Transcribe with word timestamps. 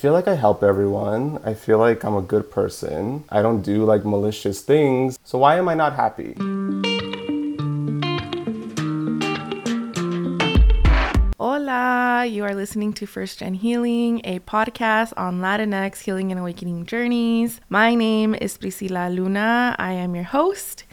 I 0.00 0.04
feel 0.04 0.12
like 0.12 0.28
I 0.28 0.36
help 0.36 0.62
everyone. 0.62 1.40
I 1.42 1.54
feel 1.54 1.78
like 1.78 2.04
I'm 2.04 2.14
a 2.14 2.22
good 2.22 2.52
person. 2.52 3.24
I 3.30 3.42
don't 3.42 3.62
do 3.62 3.84
like 3.84 4.04
malicious 4.04 4.62
things. 4.62 5.18
So 5.24 5.38
why 5.38 5.56
am 5.56 5.68
I 5.68 5.74
not 5.74 5.96
happy? 5.96 6.34
Hola, 11.36 12.24
you 12.26 12.44
are 12.44 12.54
listening 12.54 12.92
to 12.92 13.06
First 13.06 13.40
Gen 13.40 13.54
Healing, 13.54 14.20
a 14.22 14.38
podcast 14.38 15.14
on 15.16 15.40
Latinx 15.40 15.98
healing 16.02 16.30
and 16.30 16.38
awakening 16.38 16.86
journeys. 16.86 17.60
My 17.68 17.96
name 17.96 18.36
is 18.36 18.56
Priscilla 18.56 19.08
Luna. 19.10 19.74
I 19.80 19.94
am 19.94 20.14
your 20.14 20.22
host. 20.22 20.84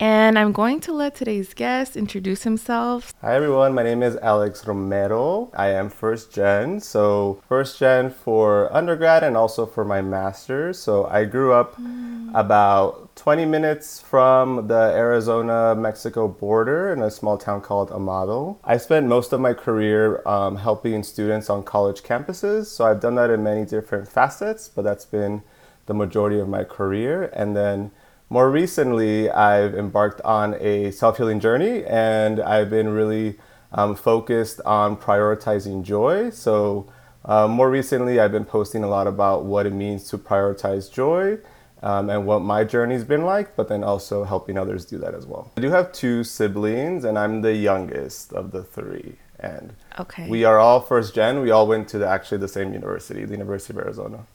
And 0.00 0.38
I'm 0.38 0.52
going 0.52 0.80
to 0.80 0.94
let 0.94 1.14
today's 1.14 1.52
guest 1.52 1.94
introduce 1.94 2.44
himself. 2.44 3.12
Hi 3.20 3.36
everyone, 3.36 3.74
my 3.74 3.82
name 3.82 4.02
is 4.02 4.16
Alex 4.16 4.66
Romero. 4.66 5.50
I 5.54 5.72
am 5.72 5.90
first 5.90 6.32
gen, 6.32 6.80
so 6.80 7.42
first 7.46 7.78
gen 7.78 8.08
for 8.08 8.74
undergrad 8.74 9.22
and 9.22 9.36
also 9.36 9.66
for 9.66 9.84
my 9.84 10.00
master's. 10.00 10.78
So 10.78 11.04
I 11.04 11.26
grew 11.26 11.52
up 11.52 11.76
mm. 11.76 12.30
about 12.34 13.14
20 13.16 13.44
minutes 13.44 14.00
from 14.00 14.68
the 14.68 14.90
Arizona 14.94 15.74
Mexico 15.74 16.28
border 16.28 16.94
in 16.94 17.02
a 17.02 17.10
small 17.10 17.36
town 17.36 17.60
called 17.60 17.90
Amado. 17.90 18.58
I 18.64 18.78
spent 18.78 19.06
most 19.06 19.34
of 19.34 19.40
my 19.42 19.52
career 19.52 20.26
um, 20.26 20.56
helping 20.56 21.02
students 21.02 21.50
on 21.50 21.62
college 21.62 22.00
campuses, 22.00 22.68
so 22.68 22.86
I've 22.86 23.00
done 23.00 23.16
that 23.16 23.28
in 23.28 23.42
many 23.42 23.66
different 23.66 24.08
facets, 24.08 24.66
but 24.66 24.80
that's 24.80 25.04
been 25.04 25.42
the 25.84 25.92
majority 25.92 26.38
of 26.38 26.48
my 26.48 26.64
career. 26.64 27.24
And 27.34 27.54
then 27.54 27.90
more 28.30 28.48
recently, 28.48 29.28
I've 29.28 29.74
embarked 29.74 30.20
on 30.22 30.54
a 30.60 30.92
self 30.92 31.16
healing 31.16 31.40
journey 31.40 31.84
and 31.84 32.40
I've 32.40 32.70
been 32.70 32.88
really 32.88 33.38
um, 33.72 33.96
focused 33.96 34.60
on 34.64 34.96
prioritizing 34.96 35.82
joy. 35.82 36.30
So, 36.30 36.90
uh, 37.24 37.48
more 37.48 37.68
recently, 37.68 38.20
I've 38.20 38.32
been 38.32 38.44
posting 38.44 38.84
a 38.84 38.88
lot 38.88 39.06
about 39.06 39.44
what 39.44 39.66
it 39.66 39.72
means 39.72 40.08
to 40.10 40.18
prioritize 40.18 40.90
joy 40.90 41.38
um, 41.82 42.08
and 42.08 42.24
what 42.24 42.40
my 42.40 42.64
journey's 42.64 43.04
been 43.04 43.24
like, 43.24 43.56
but 43.56 43.68
then 43.68 43.82
also 43.82 44.24
helping 44.24 44.56
others 44.56 44.84
do 44.84 44.96
that 44.98 45.14
as 45.14 45.26
well. 45.26 45.50
I 45.56 45.60
do 45.60 45.70
have 45.70 45.92
two 45.92 46.24
siblings, 46.24 47.04
and 47.04 47.18
I'm 47.18 47.42
the 47.42 47.54
youngest 47.54 48.32
of 48.32 48.52
the 48.52 48.62
three. 48.62 49.16
And 49.38 49.74
okay. 49.98 50.28
we 50.28 50.44
are 50.44 50.58
all 50.58 50.80
first 50.80 51.14
gen. 51.14 51.40
We 51.40 51.50
all 51.50 51.66
went 51.66 51.88
to 51.88 51.98
the, 51.98 52.06
actually 52.06 52.38
the 52.38 52.48
same 52.48 52.72
university, 52.72 53.24
the 53.24 53.32
University 53.32 53.74
of 53.74 53.84
Arizona. 53.84 54.26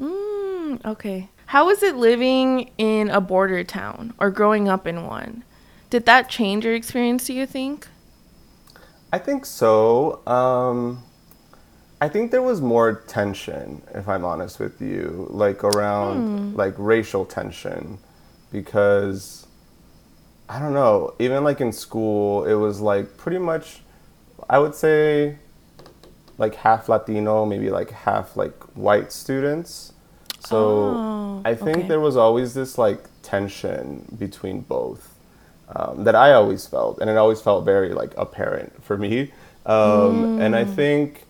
Mm, 0.00 0.84
okay. 0.84 1.28
How 1.46 1.66
was 1.66 1.82
it 1.82 1.96
living 1.96 2.70
in 2.76 3.08
a 3.08 3.20
border 3.20 3.62
town 3.62 4.14
or 4.18 4.30
growing 4.30 4.68
up 4.68 4.86
in 4.86 5.06
one? 5.06 5.44
Did 5.90 6.04
that 6.06 6.28
change 6.28 6.64
your 6.64 6.74
experience, 6.74 7.26
do 7.26 7.32
you 7.32 7.46
think? 7.46 7.86
I 9.12 9.18
think 9.18 9.46
so. 9.46 10.26
Um, 10.26 11.04
I 12.00 12.08
think 12.08 12.32
there 12.32 12.42
was 12.42 12.60
more 12.60 12.94
tension, 13.06 13.80
if 13.94 14.08
I'm 14.08 14.24
honest 14.24 14.58
with 14.58 14.82
you, 14.82 15.28
like 15.30 15.62
around 15.62 16.50
hmm. 16.50 16.56
like 16.56 16.74
racial 16.76 17.24
tension, 17.24 17.98
because 18.50 19.46
I 20.48 20.58
don't 20.58 20.74
know, 20.74 21.14
even 21.20 21.44
like 21.44 21.60
in 21.60 21.72
school, 21.72 22.44
it 22.44 22.54
was 22.54 22.80
like 22.80 23.16
pretty 23.16 23.38
much, 23.38 23.82
I 24.50 24.58
would 24.58 24.74
say, 24.74 25.38
like 26.38 26.56
half 26.56 26.88
Latino, 26.88 27.46
maybe 27.46 27.70
like 27.70 27.90
half 27.90 28.36
like 28.36 28.60
white 28.76 29.12
students. 29.12 29.92
So 30.46 30.94
oh, 30.94 31.42
I 31.44 31.54
think 31.56 31.78
okay. 31.78 31.88
there 31.88 32.00
was 32.00 32.16
always 32.16 32.54
this 32.54 32.78
like 32.78 33.04
tension 33.22 34.06
between 34.16 34.60
both 34.60 35.12
um, 35.74 36.04
that 36.04 36.14
I 36.14 36.34
always 36.34 36.66
felt, 36.66 37.00
and 37.00 37.10
it 37.10 37.16
always 37.16 37.40
felt 37.40 37.64
very 37.64 37.92
like 37.92 38.12
apparent 38.16 38.84
for 38.84 38.96
me. 38.96 39.32
Um, 39.64 40.38
mm. 40.38 40.40
And 40.40 40.54
I 40.54 40.64
mm. 40.64 40.74
think 40.76 41.24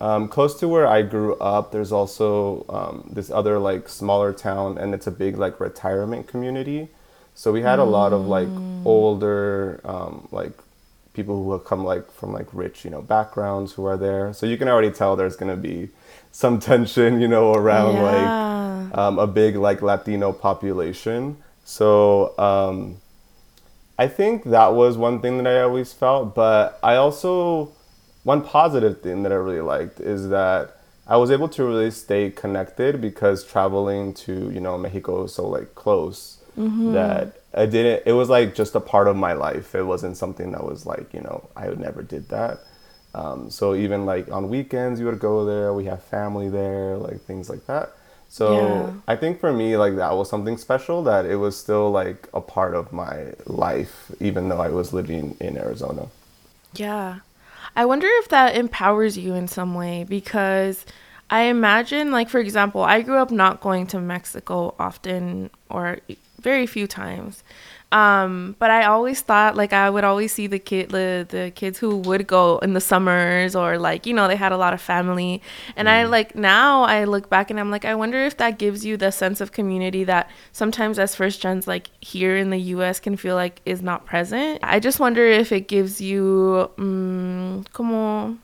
um, 0.00 0.26
close 0.26 0.58
to 0.58 0.66
where 0.66 0.88
I 0.88 1.02
grew 1.02 1.36
up, 1.36 1.70
there's 1.70 1.92
also 1.92 2.66
um, 2.68 3.08
this 3.12 3.30
other 3.30 3.60
like 3.60 3.88
smaller 3.88 4.32
town, 4.32 4.78
and 4.78 4.94
it's 4.94 5.06
a 5.06 5.12
big 5.12 5.36
like 5.38 5.60
retirement 5.60 6.26
community. 6.26 6.88
So 7.36 7.52
we 7.52 7.62
had 7.62 7.78
mm. 7.78 7.82
a 7.82 7.90
lot 7.98 8.12
of 8.12 8.26
like 8.26 8.48
mm. 8.48 8.84
older 8.84 9.80
um, 9.84 10.26
like 10.32 10.58
people 11.12 11.40
who 11.44 11.52
have 11.52 11.64
come 11.64 11.84
like 11.84 12.10
from 12.10 12.32
like 12.32 12.48
rich 12.52 12.84
you 12.84 12.90
know 12.90 13.02
backgrounds 13.02 13.74
who 13.74 13.84
are 13.84 13.96
there. 13.96 14.32
So 14.32 14.44
you 14.46 14.56
can 14.56 14.66
already 14.66 14.90
tell 14.90 15.14
there's 15.14 15.36
gonna 15.36 15.56
be 15.56 15.90
some 16.32 16.58
tension, 16.60 17.20
you 17.20 17.28
know, 17.28 17.52
around 17.52 17.94
yeah. 17.94 18.02
like 18.02 18.98
um, 18.98 19.18
a 19.18 19.26
big 19.26 19.56
like 19.56 19.82
Latino 19.82 20.32
population. 20.32 21.36
So 21.64 22.38
um, 22.38 22.96
I 23.98 24.08
think 24.08 24.44
that 24.44 24.74
was 24.74 24.96
one 24.96 25.20
thing 25.20 25.38
that 25.38 25.46
I 25.46 25.62
always 25.62 25.92
felt. 25.92 26.34
But 26.34 26.78
I 26.82 26.96
also 26.96 27.72
one 28.24 28.42
positive 28.42 29.00
thing 29.02 29.22
that 29.22 29.32
I 29.32 29.36
really 29.36 29.60
liked 29.60 30.00
is 30.00 30.28
that 30.28 30.76
I 31.06 31.16
was 31.16 31.30
able 31.30 31.48
to 31.50 31.64
really 31.64 31.90
stay 31.90 32.30
connected 32.30 33.00
because 33.00 33.44
traveling 33.44 34.14
to 34.14 34.50
you 34.50 34.60
know 34.60 34.78
Mexico 34.78 35.22
was 35.22 35.34
so 35.34 35.48
like 35.48 35.74
close 35.74 36.38
mm-hmm. 36.56 36.92
that 36.92 37.40
I 37.52 37.66
didn't. 37.66 38.04
It 38.06 38.12
was 38.12 38.28
like 38.28 38.54
just 38.54 38.74
a 38.74 38.80
part 38.80 39.08
of 39.08 39.16
my 39.16 39.32
life. 39.32 39.74
It 39.74 39.82
wasn't 39.82 40.16
something 40.16 40.52
that 40.52 40.64
was 40.64 40.86
like 40.86 41.12
you 41.12 41.20
know 41.20 41.48
I 41.56 41.66
never 41.68 42.02
did 42.02 42.28
that. 42.28 42.60
Um, 43.14 43.50
so 43.50 43.74
even 43.74 44.06
like 44.06 44.30
on 44.30 44.48
weekends, 44.48 45.00
you 45.00 45.06
would 45.06 45.18
go 45.18 45.44
there. 45.44 45.72
We 45.72 45.84
have 45.86 46.02
family 46.04 46.48
there, 46.48 46.96
like 46.96 47.20
things 47.22 47.50
like 47.50 47.66
that. 47.66 47.92
So 48.28 48.54
yeah. 48.54 48.92
I 49.08 49.16
think 49.16 49.40
for 49.40 49.52
me, 49.52 49.76
like 49.76 49.96
that 49.96 50.16
was 50.16 50.28
something 50.28 50.56
special 50.56 51.02
that 51.02 51.26
it 51.26 51.36
was 51.36 51.56
still 51.56 51.90
like 51.90 52.28
a 52.32 52.40
part 52.40 52.74
of 52.74 52.92
my 52.92 53.32
life, 53.46 54.12
even 54.20 54.48
though 54.48 54.60
I 54.60 54.68
was 54.68 54.92
living 54.92 55.36
in 55.40 55.58
Arizona. 55.58 56.06
Yeah. 56.74 57.20
I 57.74 57.84
wonder 57.84 58.06
if 58.08 58.28
that 58.28 58.56
empowers 58.56 59.18
you 59.18 59.34
in 59.34 59.48
some 59.48 59.74
way 59.74 60.04
because 60.04 60.86
I 61.28 61.42
imagine, 61.42 62.10
like, 62.10 62.28
for 62.28 62.38
example, 62.38 62.82
I 62.82 63.02
grew 63.02 63.18
up 63.18 63.30
not 63.30 63.60
going 63.60 63.86
to 63.88 64.00
Mexico 64.00 64.74
often 64.78 65.50
or 65.68 65.98
very 66.40 66.66
few 66.66 66.86
times. 66.86 67.42
Um, 67.92 68.54
but 68.60 68.70
I 68.70 68.84
always 68.84 69.20
thought 69.20 69.56
like 69.56 69.72
I 69.72 69.90
would 69.90 70.04
always 70.04 70.32
see 70.32 70.46
the 70.46 70.60
kid 70.60 70.90
the, 70.90 71.26
the 71.28 71.50
kids 71.50 71.78
who 71.78 71.96
would 71.98 72.24
go 72.26 72.58
in 72.58 72.72
the 72.72 72.80
summers 72.80 73.56
or 73.56 73.78
like 73.78 74.06
you 74.06 74.14
know 74.14 74.28
they 74.28 74.36
had 74.36 74.52
a 74.52 74.56
lot 74.56 74.72
of 74.72 74.80
family 74.80 75.42
and 75.74 75.88
mm. 75.88 75.90
I 75.90 76.04
like 76.04 76.36
now 76.36 76.84
I 76.84 77.02
look 77.02 77.28
back 77.28 77.50
and 77.50 77.58
I'm 77.58 77.72
like 77.72 77.84
I 77.84 77.96
wonder 77.96 78.24
if 78.24 78.36
that 78.36 78.58
gives 78.58 78.84
you 78.84 78.96
the 78.96 79.10
sense 79.10 79.40
of 79.40 79.50
community 79.50 80.04
that 80.04 80.30
sometimes 80.52 81.00
as 81.00 81.16
first 81.16 81.42
gens 81.42 81.66
like 81.66 81.90
here 82.00 82.36
in 82.36 82.50
the 82.50 82.60
US 82.74 83.00
can 83.00 83.16
feel 83.16 83.34
like 83.34 83.60
is 83.66 83.82
not 83.82 84.06
present. 84.06 84.60
I 84.62 84.78
just 84.78 85.00
wonder 85.00 85.26
if 85.26 85.50
it 85.50 85.66
gives 85.66 86.00
you 86.00 86.70
um, 86.78 87.64
como 87.72 88.38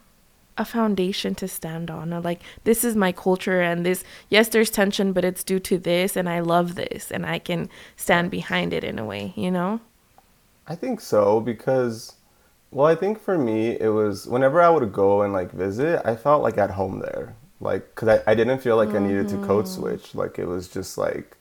a 0.58 0.64
foundation 0.64 1.34
to 1.34 1.46
stand 1.46 1.90
on 1.90 2.12
or 2.12 2.20
like 2.20 2.40
this 2.64 2.84
is 2.84 2.96
my 2.96 3.12
culture 3.12 3.60
and 3.60 3.84
this 3.84 4.04
yes 4.28 4.48
there's 4.48 4.70
tension 4.70 5.12
but 5.12 5.24
it's 5.24 5.44
due 5.44 5.60
to 5.60 5.78
this 5.78 6.16
and 6.16 6.28
i 6.28 6.40
love 6.40 6.74
this 6.74 7.10
and 7.10 7.26
i 7.26 7.38
can 7.38 7.68
stand 7.96 8.30
behind 8.30 8.72
it 8.72 8.84
in 8.84 8.98
a 8.98 9.04
way 9.04 9.32
you 9.36 9.50
know? 9.50 9.80
I 10.66 10.74
think 10.74 11.00
so 11.00 11.40
because 11.40 12.14
well 12.70 12.86
i 12.86 12.94
think 12.94 13.20
for 13.20 13.38
me 13.38 13.78
it 13.78 13.88
was 13.88 14.26
whenever 14.26 14.60
i 14.60 14.68
would 14.68 14.92
go 14.92 15.22
and 15.22 15.32
like 15.32 15.52
visit 15.52 16.02
i 16.04 16.16
felt 16.16 16.42
like 16.42 16.58
at 16.58 16.70
home 16.70 17.00
there. 17.00 17.34
Like 17.60 17.94
because 17.94 18.08
I, 18.08 18.32
I 18.32 18.34
didn't 18.34 18.58
feel 18.58 18.76
like 18.76 18.90
mm-hmm. 18.90 19.04
i 19.04 19.08
needed 19.08 19.28
to 19.28 19.36
code 19.46 19.64
mm-hmm. 19.64 19.80
switch. 19.80 20.14
Like 20.14 20.38
it 20.38 20.46
was 20.46 20.68
just 20.68 20.98
like 20.98 21.36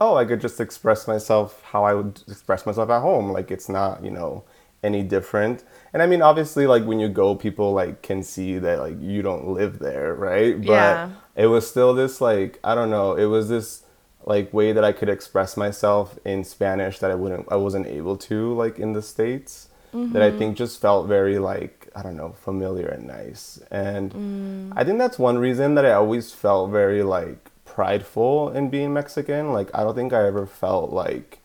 oh 0.00 0.16
i 0.16 0.24
could 0.24 0.40
just 0.40 0.60
express 0.60 1.06
myself 1.06 1.62
how 1.62 1.84
i 1.84 1.94
would 1.94 2.22
express 2.28 2.66
myself 2.66 2.90
at 2.90 3.00
home. 3.00 3.30
Like 3.30 3.50
it's 3.50 3.68
not 3.68 4.04
you 4.04 4.10
know 4.10 4.44
any 4.82 5.02
different 5.02 5.64
and 5.96 6.02
I 6.02 6.06
mean, 6.06 6.20
obviously, 6.20 6.66
like 6.66 6.84
when 6.84 7.00
you 7.00 7.08
go, 7.08 7.34
people 7.34 7.72
like 7.72 8.02
can 8.02 8.22
see 8.22 8.58
that 8.58 8.80
like 8.80 9.00
you 9.00 9.22
don't 9.22 9.48
live 9.48 9.78
there, 9.78 10.14
right? 10.14 10.54
But 10.54 10.66
yeah. 10.66 11.10
it 11.34 11.46
was 11.46 11.66
still 11.66 11.94
this 11.94 12.20
like 12.20 12.60
I 12.62 12.74
don't 12.74 12.90
know. 12.90 13.14
It 13.14 13.24
was 13.24 13.48
this 13.48 13.82
like 14.26 14.52
way 14.52 14.74
that 14.74 14.84
I 14.84 14.92
could 14.92 15.08
express 15.08 15.56
myself 15.56 16.18
in 16.22 16.44
Spanish 16.44 16.98
that 16.98 17.10
I 17.10 17.14
wouldn't, 17.14 17.50
I 17.50 17.56
wasn't 17.56 17.86
able 17.86 18.18
to 18.28 18.52
like 18.52 18.78
in 18.78 18.92
the 18.92 19.00
states. 19.00 19.68
Mm-hmm. 19.94 20.12
That 20.12 20.20
I 20.20 20.28
mm-hmm. 20.28 20.38
think 20.38 20.58
just 20.58 20.82
felt 20.82 21.08
very 21.08 21.38
like 21.38 21.88
I 21.96 22.02
don't 22.02 22.18
know 22.18 22.32
familiar 22.32 22.88
and 22.88 23.06
nice, 23.06 23.58
and 23.70 24.12
mm. 24.12 24.72
I 24.76 24.84
think 24.84 24.98
that's 24.98 25.18
one 25.18 25.38
reason 25.38 25.76
that 25.76 25.86
I 25.86 25.92
always 25.92 26.30
felt 26.30 26.70
very 26.70 27.04
like 27.04 27.50
prideful 27.64 28.50
in 28.50 28.68
being 28.68 28.92
Mexican. 28.92 29.54
Like 29.54 29.70
I 29.72 29.82
don't 29.82 29.94
think 29.94 30.12
I 30.12 30.26
ever 30.26 30.44
felt 30.44 30.90
like 30.90 31.38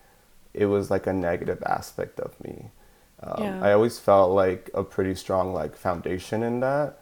it 0.53 0.65
was 0.65 0.91
like 0.91 1.07
a 1.07 1.13
negative 1.13 1.63
aspect 1.65 2.19
of 2.19 2.37
me. 2.43 2.71
Um, 3.23 3.43
yeah. 3.43 3.63
I 3.63 3.73
always 3.73 3.99
felt 3.99 4.31
like 4.31 4.69
a 4.73 4.83
pretty 4.83 5.15
strong 5.15 5.53
like 5.53 5.75
foundation 5.75 6.43
in 6.43 6.59
that, 6.61 6.99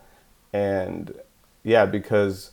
and 0.54 1.14
yeah, 1.64 1.86
because 1.86 2.52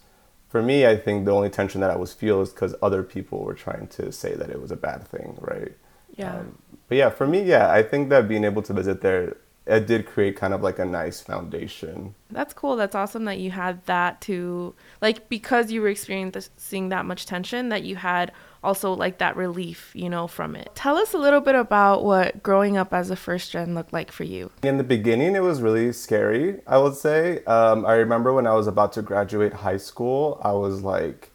for 0.48 0.62
me, 0.62 0.86
I 0.86 0.96
think 0.96 1.24
the 1.24 1.32
only 1.32 1.50
tension 1.50 1.80
that 1.80 1.90
I 1.90 1.96
was 1.96 2.12
feel 2.12 2.40
is 2.40 2.50
because 2.50 2.74
other 2.80 3.02
people 3.02 3.42
were 3.42 3.54
trying 3.54 3.88
to 3.88 4.12
say 4.12 4.34
that 4.34 4.50
it 4.50 4.60
was 4.60 4.70
a 4.70 4.76
bad 4.76 5.06
thing, 5.06 5.36
right? 5.40 5.72
Yeah. 6.14 6.36
Um, 6.36 6.58
but 6.88 6.98
yeah, 6.98 7.10
for 7.10 7.26
me, 7.26 7.42
yeah, 7.42 7.70
I 7.70 7.82
think 7.82 8.08
that 8.10 8.28
being 8.28 8.44
able 8.44 8.62
to 8.62 8.72
visit 8.72 9.00
there 9.00 9.36
it 9.66 9.86
did 9.86 10.06
create 10.06 10.36
kind 10.36 10.54
of 10.54 10.62
like 10.62 10.78
a 10.78 10.84
nice 10.84 11.20
foundation. 11.20 12.14
That's 12.30 12.54
cool. 12.54 12.76
That's 12.76 12.94
awesome 12.94 13.24
that 13.24 13.38
you 13.38 13.50
had 13.50 13.84
that 13.86 14.20
to 14.22 14.74
like 15.02 15.28
because 15.28 15.72
you 15.72 15.82
were 15.82 15.88
experiencing 15.88 16.88
that 16.90 17.04
much 17.04 17.26
tension 17.26 17.68
that 17.70 17.82
you 17.82 17.96
had 17.96 18.32
also 18.62 18.92
like 18.92 19.18
that 19.18 19.36
relief, 19.36 19.90
you 19.94 20.08
know, 20.08 20.26
from 20.26 20.56
it. 20.56 20.70
Tell 20.74 20.96
us 20.96 21.14
a 21.14 21.18
little 21.18 21.40
bit 21.40 21.54
about 21.54 22.04
what 22.04 22.42
growing 22.42 22.76
up 22.76 22.92
as 22.92 23.10
a 23.10 23.16
first 23.16 23.52
gen 23.52 23.74
looked 23.74 23.92
like 23.92 24.10
for 24.10 24.24
you. 24.24 24.50
In 24.62 24.78
the 24.78 24.84
beginning, 24.84 25.34
it 25.34 25.42
was 25.42 25.62
really 25.62 25.92
scary, 25.92 26.60
I 26.66 26.78
would 26.78 26.96
say. 26.96 27.44
Um, 27.44 27.86
I 27.86 27.94
remember 27.94 28.32
when 28.32 28.46
I 28.46 28.54
was 28.54 28.66
about 28.66 28.92
to 28.94 29.02
graduate 29.02 29.52
high 29.52 29.76
school, 29.76 30.40
I 30.42 30.52
was 30.52 30.82
like, 30.82 31.30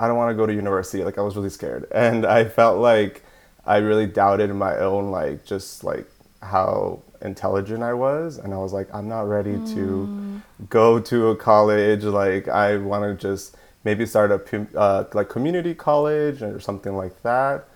I 0.00 0.08
don't 0.08 0.16
want 0.16 0.30
to 0.30 0.36
go 0.36 0.46
to 0.46 0.52
university. 0.52 1.04
Like, 1.04 1.18
I 1.18 1.22
was 1.22 1.36
really 1.36 1.50
scared. 1.50 1.86
And 1.92 2.26
I 2.26 2.44
felt 2.44 2.78
like 2.80 3.22
I 3.64 3.78
really 3.78 4.06
doubted 4.06 4.52
my 4.54 4.76
own, 4.76 5.10
like, 5.10 5.44
just 5.44 5.84
like 5.84 6.06
how 6.42 7.02
intelligent 7.22 7.82
I 7.82 7.94
was. 7.94 8.38
And 8.38 8.52
I 8.52 8.58
was 8.58 8.72
like, 8.72 8.92
I'm 8.94 9.08
not 9.08 9.22
ready 9.22 9.54
mm. 9.54 9.74
to 9.74 10.42
go 10.68 11.00
to 11.00 11.28
a 11.28 11.36
college. 11.36 12.04
Like, 12.04 12.48
I 12.48 12.76
want 12.76 13.04
to 13.04 13.28
just 13.28 13.56
maybe 13.84 14.06
start 14.06 14.32
a 14.32 14.78
uh, 14.78 15.04
like 15.12 15.28
community 15.28 15.74
college 15.74 16.42
or 16.42 16.58
something 16.58 16.96
like 16.96 17.22
that. 17.22 17.68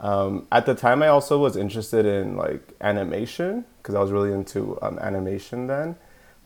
Um, 0.00 0.46
at 0.52 0.66
the 0.66 0.74
time, 0.74 1.02
I 1.02 1.08
also 1.08 1.38
was 1.38 1.56
interested 1.56 2.04
in 2.04 2.36
like 2.36 2.74
animation 2.80 3.64
because 3.78 3.94
I 3.94 4.00
was 4.00 4.10
really 4.10 4.32
into 4.32 4.78
um, 4.82 4.98
animation 4.98 5.66
then. 5.66 5.96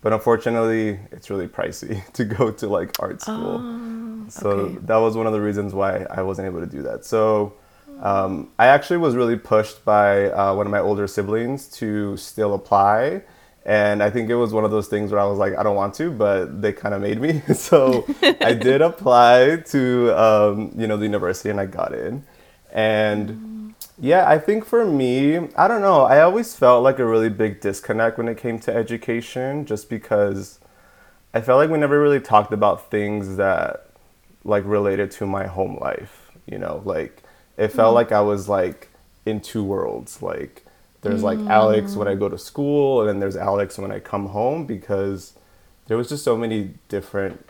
But 0.00 0.12
unfortunately, 0.12 1.00
it's 1.10 1.28
really 1.28 1.48
pricey 1.48 2.00
to 2.12 2.24
go 2.24 2.52
to 2.52 2.68
like 2.68 3.00
art 3.00 3.20
school. 3.20 3.60
Oh, 3.60 4.24
so 4.28 4.50
okay. 4.50 4.78
that 4.82 4.96
was 4.96 5.16
one 5.16 5.26
of 5.26 5.32
the 5.32 5.40
reasons 5.40 5.74
why 5.74 6.04
I 6.10 6.22
wasn't 6.22 6.46
able 6.46 6.60
to 6.60 6.66
do 6.66 6.82
that. 6.82 7.04
So 7.04 7.54
um, 8.00 8.50
I 8.58 8.66
actually 8.66 8.98
was 8.98 9.16
really 9.16 9.36
pushed 9.36 9.84
by 9.84 10.30
uh, 10.30 10.54
one 10.54 10.66
of 10.66 10.70
my 10.70 10.78
older 10.78 11.08
siblings 11.08 11.66
to 11.78 12.16
still 12.16 12.54
apply 12.54 13.22
and 13.68 14.02
I 14.02 14.08
think 14.08 14.30
it 14.30 14.34
was 14.34 14.54
one 14.54 14.64
of 14.64 14.70
those 14.70 14.88
things 14.88 15.12
where 15.12 15.20
I 15.20 15.26
was 15.26 15.36
like, 15.38 15.54
I 15.54 15.62
don't 15.62 15.76
want 15.76 15.92
to, 15.96 16.10
but 16.10 16.62
they 16.62 16.72
kind 16.72 16.94
of 16.94 17.02
made 17.02 17.20
me. 17.20 17.42
so 17.54 18.06
I 18.40 18.54
did 18.60 18.80
apply 18.80 19.56
to, 19.66 20.18
um, 20.18 20.72
you 20.74 20.86
know, 20.86 20.96
the 20.96 21.04
university 21.04 21.50
and 21.50 21.60
I 21.60 21.66
got 21.66 21.92
in. 21.92 22.24
And 22.72 23.74
yeah, 23.98 24.26
I 24.26 24.38
think 24.38 24.64
for 24.64 24.86
me, 24.86 25.36
I 25.54 25.68
don't 25.68 25.82
know, 25.82 26.04
I 26.04 26.22
always 26.22 26.54
felt 26.54 26.82
like 26.82 26.98
a 26.98 27.04
really 27.04 27.28
big 27.28 27.60
disconnect 27.60 28.16
when 28.16 28.26
it 28.26 28.38
came 28.38 28.58
to 28.60 28.74
education 28.74 29.66
just 29.66 29.90
because 29.90 30.60
I 31.34 31.42
felt 31.42 31.58
like 31.58 31.68
we 31.68 31.76
never 31.76 32.00
really 32.00 32.20
talked 32.20 32.54
about 32.54 32.90
things 32.90 33.36
that 33.36 33.90
like 34.44 34.64
related 34.64 35.10
to 35.10 35.26
my 35.26 35.46
home 35.46 35.76
life, 35.78 36.30
you 36.46 36.56
know, 36.56 36.80
like 36.86 37.22
it 37.58 37.68
felt 37.68 37.88
mm-hmm. 37.88 37.96
like 37.96 38.12
I 38.12 38.22
was 38.22 38.48
like 38.48 38.88
in 39.26 39.42
two 39.42 39.62
worlds, 39.62 40.22
like 40.22 40.64
there's 41.00 41.22
like 41.22 41.38
mm. 41.38 41.48
Alex 41.48 41.94
when 41.94 42.08
I 42.08 42.14
go 42.14 42.28
to 42.28 42.38
school, 42.38 43.00
and 43.00 43.08
then 43.08 43.20
there's 43.20 43.36
Alex 43.36 43.78
when 43.78 43.92
I 43.92 44.00
come 44.00 44.26
home 44.26 44.66
because 44.66 45.34
there 45.86 45.96
was 45.96 46.08
just 46.08 46.24
so 46.24 46.36
many 46.36 46.74
different. 46.88 47.44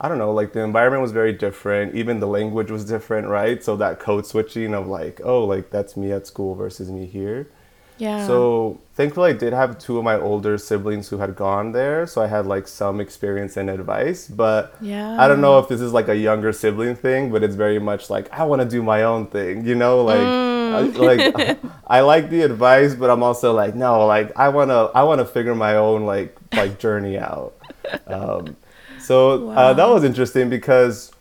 I 0.00 0.08
don't 0.08 0.18
know, 0.18 0.32
like 0.32 0.52
the 0.52 0.60
environment 0.60 1.02
was 1.02 1.12
very 1.12 1.32
different. 1.32 1.94
Even 1.94 2.20
the 2.20 2.26
language 2.26 2.70
was 2.70 2.84
different, 2.84 3.28
right? 3.28 3.62
So 3.62 3.76
that 3.76 4.00
code 4.00 4.26
switching 4.26 4.74
of 4.74 4.86
like, 4.86 5.20
oh, 5.24 5.44
like 5.44 5.70
that's 5.70 5.96
me 5.96 6.12
at 6.12 6.26
school 6.26 6.54
versus 6.54 6.90
me 6.90 7.06
here. 7.06 7.48
Yeah. 7.96 8.26
So 8.26 8.80
thankfully, 8.94 9.30
I 9.30 9.34
did 9.34 9.52
have 9.52 9.78
two 9.78 9.96
of 9.96 10.04
my 10.04 10.16
older 10.16 10.58
siblings 10.58 11.08
who 11.08 11.18
had 11.18 11.36
gone 11.36 11.72
there, 11.72 12.06
so 12.06 12.20
I 12.20 12.26
had 12.26 12.44
like 12.44 12.68
some 12.68 13.00
experience 13.00 13.56
and 13.56 13.70
advice. 13.70 14.28
But 14.28 14.76
yeah. 14.80 15.16
I 15.18 15.28
don't 15.28 15.40
know 15.40 15.58
if 15.58 15.68
this 15.68 15.80
is 15.80 15.92
like 15.92 16.08
a 16.08 16.16
younger 16.16 16.52
sibling 16.52 16.96
thing, 16.96 17.30
but 17.30 17.42
it's 17.42 17.54
very 17.54 17.78
much 17.78 18.10
like 18.10 18.30
I 18.32 18.44
want 18.44 18.60
to 18.60 18.68
do 18.68 18.82
my 18.82 19.04
own 19.04 19.28
thing, 19.28 19.64
you 19.64 19.74
know, 19.74 20.04
like. 20.04 20.18
Mm 20.18 20.53
I, 20.74 20.80
like 20.82 21.58
I 21.86 22.00
like 22.00 22.30
the 22.30 22.42
advice, 22.42 22.94
but 22.94 23.10
I'm 23.10 23.22
also 23.22 23.52
like, 23.52 23.74
no, 23.74 24.06
like 24.06 24.32
I 24.36 24.48
wanna 24.48 24.84
I 24.94 25.02
wanna 25.04 25.24
figure 25.24 25.54
my 25.54 25.76
own 25.76 26.04
like 26.04 26.36
like 26.52 26.78
journey 26.78 27.18
out. 27.18 27.54
Um, 28.06 28.56
so 29.00 29.46
wow. 29.46 29.52
uh, 29.52 29.72
that 29.74 29.88
was 29.88 30.04
interesting 30.04 30.48
because 30.48 31.12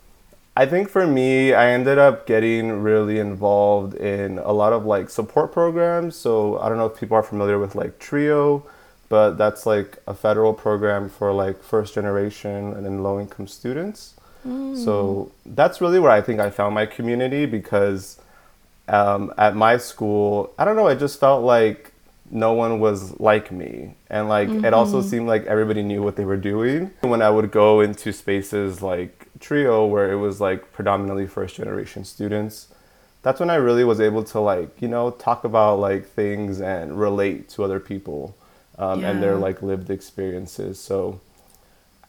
I 0.55 0.65
think 0.67 0.89
for 0.89 1.07
me, 1.07 1.53
I 1.53 1.71
ended 1.71 1.97
up 1.97 2.27
getting 2.27 2.83
really 2.83 3.19
involved 3.19 3.95
in 3.95 4.37
a 4.39 4.51
lot 4.51 4.71
of 4.71 4.85
like 4.85 5.09
support 5.09 5.51
programs. 5.51 6.15
So 6.15 6.59
I 6.59 6.69
don't 6.69 6.77
know 6.77 6.85
if 6.85 6.99
people 6.99 7.17
are 7.17 7.23
familiar 7.23 7.57
with 7.57 7.73
like 7.73 7.97
TRIO, 7.97 8.63
but 9.09 9.31
that's 9.31 9.65
like 9.65 9.97
a 10.05 10.13
federal 10.13 10.53
program 10.53 11.09
for 11.09 11.33
like 11.33 11.61
first 11.63 11.95
generation 11.95 12.73
and 12.73 12.85
then 12.85 13.01
low 13.01 13.19
income 13.19 13.47
students. 13.47 14.13
Mm. 14.47 14.77
So 14.77 15.31
that's 15.45 15.81
really 15.81 15.99
where 15.99 16.11
I 16.11 16.21
think 16.21 16.39
I 16.39 16.51
found 16.51 16.75
my 16.75 16.85
community 16.85 17.45
because 17.47 18.19
um, 18.87 19.33
at 19.37 19.55
my 19.55 19.77
school, 19.77 20.53
I 20.57 20.65
don't 20.65 20.75
know, 20.75 20.87
it 20.87 20.99
just 20.99 21.19
felt 21.19 21.43
like 21.43 21.93
no 22.29 22.53
one 22.53 22.79
was 22.79 23.19
like 23.19 23.51
me. 23.51 23.95
And 24.09 24.27
like 24.27 24.49
mm-hmm. 24.49 24.65
it 24.65 24.73
also 24.73 24.99
mm-hmm. 24.99 25.09
seemed 25.09 25.27
like 25.27 25.45
everybody 25.45 25.83
knew 25.83 26.01
what 26.01 26.15
they 26.15 26.25
were 26.25 26.37
doing. 26.37 26.91
When 27.01 27.21
I 27.21 27.29
would 27.29 27.51
go 27.51 27.81
into 27.81 28.11
spaces 28.11 28.81
like 28.81 29.27
Trio 29.39 29.85
where 29.85 30.11
it 30.11 30.17
was 30.17 30.41
like 30.41 30.71
predominantly 30.73 31.27
first 31.27 31.55
generation 31.55 32.03
students, 32.03 32.69
that's 33.21 33.39
when 33.39 33.49
I 33.49 33.55
really 33.55 33.83
was 33.83 34.01
able 34.01 34.23
to 34.25 34.39
like, 34.39 34.81
you 34.81 34.87
know, 34.87 35.11
talk 35.11 35.43
about 35.43 35.79
like 35.79 36.07
things 36.07 36.59
and 36.59 36.99
relate 36.99 37.49
to 37.49 37.63
other 37.63 37.79
people 37.79 38.35
um, 38.77 39.01
yeah. 39.01 39.11
and 39.11 39.23
their 39.23 39.35
like 39.35 39.61
lived 39.61 39.89
experiences. 39.89 40.79
So 40.79 41.21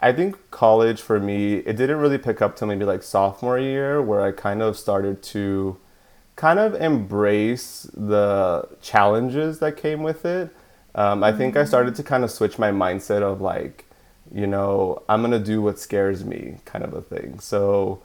I 0.00 0.12
think 0.12 0.50
college 0.50 1.00
for 1.00 1.20
me, 1.20 1.56
it 1.56 1.76
didn't 1.76 1.98
really 1.98 2.18
pick 2.18 2.42
up 2.42 2.56
till 2.56 2.66
maybe 2.66 2.84
like 2.84 3.02
sophomore 3.02 3.58
year 3.58 4.02
where 4.02 4.22
I 4.22 4.32
kind 4.32 4.62
of 4.62 4.76
started 4.76 5.22
to 5.24 5.76
kind 6.36 6.58
of 6.58 6.74
embrace 6.74 7.88
the 7.94 8.68
challenges 8.82 9.60
that 9.60 9.76
came 9.76 10.02
with 10.02 10.24
it. 10.24 10.54
Um, 10.94 11.24
I 11.24 11.32
think 11.32 11.56
I 11.56 11.60
mm-hmm. 11.60 11.68
started 11.68 11.94
to 11.96 12.02
kind 12.02 12.24
of 12.24 12.30
switch 12.30 12.58
my 12.58 12.70
mindset 12.70 13.22
of 13.22 13.40
like, 13.40 13.84
you 14.32 14.46
know, 14.46 15.02
I'm 15.08 15.22
gonna 15.22 15.38
do 15.38 15.62
what 15.62 15.78
scares 15.78 16.24
me, 16.24 16.58
kind 16.64 16.84
of 16.84 16.94
a 16.94 17.02
thing. 17.02 17.38
So 17.40 18.02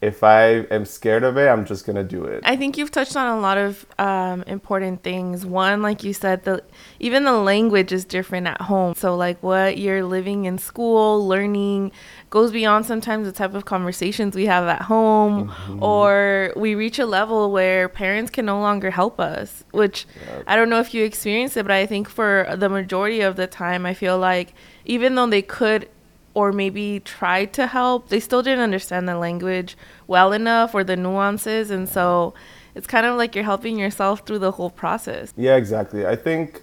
if 0.00 0.24
I 0.24 0.60
am 0.70 0.86
scared 0.86 1.24
of 1.24 1.36
it, 1.36 1.46
I'm 1.46 1.66
just 1.66 1.84
gonna 1.84 2.04
do 2.04 2.24
it. 2.24 2.40
I 2.42 2.56
think 2.56 2.78
you've 2.78 2.90
touched 2.90 3.16
on 3.16 3.36
a 3.36 3.40
lot 3.40 3.58
of 3.58 3.84
um, 3.98 4.42
important 4.46 5.02
things. 5.02 5.44
One, 5.44 5.82
like 5.82 6.02
you 6.02 6.14
said, 6.14 6.44
the 6.44 6.62
even 7.00 7.24
the 7.24 7.32
language 7.32 7.92
is 7.92 8.06
different 8.06 8.46
at 8.46 8.62
home. 8.62 8.94
So 8.94 9.14
like 9.14 9.42
what 9.42 9.76
you're 9.76 10.02
living 10.02 10.46
in 10.46 10.56
school, 10.56 11.26
learning 11.28 11.92
goes 12.30 12.50
beyond 12.50 12.86
sometimes 12.86 13.26
the 13.26 13.32
type 13.32 13.52
of 13.52 13.66
conversations 13.66 14.34
we 14.34 14.46
have 14.46 14.64
at 14.68 14.82
home, 14.82 15.48
mm-hmm. 15.48 15.82
or 15.82 16.54
we 16.56 16.74
reach 16.74 16.98
a 16.98 17.04
level 17.04 17.52
where 17.52 17.86
parents 17.88 18.30
can 18.30 18.46
no 18.46 18.58
longer 18.58 18.90
help 18.90 19.20
us. 19.20 19.64
Which 19.72 20.06
yep. 20.26 20.44
I 20.46 20.56
don't 20.56 20.70
know 20.70 20.80
if 20.80 20.94
you 20.94 21.04
experience 21.04 21.58
it, 21.58 21.64
but 21.64 21.72
I 21.72 21.84
think 21.84 22.08
for 22.08 22.46
the 22.56 22.70
majority 22.70 23.20
of 23.20 23.36
the 23.36 23.46
time, 23.46 23.84
I 23.84 23.92
feel 23.92 24.18
like 24.18 24.54
even 24.86 25.14
though 25.14 25.26
they 25.26 25.42
could 25.42 25.90
or 26.34 26.52
maybe 26.52 27.00
tried 27.00 27.52
to 27.54 27.66
help, 27.66 28.08
they 28.08 28.20
still 28.20 28.42
didn't 28.42 28.60
understand 28.60 29.08
the 29.08 29.16
language 29.16 29.76
well 30.06 30.32
enough 30.32 30.74
or 30.74 30.84
the 30.84 30.96
nuances. 30.96 31.70
And 31.70 31.88
so 31.88 32.34
it's 32.74 32.86
kind 32.86 33.06
of 33.06 33.16
like 33.16 33.34
you're 33.34 33.44
helping 33.44 33.78
yourself 33.78 34.26
through 34.26 34.38
the 34.38 34.52
whole 34.52 34.70
process. 34.70 35.32
Yeah, 35.36 35.56
exactly. 35.56 36.06
I 36.06 36.16
think 36.16 36.62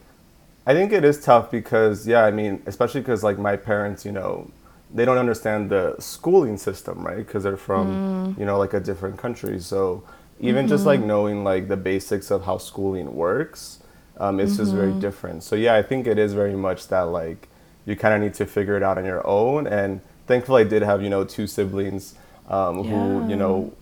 I 0.66 0.74
think 0.74 0.92
it 0.92 1.04
is 1.04 1.22
tough 1.22 1.52
because 1.52 2.08
yeah, 2.08 2.24
I 2.24 2.32
mean, 2.32 2.62
especially 2.66 3.04
cuz 3.04 3.24
like 3.24 3.38
my 3.38 3.56
parents, 3.56 4.06
you 4.06 4.12
know, 4.12 4.50
they 4.94 5.06
don't 5.06 5.18
understand 5.18 5.70
the 5.70 5.96
schooling 6.00 6.58
system, 6.58 7.06
right? 7.06 7.18
Because 7.18 7.44
they're 7.44 7.58
from, 7.58 7.88
mm. 8.36 8.40
you 8.40 8.46
know, 8.46 8.58
like 8.58 8.74
a 8.74 8.80
different 8.80 9.18
country. 9.18 9.60
So 9.60 10.04
even 10.40 10.66
mm-hmm. 10.66 10.70
just 10.70 10.86
like 10.86 11.00
mm-hmm. 11.00 11.08
knowing 11.08 11.44
like 11.44 11.68
the 11.68 11.78
basics 11.78 12.32
of 12.32 12.46
how 12.46 12.58
schooling 12.58 13.14
works, 13.16 13.80
um, 14.18 14.40
it's 14.40 14.54
mm-hmm. 14.54 14.64
just 14.64 14.74
very 14.74 14.92
mm-hmm. 14.92 15.00
different. 15.00 15.44
So 15.44 15.56
yeah, 15.56 15.76
I 15.76 15.84
think 15.84 16.08
it 16.08 16.18
is 16.18 16.34
very 16.34 16.56
much 16.56 16.88
that 16.88 17.02
like 17.02 17.50
you 17.88 17.96
kind 17.96 18.14
of 18.14 18.22
need 18.22 18.36
to 18.36 18.46
figure 18.46 18.78
it 18.78 18.84
out 18.84 19.00
on 19.00 19.06
your 19.06 19.26
own. 19.26 19.66
And 19.66 20.02
thankfully, 20.28 20.62
I 20.62 20.66
did 20.66 20.84
have 20.84 21.02
you 21.02 21.10
know 21.10 21.24
two 21.24 21.48
siblings 21.48 22.14
um, 22.48 22.84
yeah. 22.84 22.92
who 22.92 23.30
you 23.30 23.36
know 23.36 23.74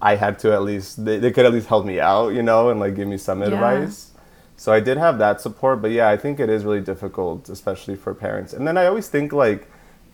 I 0.00 0.16
had 0.16 0.38
to 0.40 0.52
at 0.52 0.62
least 0.62 1.04
they, 1.04 1.18
they 1.18 1.30
could 1.30 1.44
at 1.44 1.52
least 1.52 1.66
help 1.66 1.84
me 1.84 2.00
out, 2.00 2.28
you 2.28 2.42
know, 2.42 2.70
and 2.70 2.80
like 2.80 2.94
give 2.94 3.08
me 3.08 3.18
some 3.18 3.40
yeah. 3.40 3.48
advice. 3.48 4.12
So 4.56 4.72
I 4.72 4.80
did 4.80 4.98
have 4.98 5.18
that 5.18 5.40
support, 5.40 5.82
but 5.82 5.90
yeah, 5.90 6.08
I 6.08 6.16
think 6.16 6.38
it 6.38 6.50
is 6.50 6.64
really 6.64 6.80
difficult, 6.80 7.48
especially 7.48 7.96
for 7.96 8.14
parents. 8.14 8.52
And 8.52 8.66
then 8.66 8.76
I 8.76 8.86
always 8.86 9.08
think 9.08 9.32
like 9.32 9.68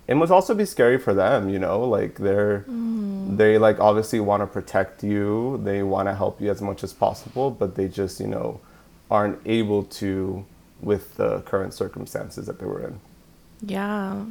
it 0.07 0.15
must 0.15 0.31
also 0.31 0.55
be 0.55 0.65
scary 0.65 0.99
for 0.99 1.13
them, 1.15 1.49
you 1.49 1.59
know, 1.59 1.81
like 1.81 2.17
they're 2.17 2.65
mm. 2.69 3.37
they 3.37 3.59
like 3.59 3.81
obviously 3.81 4.21
want 4.21 4.43
to 4.43 4.47
protect 4.47 5.03
you, 5.05 5.61
they 5.63 5.83
want 5.83 6.09
to 6.09 6.15
help 6.15 6.41
you 6.41 6.51
as 6.51 6.63
much 6.63 6.83
as 6.85 6.93
possible, 6.93 7.51
but 7.51 7.75
they 7.75 7.89
just 7.89 8.21
you 8.21 8.29
know 8.29 8.61
aren't 9.11 9.39
able 9.47 9.85
to 9.85 10.45
with 10.81 11.17
the 11.17 11.41
current 11.41 11.75
circumstances 11.75 12.47
that 12.47 12.59
they 12.59 12.67
were 12.67 12.83
in. 12.83 13.01
Yeah. 13.61 14.25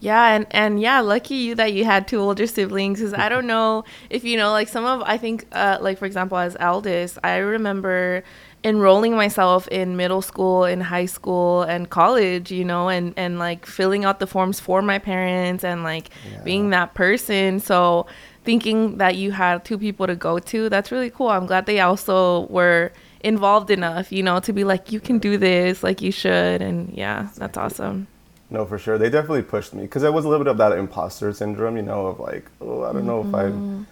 Yeah, 0.00 0.28
and 0.28 0.46
and 0.52 0.80
yeah, 0.80 1.00
lucky 1.00 1.34
you 1.34 1.54
that 1.56 1.72
you 1.72 1.84
had 1.84 2.06
two 2.06 2.20
older 2.20 2.46
siblings 2.46 3.00
cuz 3.00 3.12
I 3.12 3.28
don't 3.28 3.46
know 3.54 3.84
if 4.10 4.22
you 4.24 4.36
know 4.36 4.50
like 4.50 4.68
some 4.68 4.84
of 4.84 5.02
I 5.02 5.18
think 5.18 5.46
uh 5.52 5.78
like 5.80 5.98
for 5.98 6.06
example 6.06 6.38
as 6.38 6.56
eldest, 6.60 7.18
I 7.24 7.38
remember 7.38 8.22
enrolling 8.64 9.14
myself 9.14 9.68
in 9.68 9.96
middle 9.96 10.22
school 10.22 10.64
in 10.64 10.80
high 10.80 11.06
school 11.06 11.62
and 11.62 11.90
college 11.90 12.50
you 12.50 12.64
know 12.64 12.88
and 12.88 13.14
and 13.16 13.38
like 13.38 13.64
filling 13.64 14.04
out 14.04 14.18
the 14.18 14.26
forms 14.26 14.58
for 14.58 14.82
my 14.82 14.98
parents 14.98 15.62
and 15.62 15.84
like 15.84 16.10
yeah. 16.28 16.42
being 16.42 16.70
that 16.70 16.92
person 16.94 17.60
so 17.60 18.04
thinking 18.44 18.98
that 18.98 19.14
you 19.14 19.30
had 19.30 19.64
two 19.64 19.78
people 19.78 20.08
to 20.08 20.16
go 20.16 20.40
to 20.40 20.68
that's 20.68 20.90
really 20.90 21.08
cool 21.08 21.28
i'm 21.28 21.46
glad 21.46 21.66
they 21.66 21.78
also 21.78 22.48
were 22.48 22.90
involved 23.20 23.70
enough, 23.70 24.12
you 24.12 24.22
know, 24.22 24.40
to 24.40 24.52
be 24.52 24.64
like, 24.64 24.92
you 24.92 25.00
can 25.00 25.18
do 25.18 25.36
this, 25.36 25.82
like 25.82 26.02
you 26.02 26.12
should. 26.12 26.62
And 26.62 26.92
yeah, 26.94 27.28
that's 27.36 27.56
awesome. 27.56 28.06
No, 28.50 28.64
for 28.64 28.78
sure. 28.78 28.96
They 28.98 29.10
definitely 29.10 29.42
pushed 29.42 29.74
me 29.74 29.82
because 29.82 30.02
it 30.02 30.12
was 30.12 30.24
a 30.24 30.28
little 30.28 30.44
bit 30.44 30.50
of 30.50 30.58
that 30.58 30.72
imposter 30.72 31.32
syndrome, 31.32 31.76
you 31.76 31.82
know, 31.82 32.06
of 32.06 32.18
like, 32.20 32.46
oh, 32.60 32.82
I 32.84 32.92
don't 32.92 33.06
know 33.06 33.20
if 33.20 33.34
I'm 33.34 33.64
Mm-hmm. 33.64 33.82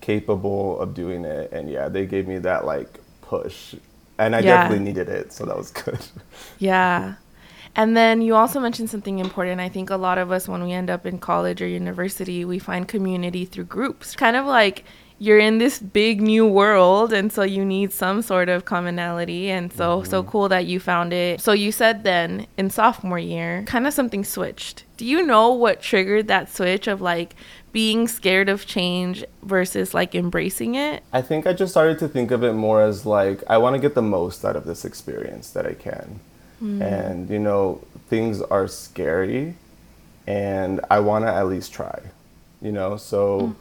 capable 0.00 0.80
of 0.80 0.94
doing 0.94 1.24
it. 1.24 1.52
And 1.52 1.70
yeah, 1.70 1.88
they 1.88 2.06
gave 2.06 2.28
me 2.28 2.38
that 2.40 2.64
like 2.66 3.00
push. 3.22 3.74
And 4.18 4.36
I 4.36 4.40
Yeah. 4.40 4.42
definitely 4.42 4.80
needed 4.80 5.08
it. 5.08 5.32
So 5.32 5.46
that 5.46 5.56
was 5.56 5.70
good. 5.70 6.00
Yeah. 6.58 7.16
And 7.76 7.96
then 7.96 8.22
you 8.22 8.34
also 8.36 8.60
mentioned 8.60 8.90
something 8.90 9.18
important. 9.18 9.60
I 9.60 9.68
think 9.68 9.90
a 9.90 9.96
lot 9.96 10.18
of 10.18 10.30
us, 10.32 10.48
when 10.48 10.64
we 10.64 10.72
end 10.72 10.90
up 10.90 11.06
in 11.06 11.18
college 11.18 11.62
or 11.62 11.68
university, 11.68 12.44
we 12.44 12.58
find 12.58 12.88
community 12.88 13.44
through 13.44 13.64
groups. 13.64 14.16
Kind 14.16 14.36
of 14.36 14.46
like 14.46 14.84
you're 15.20 15.38
in 15.38 15.58
this 15.58 15.78
big 15.78 16.20
new 16.20 16.46
world, 16.46 17.12
and 17.12 17.30
so 17.30 17.42
you 17.42 17.64
need 17.64 17.92
some 17.92 18.22
sort 18.22 18.48
of 18.48 18.64
commonality. 18.64 19.50
And 19.50 19.72
so, 19.72 20.00
mm-hmm. 20.00 20.10
so 20.10 20.24
cool 20.24 20.48
that 20.48 20.66
you 20.66 20.80
found 20.80 21.12
it. 21.12 21.40
So 21.40 21.52
you 21.52 21.70
said 21.70 22.02
then 22.02 22.46
in 22.56 22.70
sophomore 22.70 23.18
year, 23.18 23.62
kind 23.66 23.86
of 23.86 23.92
something 23.92 24.24
switched. 24.24 24.84
Do 24.96 25.04
you 25.04 25.24
know 25.24 25.52
what 25.52 25.80
triggered 25.80 26.26
that 26.28 26.48
switch 26.48 26.88
of 26.88 27.00
like 27.00 27.36
being 27.70 28.08
scared 28.08 28.48
of 28.48 28.66
change 28.66 29.24
versus 29.42 29.94
like 29.94 30.14
embracing 30.14 30.74
it? 30.74 31.04
I 31.12 31.22
think 31.22 31.46
I 31.46 31.52
just 31.52 31.72
started 31.72 31.98
to 32.00 32.08
think 32.08 32.30
of 32.30 32.42
it 32.42 32.54
more 32.54 32.82
as 32.82 33.06
like, 33.06 33.44
I 33.46 33.58
want 33.58 33.76
to 33.76 33.80
get 33.80 33.94
the 33.94 34.02
most 34.02 34.44
out 34.44 34.56
of 34.56 34.64
this 34.64 34.84
experience 34.84 35.50
that 35.50 35.66
I 35.66 35.74
can. 35.74 36.18
Mm. 36.62 36.80
And, 36.82 37.30
you 37.30 37.38
know, 37.38 37.82
things 38.08 38.42
are 38.42 38.66
scary 38.66 39.54
and 40.26 40.80
I 40.90 41.00
want 41.00 41.24
to 41.26 41.32
at 41.32 41.46
least 41.46 41.72
try, 41.72 42.00
you 42.62 42.72
know? 42.72 42.96
So 42.96 43.54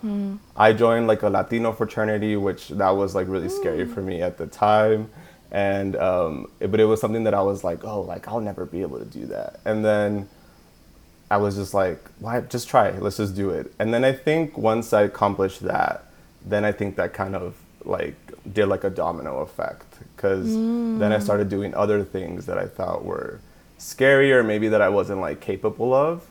I 0.56 0.74
joined 0.74 1.08
like 1.08 1.24
a 1.24 1.30
Latino 1.30 1.72
fraternity, 1.72 2.36
which 2.36 2.70
that 2.70 2.90
was 2.92 3.16
like 3.16 3.28
really 3.28 3.50
scary 3.50 3.86
for 3.86 4.02
me 4.02 4.22
at 4.22 4.38
the 4.38 4.48
time. 4.48 5.10
And, 5.52 5.96
um, 5.96 6.52
it, 6.60 6.70
but 6.70 6.80
it 6.80 6.86
was 6.86 7.02
something 7.02 7.24
that 7.24 7.34
I 7.34 7.42
was 7.42 7.64
like, 7.64 7.84
oh, 7.84 8.02
like 8.02 8.28
I'll 8.28 8.42
never 8.42 8.66
be 8.66 8.82
able 8.82 9.00
to 9.00 9.06
do 9.06 9.26
that. 9.28 9.60
And 9.66 9.84
then 9.84 10.30
I 11.32 11.38
was 11.38 11.56
just 11.56 11.74
like, 11.74 12.04
why? 12.20 12.42
Just 12.42 12.70
try. 12.70 12.92
Let's 12.92 13.18
just 13.18 13.36
do 13.36 13.50
it. 13.50 13.74
And 13.80 13.94
then 13.94 14.04
I 14.04 14.12
think 14.12 14.58
once 14.58 14.94
I 14.94 15.04
accomplished 15.04 15.62
that, 15.62 16.06
then 16.46 16.66
I 16.66 16.72
think 16.72 16.96
that 16.96 17.14
kind 17.14 17.36
of 17.36 17.56
like 17.86 18.16
did 18.52 18.68
like 18.68 18.84
a 18.84 18.90
domino 18.90 19.40
effect 19.40 19.86
because 20.16 20.54
then 21.00 21.12
I 21.12 21.20
started 21.20 21.50
doing 21.50 21.74
other 21.76 22.04
things 22.04 22.46
that 22.46 22.58
I 22.58 22.66
thought 22.66 23.06
were 23.06 23.40
scary 23.78 24.32
or 24.34 24.44
maybe 24.44 24.68
that 24.70 24.82
I 24.82 24.90
wasn't 24.90 25.22
like 25.22 25.40
capable 25.40 25.94
of. 25.94 26.26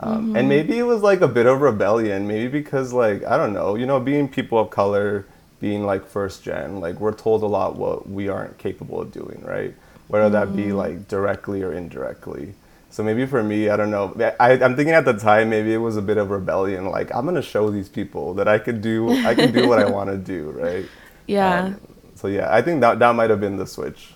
Um, 0.00 0.36
And 0.36 0.48
maybe 0.48 0.78
it 0.78 0.82
was 0.82 1.02
like 1.02 1.20
a 1.22 1.28
bit 1.28 1.46
of 1.46 1.60
rebellion, 1.62 2.26
maybe 2.28 2.48
because 2.48 2.92
like 2.92 3.24
I 3.24 3.36
don't 3.36 3.52
know, 3.52 3.74
you 3.76 3.86
know, 3.86 4.00
being 4.00 4.28
people 4.28 4.58
of 4.58 4.70
color, 4.70 5.26
being 5.60 5.84
like 5.84 6.06
first 6.06 6.42
gen, 6.44 6.80
like 6.80 7.00
we're 7.00 7.14
told 7.14 7.42
a 7.42 7.46
lot 7.46 7.76
what 7.76 8.08
we 8.08 8.28
aren't 8.28 8.58
capable 8.58 9.00
of 9.00 9.12
doing, 9.12 9.42
right? 9.44 9.74
Whether 10.08 10.30
that 10.30 10.54
be 10.56 10.72
like 10.72 11.08
directly 11.08 11.62
or 11.62 11.72
indirectly. 11.72 12.54
So 12.90 13.02
maybe 13.02 13.26
for 13.26 13.42
me, 13.42 13.68
I 13.68 13.76
don't 13.76 13.90
know. 13.90 14.14
I, 14.40 14.52
I'm 14.52 14.76
thinking 14.76 14.94
at 14.94 15.04
the 15.04 15.14
time 15.14 15.50
maybe 15.50 15.72
it 15.74 15.78
was 15.78 15.96
a 15.96 16.02
bit 16.02 16.18
of 16.18 16.30
rebellion. 16.30 16.86
Like 16.86 17.14
I'm 17.14 17.24
gonna 17.24 17.42
show 17.42 17.70
these 17.70 17.88
people 17.88 18.34
that 18.34 18.48
I 18.48 18.58
could 18.58 18.82
do. 18.82 19.20
I 19.24 19.34
can 19.34 19.52
do 19.52 19.66
what 19.66 19.78
I 19.78 19.86
want 19.86 20.10
to 20.10 20.18
do, 20.18 20.50
right? 20.50 20.90
Yeah. 21.26 21.66
Um, 21.66 21.80
so 22.14 22.28
yeah, 22.28 22.54
I 22.54 22.62
think 22.62 22.82
that 22.82 22.98
that 23.00 23.14
might 23.14 23.30
have 23.30 23.40
been 23.40 23.56
the 23.58 23.66
switch. 23.66 24.15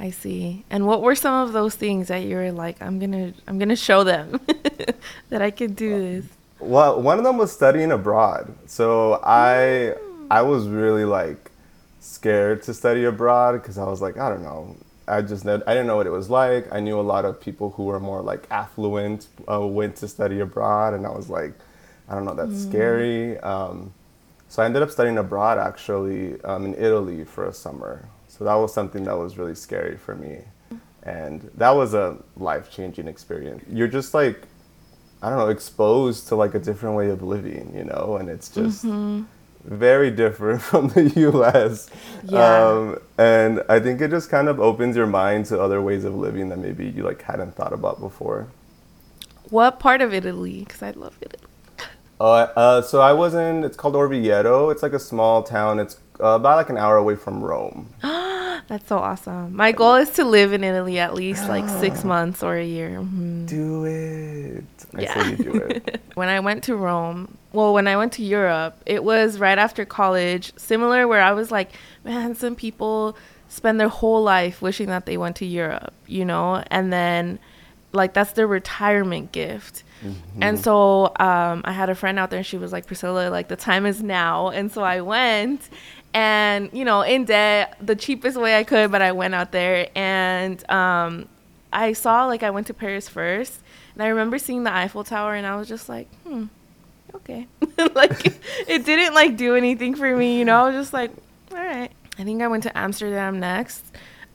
I 0.00 0.10
see. 0.10 0.64
And 0.70 0.86
what 0.86 1.02
were 1.02 1.14
some 1.14 1.46
of 1.46 1.52
those 1.52 1.74
things 1.74 2.08
that 2.08 2.22
you 2.22 2.36
were 2.36 2.52
like, 2.52 2.80
I'm 2.80 2.98
gonna, 2.98 3.34
I'm 3.46 3.58
gonna 3.58 3.76
show 3.76 4.02
them 4.02 4.40
that 5.28 5.42
I 5.42 5.50
could 5.50 5.76
do 5.76 6.00
this? 6.00 6.24
Well, 6.58 7.02
one 7.02 7.18
of 7.18 7.24
them 7.24 7.36
was 7.36 7.52
studying 7.52 7.92
abroad. 7.92 8.54
So 8.66 9.20
I 9.22 9.94
I 10.30 10.40
was 10.40 10.68
really 10.68 11.04
like 11.04 11.50
scared 12.00 12.62
to 12.62 12.72
study 12.72 13.04
abroad 13.04 13.60
because 13.60 13.76
I 13.76 13.84
was 13.84 14.00
like, 14.00 14.16
I 14.16 14.30
don't 14.30 14.42
know. 14.42 14.74
I 15.06 15.20
just 15.20 15.46
I 15.46 15.58
didn't 15.58 15.86
know 15.86 15.96
what 15.96 16.06
it 16.06 16.12
was 16.12 16.30
like. 16.30 16.72
I 16.72 16.80
knew 16.80 16.98
a 16.98 17.02
lot 17.02 17.26
of 17.26 17.38
people 17.38 17.70
who 17.70 17.84
were 17.84 18.00
more 18.00 18.22
like 18.22 18.46
affluent 18.50 19.26
uh, 19.50 19.60
went 19.66 19.96
to 19.96 20.08
study 20.08 20.40
abroad, 20.40 20.94
and 20.94 21.06
I 21.06 21.10
was 21.10 21.28
like, 21.28 21.52
I 22.08 22.14
don't 22.14 22.24
know, 22.24 22.34
that's 22.34 22.62
scary. 22.62 23.38
Um, 23.40 23.92
so 24.50 24.62
I 24.62 24.66
ended 24.66 24.82
up 24.82 24.90
studying 24.90 25.16
abroad 25.16 25.58
actually 25.58 26.42
um, 26.42 26.64
in 26.64 26.74
Italy 26.74 27.24
for 27.24 27.46
a 27.46 27.52
summer. 27.52 28.08
So 28.26 28.44
that 28.44 28.54
was 28.54 28.74
something 28.74 29.04
that 29.04 29.16
was 29.16 29.38
really 29.38 29.54
scary 29.54 29.96
for 29.96 30.16
me, 30.16 30.40
and 31.04 31.48
that 31.54 31.70
was 31.70 31.94
a 31.94 32.16
life 32.36 32.68
changing 32.68 33.06
experience. 33.06 33.62
You're 33.70 33.88
just 33.88 34.12
like 34.12 34.48
I 35.22 35.28
don't 35.28 35.38
know, 35.38 35.48
exposed 35.48 36.28
to 36.28 36.36
like 36.36 36.54
a 36.54 36.58
different 36.58 36.96
way 36.96 37.10
of 37.10 37.22
living, 37.22 37.72
you 37.76 37.84
know, 37.84 38.16
and 38.18 38.28
it's 38.28 38.48
just 38.48 38.84
very 39.64 40.10
different 40.10 40.62
from 40.70 40.88
the 40.88 41.12
US. 41.28 41.88
Yeah. 42.24 42.66
Um, 42.66 42.98
and 43.18 43.62
I 43.68 43.78
think 43.78 44.00
it 44.00 44.10
just 44.10 44.30
kind 44.30 44.48
of 44.48 44.58
opens 44.58 44.96
your 44.96 45.06
mind 45.06 45.46
to 45.46 45.60
other 45.60 45.80
ways 45.80 46.04
of 46.04 46.16
living 46.16 46.48
that 46.48 46.58
maybe 46.58 46.88
you 46.88 47.04
like 47.04 47.22
hadn't 47.22 47.54
thought 47.54 47.72
about 47.72 48.00
before. 48.00 48.48
What 49.50 49.78
part 49.78 50.00
of 50.00 50.12
Italy? 50.12 50.60
Because 50.60 50.82
I 50.82 50.90
love 50.90 51.16
Italy. 51.20 51.39
Uh, 52.20 52.48
uh, 52.54 52.82
so 52.82 53.00
I 53.00 53.12
was 53.14 53.34
in, 53.34 53.64
it's 53.64 53.76
called 53.76 53.94
Orvieto. 53.94 54.70
It's 54.70 54.82
like 54.82 54.92
a 54.92 54.98
small 54.98 55.42
town. 55.42 55.78
It's 55.78 55.96
uh, 56.20 56.26
about 56.40 56.56
like 56.56 56.68
an 56.68 56.76
hour 56.76 56.96
away 56.98 57.16
from 57.16 57.42
Rome. 57.42 57.88
That's 58.02 58.86
so 58.86 58.98
awesome. 58.98 59.56
My 59.56 59.72
goal 59.72 59.94
is 59.94 60.10
to 60.10 60.24
live 60.24 60.52
in 60.52 60.62
Italy 60.62 60.98
at 60.98 61.14
least 61.14 61.48
like 61.48 61.66
six 61.80 62.04
months 62.04 62.42
or 62.42 62.56
a 62.56 62.64
year. 62.64 62.90
Mhm. 63.00 63.46
Do 63.48 63.84
it. 63.86 64.64
I 64.94 65.00
Yeah. 65.02 65.14
say 65.14 65.30
you 65.30 65.36
do 65.38 65.52
it. 65.54 66.00
when 66.14 66.28
I 66.28 66.40
went 66.40 66.62
to 66.64 66.76
Rome, 66.76 67.38
well, 67.52 67.72
when 67.72 67.88
I 67.88 67.96
went 67.96 68.12
to 68.14 68.22
Europe, 68.22 68.76
it 68.84 69.02
was 69.02 69.38
right 69.38 69.58
after 69.58 69.84
college, 69.86 70.52
similar 70.56 71.08
where 71.08 71.22
I 71.22 71.32
was 71.32 71.50
like, 71.50 71.70
man, 72.04 72.34
some 72.34 72.54
people 72.54 73.16
spend 73.48 73.80
their 73.80 73.88
whole 73.88 74.22
life 74.22 74.60
wishing 74.62 74.86
that 74.88 75.06
they 75.06 75.16
went 75.16 75.36
to 75.36 75.46
Europe, 75.46 75.92
you 76.06 76.24
know, 76.24 76.62
and 76.70 76.92
then 76.92 77.38
like 77.92 78.14
that's 78.14 78.32
their 78.32 78.46
retirement 78.46 79.32
gift. 79.32 79.84
And 80.40 80.58
so 80.58 81.12
um, 81.16 81.60
I 81.64 81.72
had 81.72 81.90
a 81.90 81.94
friend 81.94 82.18
out 82.18 82.30
there, 82.30 82.38
and 82.38 82.46
she 82.46 82.56
was 82.56 82.72
like, 82.72 82.86
Priscilla, 82.86 83.28
like 83.28 83.48
the 83.48 83.56
time 83.56 83.84
is 83.84 84.02
now. 84.02 84.48
And 84.48 84.72
so 84.72 84.82
I 84.82 85.02
went, 85.02 85.68
and 86.14 86.70
you 86.72 86.84
know, 86.86 87.02
in 87.02 87.26
debt, 87.26 87.76
the 87.82 87.94
cheapest 87.94 88.38
way 88.38 88.56
I 88.56 88.64
could, 88.64 88.90
but 88.90 89.02
I 89.02 89.12
went 89.12 89.34
out 89.34 89.52
there, 89.52 89.88
and 89.94 90.70
um, 90.70 91.28
I 91.72 91.92
saw 91.92 92.26
like 92.26 92.42
I 92.42 92.50
went 92.50 92.66
to 92.68 92.74
Paris 92.74 93.08
first, 93.08 93.60
and 93.94 94.02
I 94.02 94.08
remember 94.08 94.38
seeing 94.38 94.64
the 94.64 94.74
Eiffel 94.74 95.04
Tower, 95.04 95.34
and 95.34 95.46
I 95.46 95.56
was 95.56 95.68
just 95.68 95.88
like, 95.88 96.08
hmm, 96.24 96.46
okay, 97.16 97.46
like 97.94 98.26
it 98.66 98.86
didn't 98.86 99.14
like 99.14 99.36
do 99.36 99.54
anything 99.54 99.94
for 99.94 100.16
me, 100.16 100.38
you 100.38 100.46
know. 100.46 100.64
I 100.64 100.68
was 100.68 100.76
just 100.76 100.92
like, 100.92 101.10
all 101.52 101.58
right. 101.58 101.90
I 102.18 102.24
think 102.24 102.42
I 102.42 102.48
went 102.48 102.64
to 102.64 102.76
Amsterdam 102.76 103.40
next. 103.40 103.82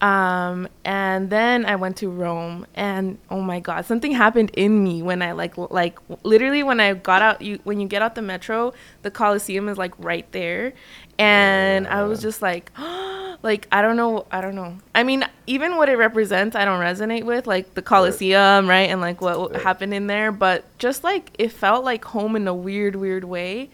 Um, 0.06 0.68
and 0.84 1.30
then 1.32 1.66
I 1.66 1.76
went 1.78 1.98
to 1.98 2.10
Rome 2.10 2.68
and 2.76 3.18
oh 3.32 3.42
my 3.42 3.60
god, 3.60 3.86
something 3.86 4.12
happened 4.12 4.52
in 4.54 4.84
me 4.84 5.02
when 5.02 5.22
I 5.24 5.32
like 5.32 5.58
like 5.58 5.98
literally 6.24 6.62
when 6.62 6.80
I 6.80 6.94
got 6.94 7.22
out 7.24 7.42
you 7.42 7.60
when 7.64 7.80
you 7.80 7.88
get 7.88 8.02
out 8.04 8.14
the 8.14 8.22
metro, 8.22 8.74
the 9.02 9.10
Colosseum 9.10 9.68
is 9.68 9.78
like 9.80 9.94
right 9.98 10.30
there. 10.32 10.74
And 11.18 11.88
I 11.88 12.04
was 12.04 12.22
just 12.22 12.42
like 12.42 12.72
like 13.42 13.68
I 13.72 13.82
don't 13.82 13.98
know, 13.98 14.28
I 14.32 14.42
don't 14.42 14.54
know. 14.56 14.78
I 14.94 15.02
mean, 15.04 15.26
even 15.48 15.76
what 15.76 15.90
it 15.90 15.98
represents, 15.98 16.56
I 16.56 16.66
don't 16.66 16.80
resonate 16.82 17.24
with 17.24 17.48
like 17.48 17.74
the 17.74 17.82
Colosseum, 17.82 18.68
right? 18.70 18.90
And 18.92 19.02
like 19.02 19.22
what 19.22 19.54
Right. 19.54 19.62
happened 19.64 19.94
in 19.94 20.06
there, 20.08 20.32
but 20.32 20.66
just 20.78 21.04
like 21.04 21.32
it 21.40 21.52
felt 21.52 21.84
like 21.84 22.06
home 22.06 22.36
in 22.36 22.48
a 22.48 22.54
weird 22.54 22.96
weird 22.96 23.24
way. 23.24 23.70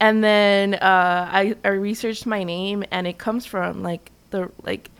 And 0.00 0.22
then 0.24 0.74
uh, 0.74 1.28
I, 1.32 1.54
I 1.64 1.68
researched 1.68 2.26
my 2.26 2.42
name, 2.44 2.84
and 2.90 3.06
it 3.06 3.18
comes 3.18 3.46
from 3.46 3.82
like 3.82 4.10
the 4.30 4.50
like 4.62 4.90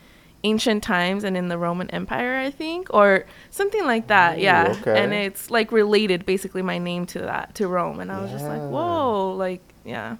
ancient 0.47 0.81
times 0.83 1.23
and 1.23 1.35
in 1.35 1.47
the 1.47 1.57
Roman 1.57 1.89
Empire, 1.91 2.35
I 2.47 2.51
think, 2.51 2.93
or 2.93 3.25
something 3.51 3.85
like 3.85 4.07
that. 4.07 4.37
Ooh, 4.37 4.41
yeah, 4.41 4.75
okay. 4.81 4.97
and 5.01 5.13
it's 5.13 5.51
like 5.57 5.71
related, 5.71 6.25
basically, 6.25 6.61
my 6.61 6.77
name 6.77 7.05
to 7.13 7.19
that 7.19 7.55
to 7.55 7.67
Rome, 7.67 7.99
and 7.99 8.11
I 8.11 8.21
was 8.21 8.31
just 8.31 8.45
like, 8.45 8.61
whoa, 8.61 9.35
like 9.45 9.61
yeah, 9.87 10.17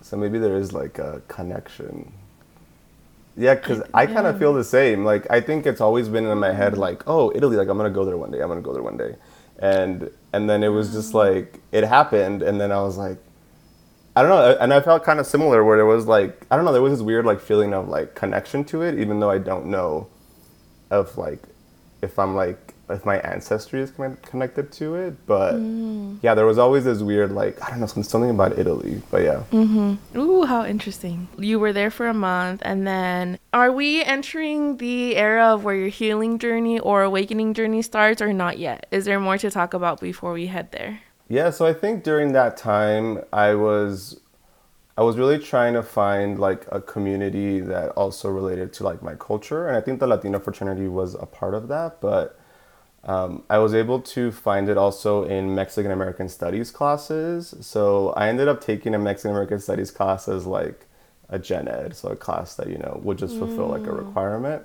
So 0.00 0.16
maybe 0.16 0.38
there 0.38 0.56
is 0.56 0.72
like 0.72 0.98
a 0.98 1.22
connection. 1.28 2.12
Yeah, 3.36 3.54
because 3.54 3.82
I, 3.94 4.06
kind 4.06 4.24
yeah. 4.24 4.30
of 4.30 4.38
feel 4.38 4.54
the 4.54 4.64
same. 4.64 5.04
Like 5.04 5.24
I 5.30 5.40
think 5.40 5.66
it's 5.66 5.80
always 5.80 6.08
been 6.08 6.26
in 6.26 6.38
my 6.38 6.48
mm-hmm. 6.48 6.56
head, 6.56 6.78
like, 6.78 7.02
oh, 7.06 7.32
Italy, 7.34 7.56
like 7.56 7.68
I'm 7.68 7.76
gonna 7.76 7.90
go 7.90 8.04
there 8.04 8.16
one 8.16 8.30
day. 8.30 8.40
I'm 8.40 8.48
gonna 8.48 8.60
go 8.60 8.72
there 8.72 8.82
one 8.82 8.96
day, 8.96 9.16
and 9.58 10.10
and 10.32 10.48
then 10.48 10.62
it 10.62 10.68
was 10.68 10.92
just 10.92 11.12
mm. 11.12 11.22
like 11.24 11.60
it 11.72 11.84
happened, 11.84 12.42
and 12.42 12.60
then 12.60 12.70
I 12.70 12.80
was 12.82 12.96
like, 12.96 13.18
I 14.14 14.22
don't 14.22 14.30
know, 14.30 14.56
and 14.60 14.74
I 14.74 14.80
felt 14.80 15.04
kind 15.04 15.20
of 15.20 15.26
similar 15.26 15.64
where 15.64 15.76
there 15.76 15.86
was 15.86 16.06
like 16.06 16.46
I 16.50 16.56
don't 16.56 16.64
know, 16.64 16.72
there 16.72 16.82
was 16.82 16.92
this 16.92 17.02
weird 17.02 17.24
like 17.24 17.40
feeling 17.40 17.72
of 17.72 17.88
like 17.88 18.14
connection 18.14 18.64
to 18.66 18.82
it, 18.82 18.98
even 18.98 19.20
though 19.20 19.30
I 19.30 19.38
don't 19.38 19.66
know 19.66 20.08
of 20.90 21.16
like 21.16 21.42
if 22.02 22.18
I'm 22.18 22.34
like 22.34 22.74
if 22.90 23.06
my 23.06 23.18
ancestry 23.20 23.80
is 23.80 23.90
connected 23.90 24.70
to 24.72 24.96
it, 24.96 25.26
but 25.26 25.54
yeah, 26.22 26.34
there 26.34 26.44
was 26.44 26.58
always 26.58 26.84
this 26.84 27.00
weird 27.00 27.32
like 27.32 27.62
I 27.62 27.70
don't 27.70 27.80
know 27.80 27.86
something 27.86 28.28
about 28.28 28.58
Italy, 28.58 29.00
but 29.10 29.22
yeah. 29.22 29.44
Mm-hmm. 29.50 30.18
Ooh, 30.18 30.44
how 30.44 30.66
interesting. 30.66 31.28
You 31.38 31.58
were 31.58 31.72
there 31.72 31.90
for 31.90 32.06
a 32.06 32.12
month, 32.14 32.60
and 32.64 32.86
then 32.86 33.38
are 33.54 33.72
we 33.72 34.02
entering 34.02 34.76
the 34.76 35.16
era 35.16 35.54
of 35.54 35.64
where 35.64 35.74
your 35.74 35.88
healing 35.88 36.38
journey 36.38 36.78
or 36.78 37.02
awakening 37.02 37.54
journey 37.54 37.80
starts, 37.80 38.20
or 38.20 38.34
not 38.34 38.58
yet? 38.58 38.86
Is 38.90 39.06
there 39.06 39.20
more 39.20 39.38
to 39.38 39.50
talk 39.50 39.72
about 39.72 40.00
before 40.00 40.34
we 40.34 40.48
head 40.48 40.72
there? 40.72 41.00
Yeah, 41.32 41.48
so 41.48 41.64
I 41.64 41.72
think 41.72 42.04
during 42.04 42.34
that 42.34 42.58
time 42.58 43.24
I 43.32 43.54
was 43.54 44.20
I 44.98 45.02
was 45.02 45.16
really 45.16 45.38
trying 45.38 45.72
to 45.72 45.82
find 45.82 46.38
like 46.38 46.66
a 46.70 46.78
community 46.78 47.58
that 47.60 47.88
also 47.92 48.28
related 48.28 48.74
to 48.74 48.84
like 48.84 49.02
my 49.02 49.14
culture, 49.14 49.66
and 49.66 49.74
I 49.74 49.80
think 49.80 49.98
the 49.98 50.06
Latino 50.06 50.38
fraternity 50.38 50.88
was 50.88 51.14
a 51.14 51.24
part 51.24 51.54
of 51.54 51.68
that. 51.68 52.02
But 52.02 52.38
um, 53.04 53.44
I 53.48 53.56
was 53.60 53.72
able 53.72 54.02
to 54.14 54.30
find 54.30 54.68
it 54.68 54.76
also 54.76 55.24
in 55.24 55.54
Mexican 55.54 55.90
American 55.90 56.28
Studies 56.28 56.70
classes. 56.70 57.54
So 57.62 58.10
I 58.10 58.28
ended 58.28 58.46
up 58.46 58.60
taking 58.60 58.94
a 58.94 58.98
Mexican 58.98 59.30
American 59.30 59.58
Studies 59.58 59.90
class 59.90 60.28
as 60.28 60.44
like 60.44 60.86
a 61.30 61.38
gen 61.38 61.66
ed, 61.66 61.96
so 61.96 62.10
a 62.10 62.16
class 62.16 62.56
that 62.56 62.68
you 62.68 62.76
know 62.76 63.00
would 63.02 63.16
just 63.16 63.38
fulfill 63.38 63.68
like 63.68 63.86
a 63.86 63.92
requirement, 63.92 64.64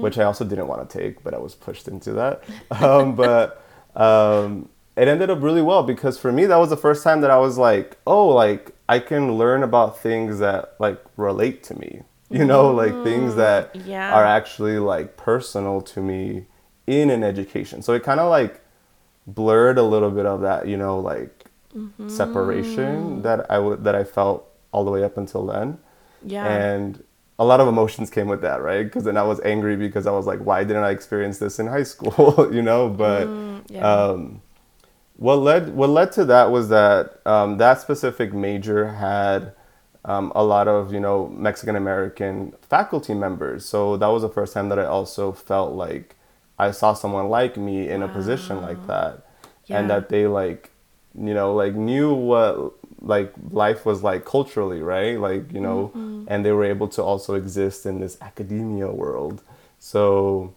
which 0.00 0.16
I 0.16 0.22
also 0.22 0.44
didn't 0.44 0.68
want 0.68 0.88
to 0.88 0.98
take, 0.98 1.24
but 1.24 1.34
I 1.34 1.38
was 1.38 1.56
pushed 1.56 1.88
into 1.88 2.12
that. 2.12 2.44
Um, 2.70 3.16
but 3.16 3.60
um, 3.96 4.68
it 4.98 5.08
ended 5.08 5.30
up 5.30 5.42
really 5.42 5.62
well 5.62 5.82
because 5.82 6.18
for 6.18 6.32
me 6.32 6.44
that 6.46 6.56
was 6.56 6.70
the 6.70 6.76
first 6.76 7.02
time 7.04 7.20
that 7.22 7.30
I 7.30 7.38
was 7.38 7.56
like, 7.58 7.96
oh, 8.06 8.28
like 8.28 8.72
I 8.88 8.98
can 8.98 9.34
learn 9.38 9.62
about 9.62 9.98
things 9.98 10.38
that 10.40 10.74
like 10.78 11.02
relate 11.16 11.62
to 11.64 11.78
me, 11.78 12.02
you 12.30 12.44
know, 12.44 12.70
like 12.70 13.02
things 13.04 13.34
that 13.36 13.74
yeah. 13.76 14.12
are 14.12 14.24
actually 14.24 14.78
like 14.78 15.16
personal 15.16 15.80
to 15.82 16.00
me 16.00 16.46
in 16.86 17.10
an 17.10 17.22
education. 17.22 17.82
So 17.82 17.92
it 17.92 18.02
kind 18.02 18.18
of 18.20 18.28
like 18.30 18.60
blurred 19.26 19.78
a 19.78 19.82
little 19.82 20.10
bit 20.10 20.26
of 20.26 20.40
that, 20.40 20.66
you 20.68 20.76
know, 20.76 20.98
like 20.98 21.44
separation 22.08 23.22
that 23.22 23.50
I 23.50 23.58
would 23.58 23.84
that 23.84 23.94
I 23.94 24.04
felt 24.04 24.48
all 24.72 24.84
the 24.84 24.90
way 24.90 25.04
up 25.04 25.16
until 25.16 25.46
then. 25.46 25.78
Yeah. 26.24 26.46
And 26.46 27.02
a 27.38 27.44
lot 27.44 27.60
of 27.60 27.68
emotions 27.68 28.10
came 28.10 28.26
with 28.26 28.40
that, 28.42 28.60
right? 28.62 28.82
Because 28.84 29.04
then 29.04 29.16
I 29.16 29.22
was 29.22 29.40
angry 29.40 29.76
because 29.76 30.06
I 30.06 30.10
was 30.10 30.26
like, 30.26 30.40
why 30.40 30.64
didn't 30.64 30.82
I 30.82 30.90
experience 30.90 31.38
this 31.38 31.58
in 31.58 31.66
high 31.68 31.82
school? 31.94 32.52
you 32.52 32.62
know, 32.62 32.88
but 32.88 33.28
Mm, 33.28 33.62
yeah. 33.70 33.86
um, 33.92 34.42
what 35.18 35.36
led 35.36 35.74
what 35.74 35.90
led 35.90 36.12
to 36.12 36.24
that 36.26 36.50
was 36.50 36.68
that 36.70 37.20
um, 37.26 37.58
that 37.58 37.80
specific 37.80 38.32
major 38.32 38.86
had 38.94 39.52
um, 40.04 40.32
a 40.34 40.44
lot 40.44 40.68
of 40.68 40.92
you 40.92 41.00
know 41.00 41.28
Mexican 41.28 41.76
American 41.76 42.54
faculty 42.62 43.14
members. 43.14 43.66
So 43.66 43.96
that 43.96 44.06
was 44.06 44.22
the 44.22 44.28
first 44.28 44.54
time 44.54 44.68
that 44.70 44.78
I 44.78 44.84
also 44.86 45.32
felt 45.32 45.72
like 45.74 46.14
I 46.58 46.70
saw 46.70 46.94
someone 46.94 47.28
like 47.28 47.56
me 47.56 47.88
in 47.88 48.02
a 48.02 48.08
position 48.08 48.62
like 48.62 48.86
that, 48.86 49.26
Yeah. 49.66 49.80
and 49.80 49.90
that 49.90 50.08
they 50.08 50.26
like 50.28 50.70
you 51.20 51.34
know 51.34 51.52
like 51.52 51.74
knew 51.74 52.14
what 52.14 52.74
like 53.02 53.32
life 53.50 53.84
was 53.84 54.02
like 54.04 54.24
culturally 54.24 54.82
right? 54.82 55.18
Like 55.18 55.52
you 55.52 55.60
know 55.60 55.90
and 56.28 56.44
they 56.44 56.52
were 56.52 56.64
able 56.64 56.88
to 56.88 57.02
also 57.02 57.34
exist 57.34 57.86
in 57.86 57.98
this 58.00 58.18
academia 58.20 58.88
world. 58.88 59.42
So 59.80 60.54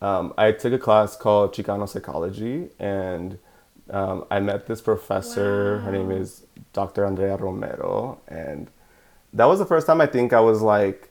um, 0.00 0.34
I 0.38 0.52
took 0.52 0.72
a 0.72 0.78
class 0.78 1.16
called 1.16 1.52
Chicano 1.52 1.88
Psychology, 1.88 2.68
and 2.78 3.38
um, 3.90 4.24
I 4.30 4.40
met 4.40 4.66
this 4.66 4.80
professor. 4.80 5.78
Her 5.80 5.92
name 5.92 6.10
is 6.10 6.44
Dr. 6.72 7.06
Andrea 7.06 7.36
Romero, 7.36 8.20
and 8.28 8.70
that 9.32 9.46
was 9.46 9.58
the 9.58 9.66
first 9.66 9.86
time 9.86 10.00
I 10.00 10.06
think 10.06 10.32
I 10.32 10.40
was 10.40 10.62
like, 10.62 11.10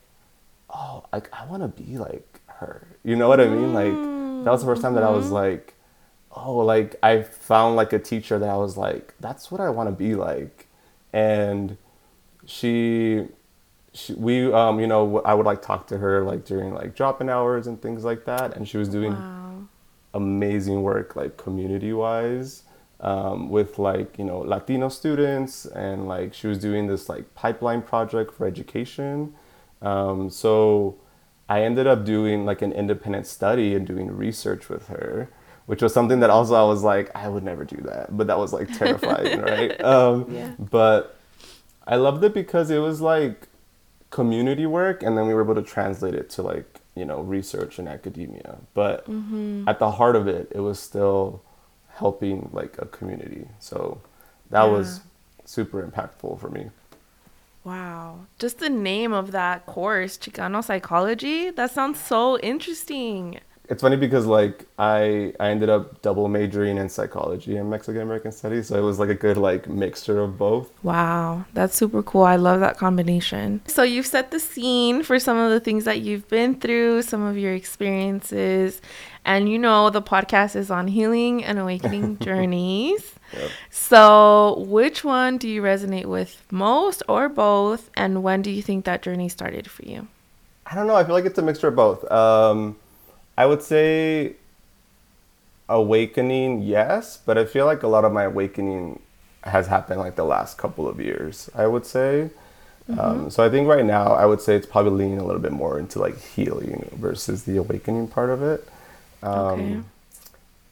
"Oh, 0.69 1.03
like 1.12 1.29
I 1.34 1.46
want 1.46 1.63
to 1.63 1.84
be 1.84 1.98
like 1.98 2.41
her." 2.48 2.88
You 3.03 3.15
know 3.15 3.27
what 3.27 3.41
I 3.41 3.48
mean? 3.48 3.74
Like 3.74 4.43
that 4.46 4.51
was 4.51 4.62
the 4.62 4.67
first 4.67 4.81
time 4.81 4.93
that 4.96 5.03
I 5.03 5.10
was 5.10 5.31
like, 5.31 5.74
"Oh, 6.31 6.57
like 6.57 6.96
I 7.01 7.24
found 7.24 7.75
like 7.75 7.93
a 7.93 8.00
teacher 8.00 8.38
that 8.39 8.50
I 8.50 8.57
was 8.57 8.77
like, 8.77 9.13
that's 9.19 9.51
what 9.51 9.62
I 9.62 9.69
want 9.69 9.89
to 9.89 9.96
be 9.96 10.15
like," 10.15 10.67
and 11.13 11.77
she 12.46 13.27
she, 13.93 14.13
we 14.13 14.51
um 14.53 14.79
you 14.79 14.88
know 14.88 15.19
I 15.22 15.34
would 15.34 15.46
like 15.46 15.62
talk 15.62 15.88
to 15.88 15.98
her 15.98 16.24
like 16.24 16.46
during 16.46 16.74
like 16.74 16.96
drop-in 16.96 17.29
hours 17.29 17.67
and 17.67 17.81
things 17.81 18.03
like 18.03 18.25
that 18.25 18.55
and 18.55 18.67
she 18.67 18.77
was 18.77 18.89
doing 18.89 19.13
wow. 19.13 19.67
amazing 20.13 20.84
work 20.84 21.15
like 21.15 21.36
community 21.38 21.93
wise 21.93 22.63
um, 23.01 23.49
with 23.49 23.77
like 23.79 24.17
you 24.17 24.25
know 24.25 24.39
Latino 24.39 24.89
students 24.89 25.65
and 25.65 26.07
like 26.07 26.33
she 26.33 26.47
was 26.47 26.57
doing 26.57 26.87
this 26.87 27.07
like 27.09 27.33
pipeline 27.35 27.81
project 27.81 28.33
for 28.33 28.45
education. 28.47 29.33
Um, 29.81 30.29
so 30.29 30.95
I 31.49 31.61
ended 31.61 31.85
up 31.87 32.03
doing 32.03 32.45
like 32.45 32.61
an 32.61 32.71
independent 32.73 33.27
study 33.27 33.75
and 33.75 33.85
doing 33.85 34.07
research 34.15 34.69
with 34.69 34.87
her 34.87 35.29
which 35.67 35.81
was 35.81 35.93
something 35.93 36.21
that 36.21 36.29
also 36.29 36.55
I 36.55 36.63
was 36.63 36.81
like 36.81 37.13
I 37.13 37.27
would 37.27 37.43
never 37.43 37.65
do 37.65 37.75
that 37.83 38.15
but 38.15 38.27
that 38.27 38.37
was 38.37 38.53
like 38.53 38.71
terrifying 38.77 39.41
right? 39.51 39.79
Um, 39.83 40.25
Yeah. 40.33 40.53
but 40.57 41.17
I 41.85 41.97
loved 41.97 42.23
it 42.23 42.33
because 42.33 42.69
it 42.71 42.79
was 42.79 43.01
like 43.01 43.47
community 44.09 44.65
work 44.65 45.03
and 45.03 45.17
then 45.17 45.27
we 45.27 45.33
were 45.33 45.43
able 45.43 45.55
to 45.55 45.61
translate 45.61 46.15
it 46.15 46.29
to 46.31 46.41
like 46.41 46.79
you 46.95 47.05
know 47.05 47.19
research 47.21 47.77
and 47.79 47.87
academia. 47.87 48.57
But 48.73 49.05
at 49.67 49.77
the 49.79 49.91
heart 49.91 50.15
of 50.15 50.27
it 50.27 50.51
it 50.55 50.61
was 50.61 50.79
still 50.79 51.43
helping 51.97 52.49
like 52.53 52.77
a 52.79 52.85
community 52.85 53.47
so 53.59 54.01
that 54.49 54.63
was 54.63 55.01
super 55.45 55.81
impactful 55.85 56.39
for 56.39 56.49
me 56.49 56.69
Wow. 57.67 58.27
Just 58.39 58.59
the 58.59 58.69
name 58.69 59.11
of 59.11 59.33
that 59.33 59.65
course, 59.65 60.17
Chicano 60.17 60.63
Psychology, 60.63 61.49
that 61.49 61.69
sounds 61.69 61.99
so 61.99 62.39
interesting. 62.39 63.41
It's 63.69 63.82
funny 63.82 63.97
because 63.97 64.25
like 64.25 64.65
I 64.80 65.34
I 65.39 65.49
ended 65.49 65.69
up 65.69 66.01
double 66.01 66.27
majoring 66.27 66.77
in 66.77 66.89
psychology 66.89 67.58
and 67.58 67.69
Mexican 67.69 68.01
American 68.01 68.32
studies 68.32 68.67
so 68.67 68.77
it 68.77 68.82
was 68.82 68.99
like 68.99 69.10
a 69.10 69.15
good 69.15 69.38
like 69.38 69.67
mixture 69.67 70.19
of 70.19 70.38
both 70.38 70.71
Wow, 70.84 71.45
that's 71.53 71.75
super 71.75 72.01
cool. 72.03 72.23
I 72.23 72.38
love 72.38 72.60
that 72.62 72.77
combination. 72.77 73.62
So, 73.67 73.84
you've 73.84 74.06
set 74.06 74.32
the 74.32 74.39
scene 74.39 75.03
for 75.03 75.19
some 75.19 75.38
of 75.38 75.51
the 75.51 75.60
things 75.60 75.86
that 75.86 75.99
you've 75.99 76.27
been 76.30 76.56
through, 76.60 77.01
some 77.01 77.23
of 77.23 77.38
your 77.38 77.53
experiences, 77.53 78.82
and 79.25 79.49
you 79.49 79.60
know, 79.60 79.89
the 79.89 80.01
podcast 80.01 80.56
is 80.56 80.71
on 80.71 80.88
healing 80.88 81.43
and 81.43 81.60
awakening 81.60 82.19
journeys. 82.21 83.15
Yep. 83.34 83.51
So, 83.69 84.63
which 84.67 85.03
one 85.03 85.38
do 85.38 85.49
you 85.49 85.62
resonate 85.62 86.06
with 86.06 86.41
most 86.51 87.03
or 87.10 87.27
both? 87.27 87.89
And 87.97 88.23
when 88.23 88.41
do 88.41 88.49
you 88.49 88.62
think 88.62 88.86
that 88.86 89.01
journey 89.01 89.27
started 89.27 89.69
for 89.69 89.84
you? 89.84 90.08
I 90.65 90.75
don't 90.75 90.88
know. 90.88 90.95
I 90.95 91.03
feel 91.03 91.13
like 91.13 91.25
it's 91.25 91.38
a 91.38 91.41
mixture 91.41 91.67
of 91.67 91.75
both. 91.75 92.10
Um, 92.10 92.77
I 93.38 93.45
would 93.45 93.62
say 93.62 94.36
awakening, 95.69 96.62
yes, 96.63 97.17
but 97.26 97.38
I 97.38 97.45
feel 97.45 97.65
like 97.65 97.84
a 97.84 97.88
lot 97.88 98.06
of 98.06 98.13
my 98.13 98.23
awakening 98.23 99.02
has 99.43 99.67
happened 99.67 100.00
like 100.00 100.15
the 100.15 100.26
last 100.26 100.58
couple 100.58 100.88
of 100.88 101.00
years. 101.00 101.50
I 101.56 101.67
would 101.67 101.86
say. 101.86 102.32
Um, 102.97 103.30
so 103.30 103.43
I 103.45 103.50
think 103.50 103.67
right 103.67 103.86
now 103.86 104.13
I 104.13 104.26
would 104.26 104.41
say 104.41 104.56
it's 104.56 104.67
probably 104.67 104.91
leaning 104.93 105.19
a 105.19 105.26
little 105.26 105.41
bit 105.41 105.52
more 105.54 105.80
into 105.80 106.00
like 106.00 106.19
healing 106.21 106.89
versus 106.95 107.43
the 107.45 107.58
awakening 107.58 108.08
part 108.10 108.30
of 108.30 108.43
it. 108.43 108.67
Um, 109.23 109.60
Okay. 109.62 109.84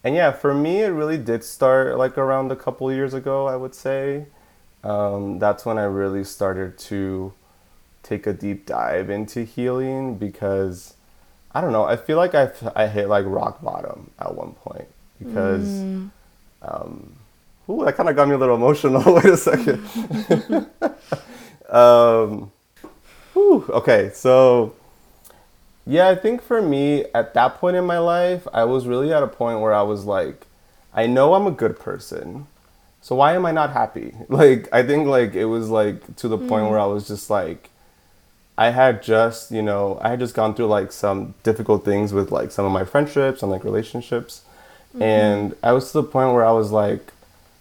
And 0.04 0.14
yeah, 0.14 0.32
for 0.32 0.54
me, 0.54 0.82
it 0.82 0.88
really 0.88 1.18
did 1.18 1.44
start 1.44 1.98
like 1.98 2.18
around 2.18 2.52
a 2.52 2.56
couple 2.56 2.92
years 2.92 3.14
ago. 3.14 3.46
I 3.46 3.56
would 3.56 3.74
say 3.74 4.26
um, 4.84 5.38
that's 5.40 5.66
when 5.66 5.78
I 5.78 5.84
really 5.84 6.24
started 6.24 6.78
to 6.80 7.34
take 8.02 8.26
a 8.26 8.34
deep 8.34 8.66
dive 8.66 9.10
into 9.10 9.44
healing 9.44 10.16
because 10.18 10.95
I 11.56 11.62
don't 11.62 11.72
know. 11.72 11.84
I 11.84 11.96
feel 11.96 12.18
like 12.18 12.34
I 12.34 12.50
I 12.74 12.86
hit 12.86 13.08
like 13.08 13.24
rock 13.26 13.62
bottom 13.62 14.10
at 14.18 14.34
one 14.34 14.52
point 14.52 14.88
because 15.18 15.80
um, 16.60 17.16
ooh, 17.70 17.82
that 17.82 17.96
kind 17.96 18.10
of 18.10 18.14
got 18.14 18.28
me 18.28 18.34
a 18.34 18.36
little 18.36 18.56
emotional. 18.56 19.02
Wait 19.14 19.24
a 19.24 19.38
second. 19.38 19.82
um, 21.70 22.52
whew, 23.32 23.64
okay, 23.70 24.10
so 24.12 24.74
yeah, 25.86 26.10
I 26.10 26.14
think 26.14 26.42
for 26.42 26.60
me 26.60 27.06
at 27.14 27.32
that 27.32 27.54
point 27.54 27.76
in 27.76 27.86
my 27.86 28.00
life, 28.00 28.46
I 28.52 28.64
was 28.64 28.86
really 28.86 29.10
at 29.14 29.22
a 29.22 29.26
point 29.26 29.60
where 29.60 29.72
I 29.72 29.80
was 29.80 30.04
like, 30.04 30.46
I 30.92 31.06
know 31.06 31.32
I'm 31.32 31.46
a 31.46 31.50
good 31.50 31.78
person. 31.80 32.48
So 33.00 33.16
why 33.16 33.34
am 33.34 33.46
I 33.46 33.52
not 33.52 33.72
happy? 33.72 34.14
Like 34.28 34.68
I 34.72 34.82
think 34.82 35.06
like 35.06 35.34
it 35.34 35.46
was 35.46 35.70
like 35.70 36.16
to 36.16 36.28
the 36.28 36.36
point 36.36 36.68
where 36.68 36.78
I 36.78 36.84
was 36.84 37.08
just 37.08 37.30
like 37.30 37.70
I 38.58 38.70
had 38.70 39.02
just, 39.02 39.50
you 39.50 39.62
know, 39.62 39.98
I 40.02 40.10
had 40.10 40.18
just 40.18 40.34
gone 40.34 40.54
through 40.54 40.66
like 40.66 40.92
some 40.92 41.34
difficult 41.42 41.84
things 41.84 42.12
with 42.12 42.30
like 42.30 42.50
some 42.50 42.64
of 42.64 42.72
my 42.72 42.84
friendships 42.84 43.42
and 43.42 43.50
like 43.50 43.64
relationships. 43.64 44.42
Mm-hmm. 44.90 45.02
And 45.02 45.56
I 45.62 45.72
was 45.72 45.92
to 45.92 46.00
the 46.00 46.04
point 46.04 46.32
where 46.34 46.44
I 46.44 46.52
was 46.52 46.70
like, 46.72 47.12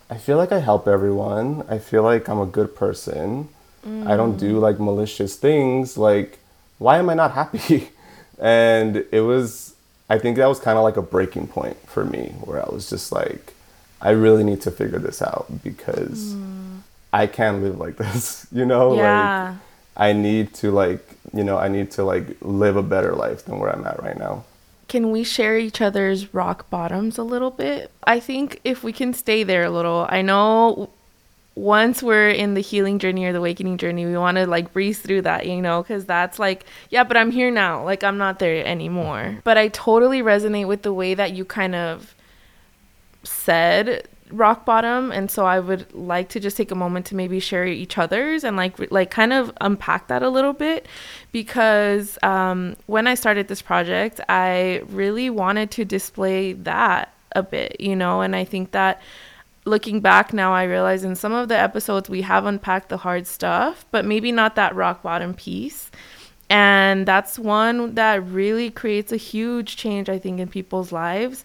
I 0.09 0.17
feel 0.17 0.37
like 0.37 0.51
I 0.51 0.59
help 0.59 0.87
everyone. 0.87 1.65
I 1.67 1.79
feel 1.79 2.03
like 2.03 2.29
I'm 2.29 2.39
a 2.39 2.45
good 2.45 2.75
person. 2.75 3.49
I 3.85 4.15
don't 4.17 4.37
do 4.37 4.55
mm. 4.55 4.61
like 4.61 4.79
malicious 4.79 5.35
things. 5.35 5.95
Like, 5.95 6.39
why 6.79 6.97
am 6.97 7.07
I 7.09 7.13
not 7.13 7.33
happy? 7.33 7.89
and 8.39 9.05
it 9.11 9.21
was, 9.21 9.75
I 10.09 10.17
think 10.17 10.37
that 10.37 10.47
was 10.47 10.59
kind 10.59 10.77
of 10.77 10.83
like 10.83 10.97
a 10.97 11.03
breaking 11.03 11.47
point 11.47 11.77
for 11.87 12.03
me 12.03 12.33
where 12.41 12.65
I 12.65 12.73
was 12.73 12.89
just 12.89 13.11
like, 13.11 13.53
I 14.01 14.11
really 14.11 14.43
need 14.43 14.61
to 14.61 14.71
figure 14.71 14.97
this 14.97 15.21
out 15.21 15.63
because 15.63 16.33
mm. 16.33 16.79
I 17.13 17.27
can't 17.27 17.61
live 17.61 17.77
like 17.77 17.97
this, 17.97 18.47
you 18.51 18.65
know? 18.65 18.89
Like, 18.89 18.97
Yeah. 18.97 19.55
I 19.97 20.13
need 20.13 20.53
to 20.55 20.71
like, 20.71 21.05
you 21.33 21.43
know, 21.43 21.57
I 21.57 21.67
need 21.67 21.91
to 21.91 22.03
like 22.03 22.37
live 22.41 22.75
a 22.75 22.83
better 22.83 23.13
life 23.13 23.45
than 23.45 23.59
where 23.59 23.71
I'm 23.71 23.85
at 23.85 24.01
right 24.01 24.17
now. 24.17 24.43
Can 24.87 25.11
we 25.11 25.23
share 25.23 25.57
each 25.57 25.81
other's 25.81 26.33
rock 26.33 26.69
bottoms 26.69 27.17
a 27.17 27.23
little 27.23 27.51
bit? 27.51 27.91
I 28.03 28.19
think 28.19 28.59
if 28.63 28.83
we 28.83 28.93
can 28.93 29.13
stay 29.13 29.43
there 29.43 29.63
a 29.63 29.71
little, 29.71 30.05
I 30.09 30.21
know 30.21 30.89
once 31.55 32.03
we're 32.03 32.29
in 32.29 32.53
the 32.53 32.61
healing 32.61 32.99
journey 32.99 33.25
or 33.25 33.31
the 33.31 33.39
awakening 33.39 33.77
journey, 33.77 34.05
we 34.05 34.17
want 34.17 34.37
to 34.37 34.45
like 34.45 34.73
breeze 34.73 34.99
through 34.99 35.21
that, 35.21 35.47
you 35.47 35.61
know, 35.61 35.81
because 35.81 36.05
that's 36.05 36.37
like, 36.37 36.65
yeah, 36.89 37.03
but 37.03 37.17
I'm 37.17 37.31
here 37.31 37.49
now. 37.49 37.83
Like, 37.83 38.03
I'm 38.03 38.17
not 38.17 38.39
there 38.39 38.65
anymore. 38.65 39.39
But 39.43 39.57
I 39.57 39.69
totally 39.69 40.21
resonate 40.21 40.67
with 40.67 40.81
the 40.83 40.93
way 40.93 41.13
that 41.13 41.31
you 41.31 41.45
kind 41.45 41.73
of 41.73 42.13
said 43.23 44.07
rock 44.31 44.65
bottom 44.65 45.11
and 45.11 45.29
so 45.29 45.45
I 45.45 45.59
would 45.59 45.93
like 45.93 46.29
to 46.29 46.39
just 46.39 46.57
take 46.57 46.71
a 46.71 46.75
moment 46.75 47.05
to 47.07 47.15
maybe 47.15 47.39
share 47.39 47.65
each 47.65 47.97
other's 47.97 48.43
and 48.43 48.57
like 48.57 48.91
like 48.91 49.11
kind 49.11 49.31
of 49.31 49.51
unpack 49.61 50.07
that 50.07 50.23
a 50.23 50.29
little 50.29 50.53
bit 50.53 50.87
because 51.31 52.17
um, 52.23 52.75
when 52.87 53.05
I 53.07 53.13
started 53.13 53.47
this 53.47 53.61
project 53.61 54.19
I 54.27 54.81
really 54.87 55.29
wanted 55.29 55.69
to 55.71 55.85
display 55.85 56.53
that 56.53 57.13
a 57.35 57.43
bit 57.43 57.79
you 57.79 57.95
know 57.95 58.21
and 58.21 58.35
I 58.35 58.45
think 58.45 58.71
that 58.71 58.99
looking 59.65 60.01
back 60.01 60.33
now 60.33 60.53
I 60.53 60.63
realize 60.63 61.03
in 61.03 61.15
some 61.15 61.33
of 61.33 61.47
the 61.47 61.57
episodes 61.57 62.09
we 62.09 62.23
have 62.23 62.45
unpacked 62.45 62.89
the 62.89 62.97
hard 62.97 63.27
stuff 63.27 63.85
but 63.91 64.05
maybe 64.05 64.31
not 64.31 64.55
that 64.55 64.75
rock 64.75 65.03
bottom 65.03 65.33
piece. 65.33 65.91
And 66.47 67.07
that's 67.07 67.39
one 67.39 67.95
that 67.95 68.23
really 68.23 68.69
creates 68.69 69.11
a 69.11 69.17
huge 69.17 69.77
change 69.77 70.09
I 70.09 70.19
think 70.19 70.39
in 70.39 70.47
people's 70.47 70.91
lives 70.91 71.43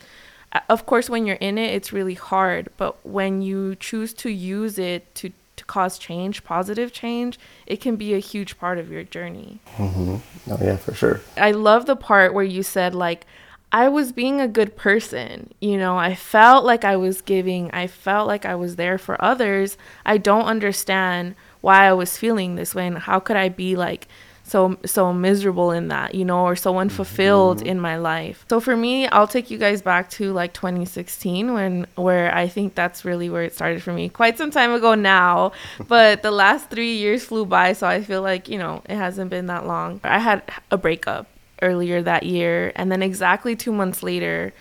of 0.69 0.87
course 0.87 1.09
when 1.09 1.27
you're 1.27 1.37
in 1.37 1.59
it 1.59 1.75
it's 1.75 1.93
really 1.93 2.15
hard 2.15 2.69
but 2.77 3.05
when 3.07 3.41
you 3.43 3.77
choose 3.77 4.13
to 4.13 4.31
use 4.31 4.79
it 4.79 5.15
to 5.15 5.33
to 5.57 5.65
cause 5.67 5.99
change 5.99 6.43
positive 6.43 6.93
change 6.93 7.39
it 7.67 7.81
can 7.81 7.97
be 7.97 8.15
a 8.15 8.19
huge 8.19 8.59
part 8.59 8.79
of 8.79 8.91
your 8.91 9.05
journey. 9.05 9.61
Mm-hmm. 9.77 10.17
oh 10.51 10.59
yeah 10.61 10.77
for 10.77 10.95
sure. 10.95 11.21
I 11.37 11.51
love 11.53 11.87
the 11.87 11.97
part 11.97 12.35
where 12.35 12.45
you 12.45 12.63
said 12.63 12.95
like 12.95 13.27
i 13.73 13.89
was 13.89 14.11
being 14.11 14.41
a 14.41 14.49
good 14.49 14.77
person 14.77 15.53
you 15.61 15.79
know 15.79 15.97
i 15.97 16.13
felt 16.13 16.65
like 16.65 16.85
i 16.85 16.97
was 16.97 17.21
giving 17.21 17.71
i 17.71 17.87
felt 17.87 18.27
like 18.27 18.45
i 18.45 18.55
was 18.55 18.77
there 18.77 18.99
for 18.99 19.23
others. 19.23 19.77
I 20.05 20.19
don't 20.19 20.47
understand 20.47 21.37
why 21.61 21.87
i 21.87 21.93
was 21.93 22.17
feeling 22.17 22.55
this 22.55 22.75
way 22.75 22.87
and 22.87 22.99
how 22.99 23.21
could 23.21 23.37
i 23.37 23.49
be 23.49 23.77
like 23.77 24.09
so 24.51 24.77
so 24.85 25.13
miserable 25.13 25.71
in 25.71 25.89
that 25.89 26.13
you 26.15 26.25
know 26.25 26.45
or 26.45 26.57
so 26.57 26.77
unfulfilled 26.79 27.59
mm-hmm. 27.59 27.69
in 27.69 27.81
my 27.81 27.97
life. 27.97 28.45
So 28.51 28.59
for 28.59 28.77
me 28.77 29.07
i'll 29.07 29.29
take 29.29 29.51
you 29.51 29.59
guys 29.59 29.81
back 29.81 30.11
to 30.11 30.33
like 30.33 30.53
2016 30.53 31.55
when 31.55 31.87
where 31.95 32.35
i 32.35 32.49
think 32.49 32.75
that's 32.75 33.05
really 33.05 33.31
where 33.31 33.45
it 33.45 33.55
started 33.55 33.81
for 33.83 33.93
me 33.93 34.09
quite 34.09 34.37
some 34.37 34.51
time 34.51 34.73
ago 34.73 34.95
now. 34.95 35.53
But 35.89 36.23
the 36.23 36.31
last 36.31 36.71
three 36.71 36.97
years 36.97 37.25
flew 37.25 37.47
by 37.47 37.75
so 37.75 37.87
i 37.87 38.03
feel 38.03 38.23
like 38.23 38.49
you 38.49 38.59
know 38.59 38.83
it 38.89 38.97
hasn't 38.97 39.31
been 39.31 39.47
that 39.47 39.67
long. 39.67 40.01
I 40.03 40.19
had 40.19 40.43
a 40.71 40.77
breakup 40.77 41.27
earlier 41.63 42.03
that 42.03 42.25
year 42.25 42.73
and 42.75 42.91
then 42.91 43.03
exactly 43.03 43.55
two 43.55 43.73
months 43.73 44.03
later 44.03 44.53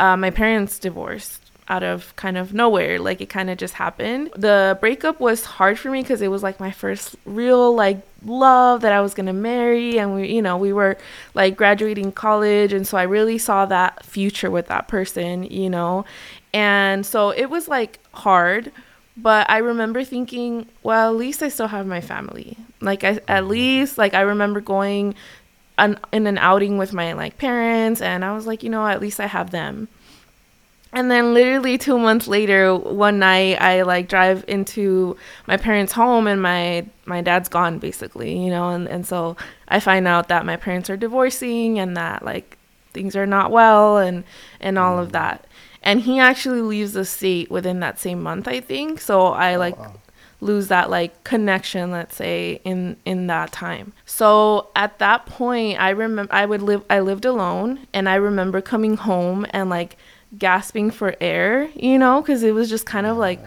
uh, 0.00 0.16
my 0.16 0.30
parents 0.30 0.78
divorced 0.78 1.47
out 1.68 1.82
of 1.82 2.14
kind 2.16 2.36
of 2.36 2.54
nowhere. 2.54 2.98
Like 2.98 3.20
it 3.20 3.28
kind 3.28 3.50
of 3.50 3.58
just 3.58 3.74
happened. 3.74 4.30
The 4.34 4.78
breakup 4.80 5.20
was 5.20 5.44
hard 5.44 5.78
for 5.78 5.90
me 5.90 6.02
because 6.02 6.22
it 6.22 6.28
was 6.28 6.42
like 6.42 6.58
my 6.58 6.70
first 6.70 7.16
real 7.24 7.74
like 7.74 8.00
love 8.24 8.80
that 8.80 8.92
I 8.92 9.00
was 9.00 9.14
gonna 9.14 9.32
marry, 9.32 9.98
and 9.98 10.14
we, 10.14 10.32
you 10.32 10.42
know, 10.42 10.56
we 10.56 10.72
were 10.72 10.96
like 11.34 11.56
graduating 11.56 12.12
college, 12.12 12.72
and 12.72 12.86
so 12.86 12.96
I 12.96 13.02
really 13.02 13.38
saw 13.38 13.66
that 13.66 14.04
future 14.04 14.50
with 14.50 14.66
that 14.68 14.88
person, 14.88 15.44
you 15.44 15.70
know, 15.70 16.04
and 16.52 17.04
so 17.04 17.30
it 17.30 17.46
was 17.46 17.68
like 17.68 17.98
hard. 18.12 18.72
But 19.16 19.50
I 19.50 19.58
remember 19.58 20.04
thinking, 20.04 20.68
well, 20.84 21.10
at 21.10 21.16
least 21.16 21.42
I 21.42 21.48
still 21.48 21.66
have 21.66 21.86
my 21.86 22.00
family. 22.00 22.56
Like 22.80 23.02
I, 23.02 23.08
at 23.08 23.26
mm-hmm. 23.26 23.48
least 23.48 23.98
like 23.98 24.14
I 24.14 24.20
remember 24.20 24.60
going 24.60 25.16
an, 25.76 25.98
in 26.12 26.26
an 26.26 26.38
outing 26.38 26.78
with 26.78 26.92
my 26.92 27.12
like 27.12 27.36
parents, 27.36 28.00
and 28.00 28.24
I 28.24 28.34
was 28.34 28.46
like, 28.46 28.62
you 28.62 28.70
know, 28.70 28.86
at 28.86 29.00
least 29.00 29.20
I 29.20 29.26
have 29.26 29.50
them 29.50 29.88
and 30.92 31.10
then 31.10 31.34
literally 31.34 31.76
two 31.76 31.98
months 31.98 32.26
later 32.26 32.74
one 32.74 33.18
night 33.18 33.60
i 33.60 33.82
like 33.82 34.08
drive 34.08 34.44
into 34.48 35.16
my 35.46 35.56
parents 35.56 35.92
home 35.92 36.26
and 36.26 36.40
my 36.40 36.84
my 37.04 37.20
dad's 37.20 37.48
gone 37.48 37.78
basically 37.78 38.38
you 38.38 38.50
know 38.50 38.70
and, 38.70 38.88
and 38.88 39.06
so 39.06 39.36
i 39.68 39.78
find 39.80 40.06
out 40.06 40.28
that 40.28 40.46
my 40.46 40.56
parents 40.56 40.88
are 40.88 40.96
divorcing 40.96 41.78
and 41.78 41.96
that 41.96 42.24
like 42.24 42.56
things 42.92 43.14
are 43.14 43.26
not 43.26 43.50
well 43.50 43.98
and 43.98 44.24
and 44.60 44.78
all 44.78 44.98
of 44.98 45.08
mm. 45.08 45.12
that 45.12 45.46
and 45.82 46.00
he 46.00 46.18
actually 46.18 46.62
leaves 46.62 46.92
the 46.92 47.04
state 47.04 47.50
within 47.50 47.80
that 47.80 47.98
same 47.98 48.22
month 48.22 48.48
i 48.48 48.60
think 48.60 49.00
so 49.00 49.28
i 49.28 49.54
oh, 49.54 49.58
like 49.58 49.78
wow. 49.78 49.92
lose 50.40 50.68
that 50.68 50.88
like 50.88 51.22
connection 51.22 51.90
let's 51.90 52.16
say 52.16 52.60
in 52.64 52.96
in 53.04 53.26
that 53.26 53.52
time 53.52 53.92
so 54.06 54.68
at 54.74 54.98
that 54.98 55.26
point 55.26 55.78
i 55.78 55.90
remember 55.90 56.32
i 56.32 56.46
would 56.46 56.62
live 56.62 56.82
i 56.88 56.98
lived 56.98 57.26
alone 57.26 57.86
and 57.92 58.08
i 58.08 58.14
remember 58.14 58.60
coming 58.60 58.96
home 58.96 59.46
and 59.50 59.68
like 59.68 59.96
gasping 60.36 60.90
for 60.90 61.14
air, 61.20 61.68
you 61.74 61.98
know, 61.98 62.20
because 62.20 62.42
it 62.42 62.52
was 62.52 62.68
just 62.68 62.86
kind 62.86 63.06
of 63.06 63.16
like, 63.16 63.40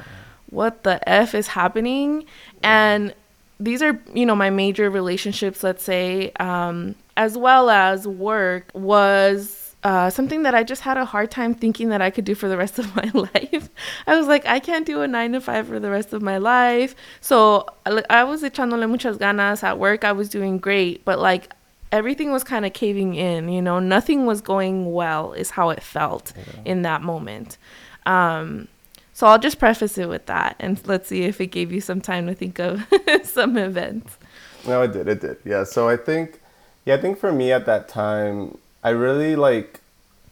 what 0.49 0.83
the 0.83 1.07
F 1.07 1.35
is 1.35 1.47
happening? 1.47 2.25
And 2.63 3.13
these 3.59 3.81
are, 3.81 3.99
you 4.13 4.25
know, 4.25 4.35
my 4.35 4.49
major 4.49 4.89
relationships, 4.89 5.63
let's 5.63 5.83
say, 5.83 6.31
um, 6.39 6.95
as 7.17 7.37
well 7.37 7.69
as 7.69 8.07
work, 8.07 8.71
was 8.73 9.75
uh, 9.83 10.09
something 10.09 10.43
that 10.43 10.53
I 10.53 10.63
just 10.63 10.81
had 10.81 10.97
a 10.97 11.05
hard 11.05 11.31
time 11.31 11.55
thinking 11.55 11.89
that 11.89 12.01
I 12.01 12.09
could 12.09 12.25
do 12.25 12.35
for 12.35 12.47
the 12.47 12.57
rest 12.57 12.79
of 12.83 12.95
my 12.95 13.09
life. 13.13 13.69
I 14.07 14.17
was 14.17 14.27
like, 14.27 14.45
I 14.45 14.59
can't 14.59 14.85
do 14.85 15.01
a 15.01 15.07
nine 15.07 15.31
to 15.33 15.41
five 15.41 15.67
for 15.67 15.79
the 15.79 15.89
rest 15.89 16.13
of 16.13 16.21
my 16.21 16.37
life. 16.37 16.95
So 17.19 17.65
I 17.85 18.23
was 18.23 18.43
echándole 18.43 18.89
muchas 18.89 19.17
ganas 19.17 19.63
at 19.63 19.79
work. 19.79 20.03
I 20.03 20.11
was 20.11 20.29
doing 20.29 20.57
great, 20.57 21.05
but 21.05 21.19
like 21.19 21.53
everything 21.91 22.31
was 22.31 22.43
kind 22.43 22.65
of 22.65 22.73
caving 22.73 23.15
in, 23.15 23.49
you 23.49 23.61
know, 23.61 23.79
nothing 23.79 24.25
was 24.25 24.41
going 24.41 24.91
well, 24.91 25.33
is 25.33 25.51
how 25.51 25.69
it 25.69 25.83
felt 25.83 26.33
yeah. 26.35 26.61
in 26.65 26.81
that 26.83 27.01
moment. 27.01 27.57
Um, 28.05 28.67
so 29.13 29.27
I'll 29.27 29.39
just 29.39 29.59
preface 29.59 29.97
it 29.97 30.09
with 30.09 30.25
that 30.27 30.55
and 30.59 30.81
let's 30.87 31.09
see 31.09 31.23
if 31.23 31.39
it 31.41 31.47
gave 31.47 31.71
you 31.71 31.81
some 31.81 32.01
time 32.01 32.27
to 32.27 32.33
think 32.33 32.59
of 32.59 32.87
some 33.23 33.57
events. 33.57 34.17
No, 34.65 34.81
it 34.81 34.93
did. 34.93 35.07
It 35.07 35.21
did. 35.21 35.37
Yeah. 35.43 35.63
So 35.63 35.89
I 35.89 35.97
think, 35.97 36.39
yeah, 36.85 36.95
I 36.95 36.97
think 36.97 37.19
for 37.19 37.31
me 37.31 37.51
at 37.51 37.65
that 37.65 37.87
time, 37.87 38.57
I 38.83 38.89
really 38.89 39.35
like 39.35 39.81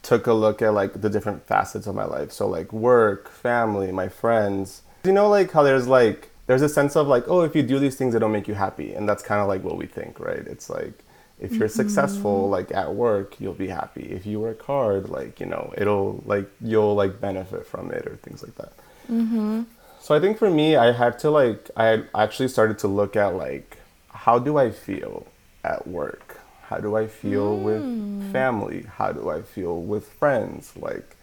took 0.02 0.28
a 0.28 0.34
look 0.34 0.62
at 0.62 0.74
like 0.74 1.02
the 1.02 1.10
different 1.10 1.46
facets 1.46 1.88
of 1.88 1.96
my 1.96 2.06
life. 2.06 2.32
So 2.32 2.48
like 2.48 2.72
work, 2.72 3.30
family, 3.30 3.92
my 3.92 4.08
friends. 4.08 4.82
You 5.04 5.12
know, 5.12 5.30
like 5.30 5.52
how 5.52 5.64
there's 5.64 5.88
like, 5.88 6.30
there's 6.48 6.62
a 6.62 6.70
sense 6.70 6.96
of 6.96 7.08
like, 7.08 7.26
oh, 7.28 7.42
if 7.42 7.56
you 7.56 7.62
do 7.62 7.80
these 7.80 7.96
things, 7.96 8.16
it'll 8.16 8.30
make 8.30 8.48
you 8.48 8.54
happy. 8.54 8.94
And 8.94 9.08
that's 9.08 9.22
kind 9.22 9.42
of 9.42 9.48
like 9.48 9.64
what 9.64 9.78
we 9.78 9.86
think, 9.86 10.20
right? 10.20 10.48
It's 10.48 10.70
like, 10.70 11.04
if 11.40 11.54
you're 11.54 11.68
mm-hmm. 11.68 11.76
successful 11.76 12.50
like 12.50 12.72
at 12.72 12.94
work 12.94 13.40
you'll 13.40 13.54
be 13.54 13.68
happy 13.68 14.04
if 14.12 14.26
you 14.26 14.40
work 14.40 14.62
hard 14.64 15.10
like 15.10 15.40
you 15.40 15.46
know 15.46 15.74
it'll 15.78 16.22
like 16.26 16.50
you'll 16.62 16.96
like 16.96 17.20
benefit 17.22 17.66
from 17.66 17.92
it 17.92 18.06
or 18.06 18.16
things 18.18 18.44
like 18.44 18.56
that 18.56 18.74
mm-hmm. 19.10 19.64
so 20.00 20.14
i 20.16 20.20
think 20.20 20.38
for 20.38 20.50
me 20.50 20.76
i 20.76 20.92
had 20.92 21.18
to 21.18 21.30
like 21.30 21.70
i 21.78 22.04
actually 22.14 22.48
started 22.48 22.78
to 22.78 22.88
look 22.88 23.16
at 23.16 23.36
like 23.36 23.78
how 24.10 24.38
do 24.38 24.58
i 24.58 24.70
feel 24.70 25.26
at 25.64 25.88
work 25.88 26.40
how 26.64 26.78
do 26.78 26.96
i 26.96 27.08
feel 27.08 27.58
mm. 27.58 27.64
with 27.64 28.32
family 28.32 28.86
how 28.98 29.12
do 29.12 29.30
i 29.30 29.42
feel 29.42 29.82
with 29.82 30.08
friends 30.14 30.74
like 30.76 31.16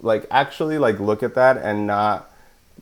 like 0.00 0.26
actually 0.30 0.78
like 0.78 1.00
look 1.00 1.22
at 1.22 1.34
that 1.34 1.56
and 1.56 1.86
not 1.86 2.30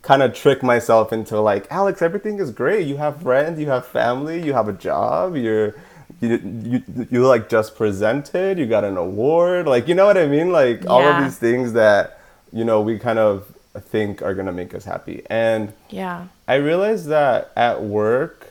kind 0.03 0.23
of 0.23 0.35
trick 0.35 0.62
myself 0.62 1.12
into 1.12 1.40
like 1.40 1.66
alex 1.71 2.03
everything 2.03 2.38
is 2.38 2.51
great 2.51 2.87
you 2.87 2.97
have 2.97 3.23
friends 3.23 3.61
you 3.61 3.68
have 3.68 3.87
family 3.87 4.42
you 4.42 4.53
have 4.53 4.68
a 4.68 4.73
job 4.73 5.37
you're 5.37 5.75
you, 6.22 6.37
you 6.62 7.06
you 7.11 7.26
like 7.26 7.48
just 7.48 7.76
presented 7.76 8.58
you 8.58 8.66
got 8.66 8.85
an 8.85 8.96
award 8.96 9.66
like 9.66 9.88
you 9.88 9.94
know 9.94 10.06
what 10.06 10.16
i 10.16 10.26
mean? 10.26 10.52
Like 10.52 10.85
yeah. 10.85 10.88
all 10.88 11.02
of 11.02 11.24
these 11.24 11.37
things 11.37 11.72
that 11.74 12.20
you 12.52 12.64
know 12.64 12.80
we 12.80 12.98
kind 12.98 13.18
of 13.18 13.46
think 13.78 14.22
are 14.22 14.35
gonna 14.35 14.52
make 14.52 14.74
us 14.74 14.85
happy. 14.85 15.22
And 15.28 15.72
yeah. 15.90 16.26
I 16.46 16.56
realized 16.56 17.06
that 17.08 17.50
at 17.56 17.82
work 17.82 18.48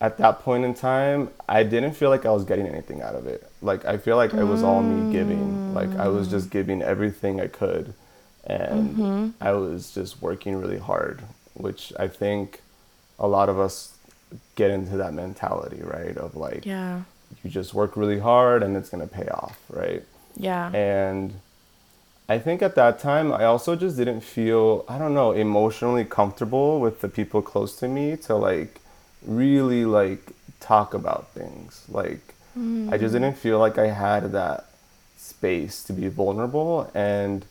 at 0.00 0.18
that 0.18 0.40
point 0.40 0.64
in 0.64 0.74
time 0.74 1.30
i 1.48 1.62
didn't 1.62 1.94
feel 1.94 2.10
like 2.10 2.26
i 2.26 2.30
was 2.30 2.44
getting 2.44 2.66
anything 2.66 3.02
out 3.02 3.14
of 3.14 3.26
it. 3.26 3.50
Like 3.60 3.84
i 3.84 3.96
feel 3.96 4.16
like 4.16 4.32
it 4.32 4.44
was 4.44 4.62
all 4.62 4.82
me 4.82 5.12
giving. 5.12 5.74
Like 5.74 5.90
i 5.96 6.08
was 6.08 6.28
just 6.28 6.50
giving 6.50 6.80
everything 6.80 7.40
i 7.40 7.48
could. 7.48 7.92
And 8.46 8.90
mm-hmm. 8.90 9.28
i 9.40 9.52
was 9.52 9.92
just 9.92 10.22
working 10.22 10.56
really 10.56 10.78
hard 10.78 11.22
which 11.54 11.92
i 11.98 12.08
think 12.08 12.60
a 13.18 13.26
lot 13.26 13.48
of 13.48 13.58
us 13.58 13.93
get 14.56 14.70
into 14.70 14.96
that 14.96 15.14
mentality, 15.14 15.80
right? 15.82 16.16
Of 16.16 16.36
like, 16.36 16.64
yeah, 16.66 17.02
you 17.42 17.50
just 17.50 17.74
work 17.74 17.96
really 17.96 18.18
hard 18.18 18.62
and 18.62 18.76
it's 18.76 18.88
gonna 18.88 19.06
pay 19.06 19.28
off, 19.28 19.58
right? 19.68 20.02
Yeah. 20.36 20.70
And 20.72 21.34
I 22.28 22.38
think 22.38 22.62
at 22.62 22.74
that 22.76 22.98
time, 22.98 23.32
I 23.32 23.44
also 23.44 23.76
just 23.76 23.96
didn't 23.96 24.22
feel, 24.22 24.84
I 24.88 24.98
don't 24.98 25.14
know, 25.14 25.32
emotionally 25.32 26.04
comfortable 26.04 26.80
with 26.80 27.00
the 27.00 27.08
people 27.08 27.42
close 27.42 27.76
to 27.76 27.88
me 27.88 28.16
to 28.16 28.34
like 28.34 28.80
really 29.26 29.84
like 29.84 30.32
talk 30.60 30.94
about 30.94 31.28
things. 31.28 31.84
Like, 31.88 32.34
mm. 32.58 32.90
I 32.92 32.96
just 32.96 33.14
mm. 33.14 33.20
didn't 33.20 33.36
feel 33.36 33.58
like 33.58 33.76
I 33.78 33.88
had 33.88 34.32
that 34.32 34.70
space 35.18 35.82
to 35.84 35.92
be 35.92 36.08
vulnerable. 36.08 36.90
And 36.94 37.44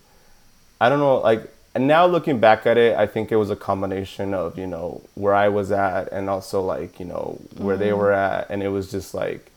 I 0.82 0.89
don't 0.89 1.00
know, 1.00 1.17
like, 1.17 1.53
and 1.75 1.88
now 1.88 2.05
looking 2.05 2.39
back 2.39 2.67
at 2.67 2.77
it, 2.77 2.95
I 2.95 3.07
think 3.07 3.31
it 3.31 3.36
was 3.36 3.49
a 3.49 3.55
combination 3.55 4.33
of 4.33 4.57
you 4.59 4.67
know 4.67 5.01
where 5.15 5.33
I 5.33 5.49
was 5.49 5.71
at 5.71 6.12
and 6.12 6.29
also 6.29 6.62
like 6.62 6.99
you 6.99 7.05
know 7.05 7.39
where 7.57 7.75
mm. 7.75 7.79
they 7.79 7.93
were 7.93 8.12
at, 8.12 8.49
and 8.49 8.62
it 8.62 8.69
was 8.69 8.91
just 8.91 9.13
like 9.13 9.51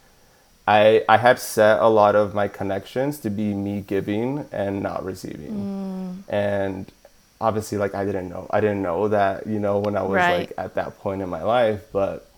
I 0.66 1.04
I 1.08 1.18
had 1.18 1.38
set 1.38 1.80
a 1.80 1.88
lot 1.88 2.16
of 2.16 2.34
my 2.34 2.48
connections 2.48 3.20
to 3.20 3.30
be 3.30 3.52
me 3.52 3.82
giving 3.82 4.46
and 4.50 4.82
not 4.82 5.04
receiving, 5.04 5.52
mm. 5.52 6.32
and 6.32 6.90
obviously 7.38 7.76
like 7.76 7.94
I 7.94 8.06
didn't 8.06 8.30
know 8.30 8.46
I 8.50 8.60
didn't 8.60 8.82
know 8.82 9.08
that 9.08 9.46
you 9.46 9.60
know 9.60 9.78
when 9.80 9.94
I 9.94 10.02
was 10.02 10.16
right. 10.16 10.38
like 10.38 10.52
at 10.56 10.74
that 10.76 10.98
point 10.98 11.20
in 11.20 11.28
my 11.28 11.42
life, 11.42 11.82
but 11.92 12.30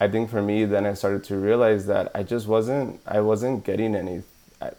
I 0.00 0.06
think 0.06 0.30
for 0.30 0.42
me 0.42 0.64
then 0.64 0.86
I 0.86 0.94
started 0.94 1.24
to 1.24 1.36
realize 1.36 1.86
that 1.86 2.12
I 2.14 2.22
just 2.22 2.46
wasn't 2.46 3.00
I 3.04 3.20
wasn't 3.20 3.64
getting 3.64 3.96
any. 3.96 4.22
I, 4.60 4.70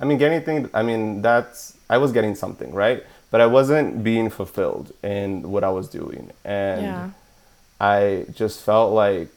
I 0.00 0.04
mean, 0.04 0.16
getting 0.16 0.36
anything. 0.36 0.70
I 0.72 0.82
mean, 0.82 1.20
that's 1.20 1.76
I 1.90 1.98
was 1.98 2.12
getting 2.12 2.34
something 2.34 2.72
right 2.72 3.04
but 3.30 3.40
I 3.40 3.46
wasn't 3.46 4.04
being 4.04 4.30
fulfilled 4.30 4.92
in 5.02 5.50
what 5.50 5.64
I 5.64 5.70
was 5.70 5.88
doing, 5.88 6.32
and 6.44 6.82
Yeah. 6.82 7.10
I 7.80 8.26
just 8.32 8.62
felt 8.62 8.92
like 8.92 9.28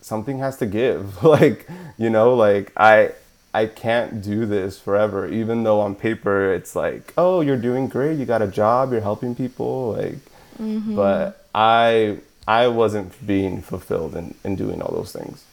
something 0.00 0.38
has 0.38 0.56
to 0.58 0.66
give. 0.66 1.22
like, 1.36 1.68
you 1.98 2.10
know, 2.10 2.34
like 2.34 2.72
I 2.76 3.12
I 3.54 3.66
can't 3.66 4.22
do 4.22 4.44
this 4.44 4.78
forever 4.78 5.26
even 5.26 5.64
though 5.64 5.80
on 5.80 5.94
paper 5.94 6.52
it's 6.52 6.76
like, 6.76 7.12
"Oh, 7.16 7.40
you're 7.40 7.56
doing 7.56 7.88
great. 7.88 8.18
You 8.18 8.26
got 8.26 8.42
a 8.42 8.46
job, 8.48 8.92
you're 8.92 9.00
helping 9.00 9.34
people." 9.34 9.92
Like 9.92 10.18
mm-hmm. 10.60 10.94
but 10.96 11.46
I 11.54 12.18
I 12.46 12.68
wasn't 12.68 13.26
being 13.26 13.62
fulfilled 13.62 14.14
in, 14.14 14.34
in 14.44 14.56
doing 14.56 14.80
all 14.82 14.94
those 14.94 15.12
things. 15.12 15.44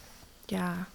Yeah. 0.49 0.85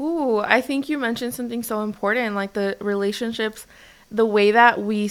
Ooh, 0.00 0.38
I 0.38 0.60
think 0.62 0.88
you 0.88 0.96
mentioned 0.96 1.34
something 1.34 1.62
so 1.62 1.82
important, 1.82 2.34
like 2.34 2.54
the 2.54 2.76
relationships, 2.80 3.66
the 4.10 4.24
way 4.24 4.50
that 4.50 4.80
we 4.80 5.10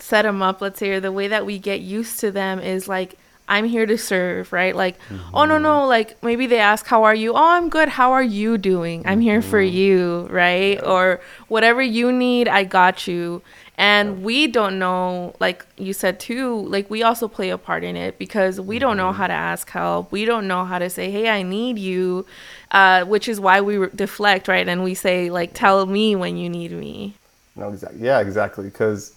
set 0.00 0.22
them 0.22 0.42
up, 0.42 0.60
let's 0.60 0.78
say, 0.78 0.90
or 0.90 1.00
the 1.00 1.12
way 1.12 1.28
that 1.28 1.46
we 1.46 1.58
get 1.58 1.80
used 1.80 2.20
to 2.20 2.30
them 2.30 2.60
is 2.60 2.88
like, 2.88 3.18
I'm 3.48 3.64
here 3.64 3.86
to 3.86 3.96
serve, 3.96 4.52
right? 4.52 4.76
Like, 4.76 4.98
oh 5.32 5.46
no, 5.46 5.56
no, 5.56 5.80
mm-hmm. 5.80 5.88
like 5.88 6.22
maybe 6.22 6.46
they 6.46 6.58
ask, 6.58 6.86
How 6.86 7.04
are 7.04 7.14
you? 7.14 7.32
Oh, 7.32 7.50
I'm 7.50 7.70
good. 7.70 7.88
How 7.88 8.12
are 8.12 8.22
you 8.22 8.58
doing? 8.58 9.06
I'm 9.06 9.20
here 9.20 9.40
for 9.40 9.60
mm-hmm. 9.60 9.76
you, 9.76 10.28
right? 10.30 10.82
Or 10.84 11.20
whatever 11.48 11.80
you 11.80 12.12
need, 12.12 12.46
I 12.46 12.64
got 12.64 13.06
you. 13.06 13.42
And 13.78 14.24
we 14.24 14.48
don't 14.48 14.78
know, 14.78 15.34
like 15.38 15.64
you 15.76 15.92
said 15.92 16.18
too, 16.18 16.62
like 16.66 16.90
we 16.90 17.02
also 17.04 17.28
play 17.28 17.50
a 17.50 17.56
part 17.56 17.84
in 17.84 17.96
it 17.96 18.18
because 18.18 18.60
we 18.60 18.78
don't 18.78 18.96
know 18.96 19.10
mm-hmm. 19.10 19.18
how 19.18 19.28
to 19.28 19.32
ask 19.32 19.70
help. 19.70 20.12
We 20.12 20.24
don't 20.24 20.46
know 20.46 20.64
how 20.64 20.78
to 20.78 20.90
say, 20.90 21.10
hey, 21.10 21.28
I 21.30 21.42
need 21.42 21.78
you, 21.78 22.26
uh, 22.72 23.04
which 23.04 23.28
is 23.28 23.40
why 23.40 23.60
we 23.60 23.78
re- 23.78 23.90
deflect, 23.94 24.48
right? 24.48 24.68
And 24.68 24.82
we 24.82 24.94
say, 24.94 25.30
like, 25.30 25.54
tell 25.54 25.86
me 25.86 26.16
when 26.16 26.36
you 26.36 26.50
need 26.50 26.72
me. 26.72 27.14
No, 27.54 27.68
exactly. 27.70 28.00
Yeah, 28.00 28.20
exactly. 28.20 28.64
Because, 28.64 29.14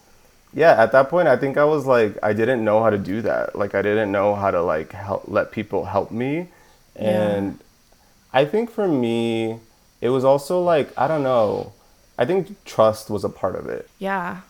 yeah, 0.53 0.81
at 0.81 0.91
that 0.91 1.09
point, 1.09 1.27
I 1.27 1.37
think 1.37 1.57
I 1.57 1.65
was 1.65 1.85
like, 1.85 2.17
I 2.21 2.33
didn't 2.33 2.63
know 2.63 2.83
how 2.83 2.89
to 2.89 2.97
do 2.97 3.21
that. 3.21 3.55
Like, 3.55 3.75
I 3.75 3.81
didn't 3.81 4.11
know 4.11 4.35
how 4.35 4.51
to 4.51 4.61
like 4.61 4.91
help 4.91 5.23
let 5.27 5.51
people 5.51 5.85
help 5.85 6.11
me, 6.11 6.49
and 6.95 7.59
I 8.33 8.45
think 8.45 8.69
for 8.69 8.87
me, 8.87 9.59
it 10.01 10.09
was 10.09 10.23
also 10.23 10.61
like 10.61 10.91
I 10.97 11.07
don't 11.07 11.23
know. 11.23 11.73
I 12.17 12.25
think 12.25 12.63
trust 12.65 13.09
was 13.09 13.23
a 13.23 13.29
part 13.29 13.55
of 13.55 13.67
it. 13.67 13.89
Yeah. 13.97 14.41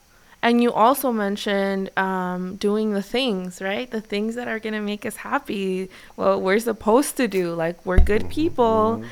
And 0.44 0.62
you 0.62 0.74
also 0.74 1.12
mentioned 1.12 1.96
um, 1.98 2.56
doing 2.56 2.94
the 2.94 3.04
things, 3.04 3.62
right? 3.62 3.90
The 3.90 4.02
things 4.02 4.34
that 4.36 4.48
are 4.48 4.58
going 4.58 4.74
to 4.74 4.82
make 4.82 5.06
us 5.06 5.18
happy. 5.18 5.90
Well, 6.18 6.42
we're 6.42 6.60
supposed 6.60 7.16
to 7.18 7.28
do. 7.28 7.54
Like, 7.54 7.86
we're 7.86 8.00
good 8.00 8.28
people. 8.30 9.04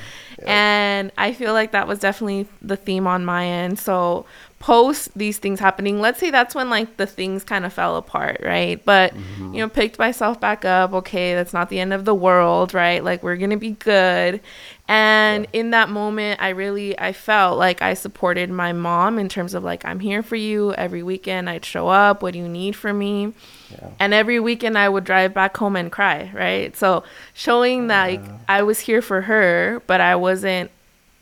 And 0.44 1.12
I 1.16 1.32
feel 1.32 1.52
like 1.52 1.70
that 1.70 1.86
was 1.86 2.00
definitely 2.00 2.48
the 2.60 2.76
theme 2.76 3.06
on 3.06 3.24
my 3.24 3.46
end. 3.46 3.78
So, 3.78 4.26
post 4.60 5.08
these 5.16 5.38
things 5.38 5.58
happening, 5.58 6.00
let's 6.00 6.20
say 6.20 6.30
that's 6.30 6.54
when 6.54 6.70
like 6.70 6.98
the 6.98 7.06
things 7.06 7.42
kind 7.42 7.64
of 7.64 7.72
fell 7.72 7.96
apart, 7.96 8.40
right? 8.44 8.84
But, 8.84 9.14
mm-hmm. 9.14 9.54
you 9.54 9.60
know, 9.60 9.68
picked 9.68 9.98
myself 9.98 10.38
back 10.38 10.64
up. 10.64 10.92
Okay, 10.92 11.34
that's 11.34 11.52
not 11.52 11.70
the 11.70 11.80
end 11.80 11.92
of 11.92 12.04
the 12.04 12.14
world, 12.14 12.72
right? 12.74 13.02
Like, 13.02 13.22
we're 13.22 13.36
to 13.38 13.56
be 13.56 13.72
good. 13.72 14.40
And 14.86 15.46
in 15.52 15.70
that 15.70 15.88
moment, 15.88 16.42
I 16.42 16.50
really 16.50 16.98
I 16.98 17.12
felt 17.12 17.58
like 17.58 17.80
I 17.80 17.94
supported 17.94 18.50
my 18.50 18.72
mom 18.72 19.18
in 19.18 19.28
terms 19.28 19.54
of 19.54 19.64
like 19.64 19.84
I'm 19.84 20.00
here 20.00 20.22
for 20.22 20.36
you 20.36 20.74
every 20.74 21.02
weekend. 21.02 21.48
I'd 21.48 21.64
show 21.64 21.88
up. 21.88 22.22
What 22.22 22.32
do 22.32 22.40
you 22.40 22.48
need 22.48 22.76
from 22.76 22.98
me? 22.98 23.32
Yeah. 23.70 23.90
And 23.98 24.12
every 24.12 24.40
weekend 24.40 24.76
I 24.76 24.88
would 24.88 25.04
drive 25.04 25.32
back 25.32 25.56
home 25.56 25.76
and 25.76 25.92
cry, 25.92 26.30
right? 26.34 26.76
So 26.76 27.04
showing 27.34 27.86
that 27.86 28.10
like, 28.10 28.20
I 28.48 28.62
was 28.62 28.80
here 28.80 29.00
for 29.00 29.22
her, 29.22 29.80
but 29.86 30.00
I 30.00 30.16
wasn't 30.16 30.72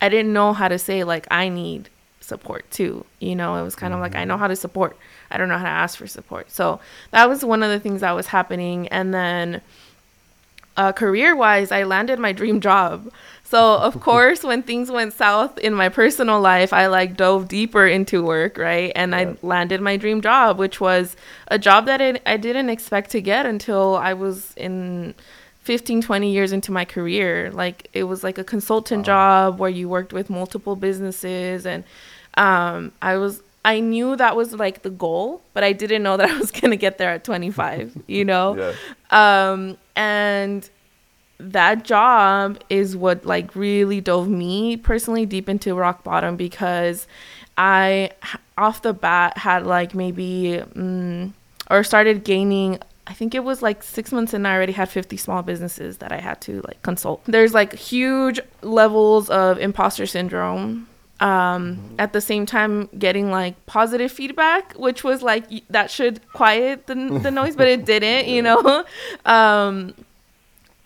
I 0.01 0.09
didn't 0.09 0.33
know 0.33 0.55
how 0.55 0.69
to 0.69 0.79
say 0.79 1.05
like 1.05 1.27
I 1.31 1.51
need 1.51 1.91
support 2.29 2.71
too. 2.71 3.05
You 3.19 3.35
know, 3.35 3.57
it 3.57 3.63
was 3.63 3.75
kind 3.75 3.93
of 3.93 4.01
like 4.01 4.15
I 4.15 4.25
know 4.25 4.37
how 4.37 4.47
to 4.47 4.57
support. 4.57 4.97
I 5.31 5.37
don't 5.37 5.49
know 5.49 5.59
how 5.59 5.65
to 5.65 5.71
ask 5.71 5.99
for 5.99 6.07
support. 6.07 6.51
So 6.51 6.81
that 7.11 7.29
was 7.29 7.45
one 7.45 7.63
of 7.63 7.71
the 7.71 7.81
things 7.81 8.03
that 8.03 8.13
was 8.13 8.29
happening 8.29 8.87
and 8.89 9.13
then 9.13 9.61
uh, 10.79 10.93
career 10.93 11.35
wise, 11.35 11.73
I 11.73 11.83
landed 11.83 12.21
my 12.21 12.33
dream 12.33 12.61
job. 12.61 13.11
So, 13.43 13.75
of 13.79 14.01
course, 14.09 14.45
when 14.45 14.63
things 14.63 14.91
went 14.91 15.13
south 15.13 15.59
in 15.59 15.75
my 15.75 15.89
personal 15.89 16.41
life, 16.41 16.73
I 16.73 16.87
like 16.87 17.17
dove 17.17 17.49
deeper 17.49 17.87
into 17.87 18.23
work, 18.23 18.57
right? 18.57 18.93
And 18.95 19.15
I 19.15 19.37
landed 19.43 19.81
my 19.81 19.97
dream 19.97 20.21
job, 20.23 20.57
which 20.57 20.81
was 20.81 21.17
a 21.49 21.59
job 21.59 21.87
that 21.87 22.01
I, 22.01 22.21
I 22.25 22.37
didn't 22.37 22.71
expect 22.71 23.11
to 23.11 23.21
get 23.21 23.45
until 23.45 23.97
I 23.97 24.15
was 24.15 24.55
in 24.57 25.15
15, 25.63 26.01
20 26.01 26.31
years 26.33 26.53
into 26.53 26.71
my 26.71 26.85
career. 26.85 27.51
Like, 27.51 27.89
it 27.93 28.05
was 28.05 28.23
like 28.23 28.39
a 28.39 28.45
consultant 28.45 29.05
job 29.05 29.59
where 29.59 29.69
you 29.69 29.89
worked 29.89 30.13
with 30.13 30.31
multiple 30.31 30.77
businesses. 30.77 31.67
And 31.67 31.83
um, 32.39 32.93
I 33.03 33.17
was, 33.17 33.43
I 33.65 33.81
knew 33.81 34.17
that 34.17 34.37
was 34.37 34.55
like 34.55 34.83
the 34.83 34.91
goal, 34.91 35.43
but 35.53 35.65
I 35.65 35.73
didn't 35.73 36.03
know 36.03 36.17
that 36.21 36.31
I 36.31 36.39
was 36.39 36.51
to 36.51 36.77
get 36.77 36.97
there 36.99 37.11
at 37.11 37.25
25, 37.25 38.05
you 38.07 38.25
know? 38.25 38.57
Yeah. 39.11 39.53
um 39.53 39.79
and 39.97 40.69
that 41.41 41.85
job 41.85 42.59
is 42.69 42.97
what 42.97 43.25
like 43.25 43.55
really 43.55 44.01
dove 44.01 44.29
me 44.29 44.77
personally 44.77 45.25
deep 45.25 45.49
into 45.49 45.75
rock 45.75 46.03
bottom 46.05 46.37
because 46.37 47.07
I 47.57 48.11
off 48.57 48.83
the 48.83 48.93
bat 48.93 49.39
had 49.39 49.65
like 49.67 49.95
maybe 49.95 50.61
mm, 50.75 51.33
or 51.71 51.85
started 51.85 52.25
gaining 52.25 52.81
I 53.07 53.15
think 53.15 53.35
it 53.35 53.43
was 53.43 53.63
like 53.63 53.83
six 53.83 54.13
months 54.13 54.35
in. 54.35 54.45
I 54.45 54.55
already 54.55 54.73
had 54.73 54.91
50 54.91 55.17
small 55.17 55.43
businesses 55.43 55.97
that 55.99 56.13
I 56.13 56.19
had 56.21 56.43
to 56.43 56.61
like 56.69 56.83
consult. 56.83 57.25
There's 57.25 57.55
like 57.55 57.73
huge 57.73 58.39
levels 58.61 59.31
of 59.31 59.59
imposter 59.59 60.05
syndrome. 60.05 60.87
Um, 61.21 61.97
at 61.99 62.13
the 62.13 62.21
same 62.21 62.47
time, 62.47 62.89
getting 62.97 63.31
like 63.31 63.67
positive 63.67 64.13
feedback, 64.13 64.75
which 64.75 65.03
was 65.03 65.21
like 65.21 65.47
that 65.69 65.91
should 65.91 66.21
quiet 66.33 66.87
the, 66.87 66.95
the 66.95 67.33
noise, 67.33 67.57
but 67.57 67.67
it 67.67 67.85
didn't, 67.93 68.29
you 68.29 68.43
know. 68.43 68.85
Um, 69.25 69.95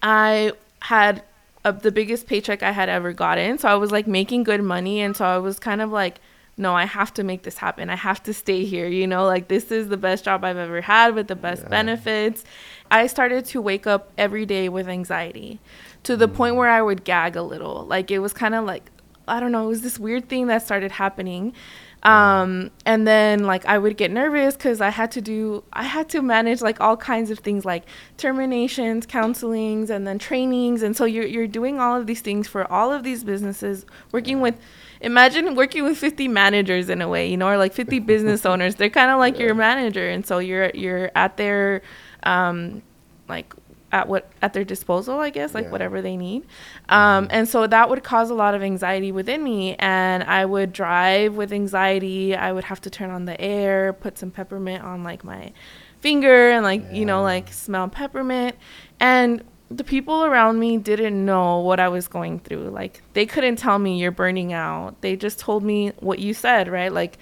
I 0.03 0.53
had 0.81 1.23
a, 1.65 1.73
the 1.73 1.93
biggest 1.93 2.27
paycheck 2.27 2.63
I 2.63 2.73
had 2.73 2.89
ever 2.89 3.13
gotten. 3.13 3.59
So 3.59 3.69
I 3.69 3.75
was 3.77 3.93
like 3.93 4.07
making 4.07 4.45
good 4.45 4.63
money. 4.63 5.01
And 5.01 5.17
so 5.17 5.25
I 5.25 5.39
was 5.39 5.59
kind 5.59 5.81
of 5.81 5.91
like, 5.91 6.21
no, 6.57 6.75
I 6.75 6.85
have 6.85 7.15
to 7.15 7.25
make 7.25 7.45
this 7.45 7.59
happen. 7.59 7.89
I 7.89 7.97
have 7.97 8.23
to 8.25 8.35
stay 8.35 8.65
here. 8.65 8.87
You 8.87 9.07
know, 9.07 9.25
like 9.25 9.49
this 9.49 9.71
is 9.71 9.89
the 9.89 9.97
best 9.97 10.25
job 10.25 10.45
I've 10.45 10.57
ever 10.57 10.81
had 10.81 11.15
with 11.15 11.29
the 11.29 11.37
best 11.37 11.69
benefits. 11.69 12.45
I 12.91 13.07
started 13.07 13.45
to 13.47 13.63
wake 13.63 13.87
up 13.87 14.13
every 14.19 14.45
day 14.45 14.69
with 14.69 14.89
anxiety 14.89 15.61
to 16.03 16.17
the 16.17 16.29
point 16.29 16.57
where 16.57 16.69
I 16.69 16.83
would 16.83 17.05
gag 17.05 17.37
a 17.37 17.43
little. 17.43 17.87
Like 17.87 18.11
it 18.11 18.19
was 18.19 18.33
kind 18.33 18.55
of 18.55 18.65
like, 18.65 18.91
I 19.29 19.41
don't 19.41 19.53
know, 19.53 19.65
it 19.65 19.69
was 19.69 19.83
this 19.83 19.99
weird 19.99 20.29
thing 20.29 20.47
that 20.49 20.63
started 20.63 20.93
happening. 20.93 21.55
Um, 22.03 22.73
and 22.85 23.07
then 23.07 23.45
like 23.45 23.65
I 23.65 23.79
would 23.79 23.97
get 23.97 24.11
nervous 24.11 24.57
because 24.57 24.81
I 24.81 24.89
had 24.89 25.13
to 25.13 25.21
do, 25.21 25.63
I 25.73 25.85
had 25.85 26.09
to 26.11 26.21
manage 26.21 26.61
like 26.61 26.81
all 26.81 26.97
kinds 26.97 27.31
of 27.31 27.39
things 27.39 27.65
like 27.65 27.85
terminations, 28.17 29.07
counselings, 29.07 29.89
and 29.89 30.05
then 30.05 30.19
trainings. 30.19 30.83
And 30.83 30.97
so 30.97 31.05
you're, 31.05 31.27
you're 31.27 31.47
doing 31.47 31.79
all 31.79 31.97
of 31.97 32.09
these 32.09 32.21
things 32.21 32.49
for 32.49 32.71
all 32.71 32.93
of 32.93 33.05
these 33.05 33.23
businesses, 33.23 33.87
working 34.11 34.41
with, 34.41 34.57
imagine 35.01 35.55
working 35.55 35.85
with 35.85 35.97
50 35.97 36.27
managers 36.27 36.89
in 36.89 37.01
a 37.01 37.09
way, 37.09 37.29
you 37.31 37.37
know, 37.37 37.47
or 37.47 37.57
like 37.57 37.73
50 37.73 38.01
business 38.01 38.45
owners. 38.47 38.75
They're 38.75 38.91
kind 38.91 39.13
of 39.13 39.19
like 39.19 39.39
your 39.39 39.55
manager. 39.55 40.09
And 40.09 40.27
so 40.27 40.39
you're, 40.41 40.71
you're 40.75 41.13
at 41.15 41.37
their, 41.37 41.83
um, 42.25 42.83
like 43.29 43.55
at 43.93 44.09
what 44.09 44.31
at 44.41 44.55
their 44.55 44.65
disposal 44.65 45.21
i 45.21 45.29
guess 45.31 45.55
like 45.55 45.67
Yeah. 45.67 45.71
whatever 45.71 46.01
they 46.03 46.17
need. 46.17 46.45
Um, 46.89 47.29
and 47.31 47.47
so 47.47 47.67
that 47.67 47.91
would 47.91 48.03
cause 48.03 48.31
a 48.31 48.35
lot 48.35 48.55
of 48.55 48.63
anxiety 48.63 49.13
within 49.13 49.45
me 49.45 49.77
and 49.77 50.25
i 50.25 50.45
would 50.45 50.73
drive 50.73 51.35
with 51.37 51.53
anxiety. 51.53 52.35
I 52.35 52.53
would 52.53 52.65
have 52.65 52.81
to 52.83 52.91
turn 52.91 53.11
on 53.11 53.27
the 53.27 53.39
air 53.41 53.93
put 53.93 54.17
some 54.19 54.31
peppermint 54.31 54.83
on 54.83 55.05
like 55.05 55.23
my 55.25 55.53
finger 56.01 56.51
and 56.51 56.65
like 56.65 56.83
you 56.91 57.05
know 57.07 57.23
like 57.23 57.53
smell 57.53 57.89
peppermint. 57.89 58.57
And 58.99 59.45
the 59.71 59.85
people 59.85 60.25
around 60.25 60.59
me 60.59 60.77
didn't 60.77 61.25
know 61.25 61.61
what 61.61 61.81
i 61.81 61.89
was 61.89 62.09
going 62.09 62.41
through. 62.41 62.69
Like 62.71 63.03
they 63.13 63.27
couldn't 63.27 63.57
tell 63.57 63.79
me 63.79 63.99
you're 64.01 64.11
burning 64.11 64.53
out. 64.53 65.01
They 65.03 65.17
just 65.17 65.39
told 65.39 65.63
me 65.63 65.93
what 66.01 66.19
you 66.19 66.35
said 66.35 66.69
right? 66.69 66.93
Like 66.93 67.19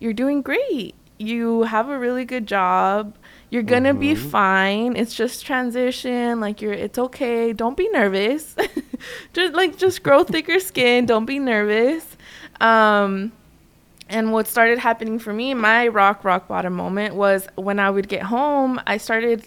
you're 0.00 0.12
doing 0.12 0.42
great. 0.42 0.94
You 1.18 1.62
have 1.64 1.88
a 1.88 1.98
really 1.98 2.24
good 2.24 2.46
job 2.46 3.16
you're 3.50 3.62
gonna 3.62 3.94
be 3.94 4.14
fine. 4.14 4.96
It's 4.96 5.14
just 5.14 5.44
transition. 5.46 6.40
Like 6.40 6.60
you're 6.60 6.72
it's 6.72 6.98
okay. 6.98 7.52
Don't 7.52 7.76
be 7.76 7.88
nervous. 7.88 8.54
Just 9.32 9.54
like 9.54 9.76
just 9.78 10.02
grow 10.02 10.24
thicker 10.32 10.58
skin. 10.58 11.06
Don't 11.06 11.24
be 11.24 11.38
nervous. 11.38 12.16
Um 12.60 13.32
and 14.08 14.32
what 14.32 14.46
started 14.46 14.78
happening 14.78 15.18
for 15.18 15.32
me 15.32 15.54
my 15.54 15.86
rock 15.88 16.24
rock 16.24 16.48
bottom 16.48 16.72
moment 16.72 17.14
was 17.14 17.46
when 17.56 17.78
i 17.78 17.90
would 17.90 18.08
get 18.08 18.22
home 18.22 18.80
i 18.86 18.96
started 18.96 19.46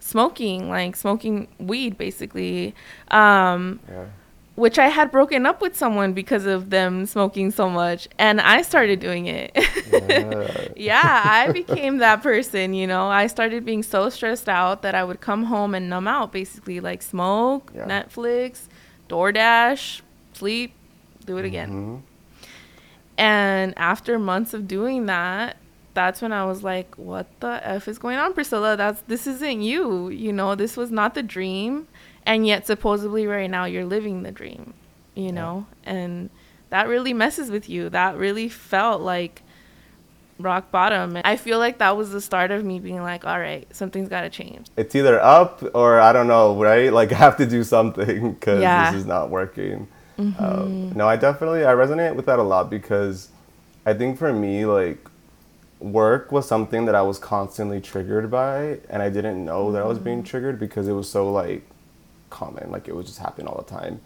smoking 0.00 0.68
like 0.68 0.96
smoking 0.96 1.46
weed 1.58 1.96
basically. 1.96 2.74
Um 3.10 3.80
Yeah. 3.88 4.06
Which 4.60 4.78
I 4.78 4.88
had 4.88 5.10
broken 5.10 5.46
up 5.46 5.60
with 5.62 5.74
someone 5.76 6.12
because 6.12 6.44
of 6.46 6.68
them 6.70 7.06
smoking 7.06 7.50
so 7.50 7.68
much, 7.70 8.08
and 8.18 8.40
I 8.40 8.62
started 8.62 9.00
doing 9.00 9.26
it. 9.26 9.50
Yeah. 10.10 10.68
yeah, 10.76 11.22
I 11.24 11.52
became 11.52 11.98
that 11.98 12.22
person, 12.22 12.74
you 12.74 12.86
know. 12.86 13.08
I 13.08 13.26
started 13.26 13.64
being 13.64 13.82
so 13.82 14.08
stressed 14.08 14.48
out 14.48 14.82
that 14.82 14.94
I 14.94 15.02
would 15.04 15.20
come 15.20 15.44
home 15.44 15.74
and 15.74 15.88
numb 15.90 16.06
out, 16.08 16.32
basically, 16.32 16.80
like 16.80 17.02
smoke, 17.02 17.70
Yeah. 17.74 17.86
Netflix, 17.86 18.68
DoorDash, 19.08 20.00
sleep, 20.32 20.72
do 21.26 21.36
it 21.38 21.44
again. 21.44 21.70
Mhm. 21.70 22.46
And 23.18 23.74
after 23.76 24.18
months 24.18 24.54
of 24.54 24.66
doing 24.66 25.06
that, 25.06 25.56
that's 25.94 26.22
when 26.22 26.32
I 26.32 26.44
was 26.44 26.62
like, 26.62 26.94
what 26.96 27.26
the 27.40 27.60
F 27.66 27.88
is 27.88 27.98
going 27.98 28.16
on, 28.18 28.32
Priscilla? 28.32 28.76
That's 28.76 29.02
this 29.02 29.26
isn't 29.26 29.62
you. 29.62 30.08
You 30.08 30.32
know, 30.32 30.54
this 30.54 30.76
was 30.76 30.90
not 30.90 31.14
the 31.14 31.22
dream. 31.22 31.88
And 32.26 32.46
yet 32.46 32.66
supposedly 32.66 33.26
right 33.26 33.50
now 33.50 33.64
you're 33.64 33.84
living 33.84 34.22
the 34.22 34.30
dream, 34.30 34.74
you 35.14 35.26
yeah. 35.26 35.30
know? 35.32 35.66
And 35.84 36.30
that 36.70 36.88
really 36.88 37.12
messes 37.12 37.50
with 37.50 37.68
you. 37.68 37.88
That 37.88 38.16
really 38.16 38.48
felt 38.48 39.00
like 39.02 39.42
rock 40.38 40.70
bottom. 40.70 41.16
And 41.16 41.26
I 41.26 41.36
feel 41.36 41.58
like 41.58 41.78
that 41.78 41.96
was 41.96 42.10
the 42.10 42.20
start 42.20 42.50
of 42.50 42.64
me 42.64 42.80
being 42.80 43.02
like, 43.02 43.24
all 43.24 43.38
right, 43.38 43.66
something's 43.74 44.08
got 44.08 44.22
to 44.22 44.30
change. 44.30 44.68
It's 44.76 44.94
either 44.94 45.20
up 45.20 45.62
or 45.74 46.00
I 46.00 46.12
don't 46.12 46.28
know, 46.28 46.60
right? 46.60 46.92
Like 47.00 47.12
I 47.12 47.16
have 47.16 47.36
to 47.38 47.46
do 47.46 47.64
something 47.64 48.32
because 48.32 48.60
yeah. 48.60 48.90
this 48.90 49.00
is 49.00 49.06
not 49.06 49.30
working. 49.30 49.88
Mm-hmm. 50.18 50.44
Um, 50.44 50.92
no, 50.92 51.08
I 51.08 51.16
definitely 51.16 51.64
I 51.64 51.72
resonate 51.72 52.14
with 52.14 52.26
that 52.26 52.38
a 52.38 52.42
lot 52.42 52.68
because 52.68 53.30
I 53.86 53.94
think 53.94 54.18
for 54.18 54.32
me, 54.32 54.66
like 54.66 55.08
work 55.78 56.30
was 56.30 56.46
something 56.46 56.84
that 56.84 56.94
I 56.94 57.00
was 57.00 57.18
constantly 57.18 57.80
triggered 57.80 58.30
by, 58.30 58.80
and 58.90 59.02
I 59.02 59.08
didn't 59.08 59.42
know 59.42 59.64
mm-hmm. 59.64 59.74
that 59.74 59.82
I 59.82 59.86
was 59.86 59.98
being 59.98 60.18
mm-hmm. 60.18 60.26
triggered 60.26 60.58
because 60.58 60.88
it 60.88 60.92
was 60.92 61.08
so 61.08 61.32
like 61.32 61.62
common, 62.30 62.70
like 62.70 62.88
it 62.88 62.94
was 62.94 63.06
just 63.06 63.18
happening 63.18 63.46
all 63.46 63.62
the 63.62 63.70
time. 63.70 64.00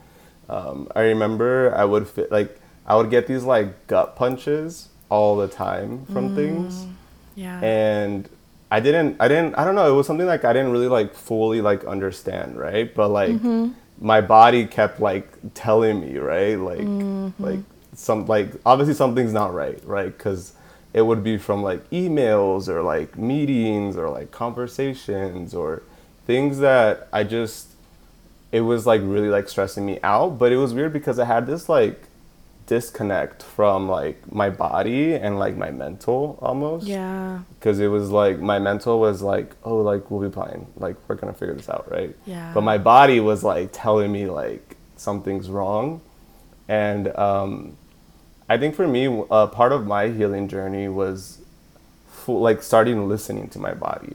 Um, 0.49 0.89
I 0.95 1.03
remember 1.03 1.75
I 1.77 1.85
would 1.85 2.09
fit 2.09 2.31
like 2.31 2.61
I 2.87 2.97
would 2.97 3.11
get 3.11 3.27
these 3.27 3.45
like 3.45 3.87
gut 3.87 4.17
punches 4.17 4.89
all 5.09 5.37
the 5.37 5.49
time 5.49 6.05
from 6.07 6.31
mm, 6.31 6.35
things. 6.35 6.87
Yeah. 7.35 7.61
And 7.61 8.29
I 8.71 8.81
didn't 8.81 9.17
I 9.21 9.29
didn't 9.29 9.55
I 9.55 9.65
don't 9.65 9.75
know, 9.75 9.91
it 9.91 9.97
was 9.97 10.07
something 10.07 10.27
like 10.27 10.45
I 10.45 10.53
didn't 10.53 10.73
really 10.73 10.89
like 10.89 11.15
fully 11.15 11.61
like 11.61 11.85
understand, 11.85 12.59
right? 12.59 12.95
But 12.95 13.09
like 13.09 13.31
mm-hmm. 13.31 13.73
my 14.01 14.21
body 14.21 14.67
kept 14.67 15.01
like 15.01 15.29
telling 15.55 16.01
me, 16.01 16.19
right? 16.19 16.59
Like 16.59 16.81
mm-hmm. 16.81 17.43
like 17.43 17.61
some 17.95 18.27
like 18.27 18.49
obviously 18.67 18.95
something's 18.95 19.33
not 19.33 19.55
right, 19.55 19.81
right? 19.85 20.17
Cuz 20.17 20.55
it 20.93 21.03
would 21.03 21.25
be 21.25 21.39
from 21.39 21.63
like 21.63 21.89
emails 21.91 22.69
or 22.69 22.83
like 22.83 23.19
meetings 23.19 23.97
or 23.97 24.09
like 24.09 24.31
conversations 24.31 25.55
or 25.55 25.83
things 26.27 26.59
that 26.59 27.09
I 27.13 27.25
just 27.25 27.74
it 28.55 28.61
was 28.61 28.87
like 28.87 29.01
really 29.03 29.29
like 29.29 29.49
stressing 29.49 29.85
me 29.85 29.99
out, 30.05 30.39
but 30.39 30.53
it 30.53 30.57
was 30.57 30.73
weird 30.73 30.93
because 30.93 31.19
I 31.19 31.25
had 31.25 31.45
this 31.45 31.69
like 31.69 32.05
disconnect 32.67 33.43
from 33.43 33.89
like 33.89 34.33
my 34.33 34.49
body 34.49 35.15
and 35.15 35.41
like 35.41 35.57
my 35.57 35.73
mental 35.73 36.39
almost. 36.41 36.87
Yeah. 36.87 37.41
Because 37.59 37.81
it 37.81 37.89
was 37.89 38.11
like 38.11 38.39
my 38.39 38.61
mental 38.61 39.01
was 39.01 39.23
like, 39.23 39.57
oh, 39.65 39.79
like 39.79 40.09
we'll 40.09 40.29
be 40.29 40.33
fine, 40.33 40.69
like 40.77 40.95
we're 41.09 41.17
gonna 41.17 41.33
figure 41.33 41.55
this 41.55 41.69
out, 41.69 41.91
right? 41.91 42.15
Yeah. 42.27 42.53
But 42.55 42.61
my 42.61 42.79
body 42.79 43.19
was 43.19 43.43
like 43.43 43.71
telling 43.73 44.13
me 44.13 44.27
like 44.27 44.77
something's 44.95 45.51
wrong, 45.51 46.01
and 46.69 47.09
um, 47.17 47.77
I 48.49 48.57
think 48.57 48.77
for 48.77 48.87
me, 48.87 49.25
uh, 49.33 49.49
part 49.49 49.73
of 49.73 49.85
my 49.85 50.11
healing 50.11 50.47
journey 50.47 50.89
was 50.89 51.41
full, 52.07 52.41
like 52.41 52.63
starting 52.63 53.09
listening 53.09 53.49
to 53.49 53.59
my 53.59 53.75
body, 53.75 54.15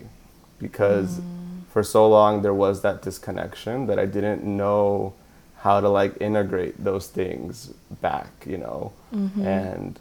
because 0.60 1.20
mm. 1.20 1.39
For 1.70 1.84
so 1.84 2.08
long 2.08 2.42
there 2.42 2.54
was 2.54 2.82
that 2.82 3.02
disconnection 3.02 3.88
that 3.88 4.00
I 4.00 4.06
didn't 4.06 4.44
know 4.44 5.14
how 5.62 5.82
to 5.82 5.90
like 5.90 6.20
integrate 6.22 6.84
those 6.84 7.08
things 7.08 7.74
back, 8.02 8.30
you 8.46 8.58
know, 8.58 8.94
mm-hmm. 9.14 9.46
and 9.46 10.00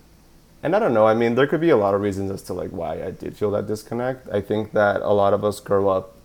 and 0.62 0.74
I 0.74 0.78
don't 0.80 0.94
know. 0.94 1.06
I 1.06 1.14
mean, 1.14 1.36
there 1.36 1.46
could 1.46 1.60
be 1.60 1.70
a 1.70 1.76
lot 1.76 1.94
of 1.94 2.00
reasons 2.00 2.30
as 2.30 2.42
to 2.44 2.54
like 2.54 2.70
why 2.70 3.02
I 3.02 3.10
did 3.10 3.36
feel 3.36 3.50
that 3.52 3.66
disconnect. 3.66 4.28
I 4.32 4.40
think 4.40 4.72
that 4.72 5.02
a 5.02 5.12
lot 5.12 5.32
of 5.32 5.44
us 5.44 5.60
grow 5.60 5.88
up 5.88 6.16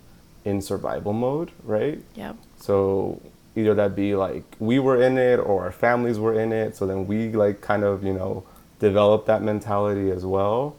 in 0.44 0.62
survival 0.62 1.14
mode, 1.14 1.52
right? 1.64 2.02
Yeah. 2.16 2.34
So 2.60 3.22
either 3.56 3.74
that 3.76 3.96
be 3.96 4.16
like 4.16 4.44
we 4.60 4.80
were 4.80 5.02
in 5.02 5.18
it 5.18 5.38
or 5.38 5.64
our 5.64 5.72
families 5.72 6.20
were 6.20 6.40
in 6.40 6.52
it, 6.52 6.76
so 6.76 6.86
then 6.88 7.08
we 7.08 7.30
like 7.30 7.62
kind 7.62 7.84
of 7.84 8.04
you 8.04 8.14
know 8.14 8.44
develop 8.80 9.26
that 9.28 9.42
mentality 9.42 10.12
as 10.12 10.26
well, 10.26 10.76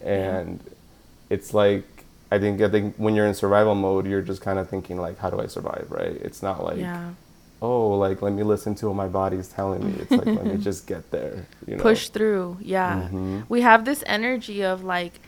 and 0.00 0.60
yeah. 0.64 0.72
it's 1.30 1.54
like 1.54 1.97
I 2.30 2.38
think 2.38 2.60
I 2.60 2.68
think 2.68 2.96
when 2.96 3.14
you're 3.14 3.26
in 3.26 3.34
survival 3.34 3.74
mode, 3.74 4.06
you're 4.06 4.22
just 4.22 4.42
kind 4.42 4.58
of 4.58 4.68
thinking 4.68 4.98
like, 4.98 5.18
how 5.18 5.30
do 5.30 5.40
I 5.40 5.46
survive, 5.46 5.86
right? 5.90 6.12
It's 6.12 6.42
not 6.42 6.62
like 6.62 6.78
yeah 6.78 7.10
oh, 7.60 7.90
like 7.90 8.22
let 8.22 8.32
me 8.32 8.42
listen 8.42 8.74
to 8.76 8.86
what 8.86 8.94
my 8.94 9.08
body's 9.08 9.48
telling 9.48 9.84
me. 9.84 10.00
It's 10.00 10.10
like 10.10 10.26
let 10.26 10.46
me 10.46 10.56
just 10.62 10.86
get 10.86 11.10
there. 11.10 11.46
You 11.66 11.76
know? 11.76 11.82
Push 11.82 12.10
through. 12.10 12.58
Yeah. 12.60 13.02
Mm-hmm. 13.02 13.40
We 13.48 13.62
have 13.62 13.84
this 13.84 14.02
energy 14.06 14.64
of 14.64 14.84
like 14.84 15.20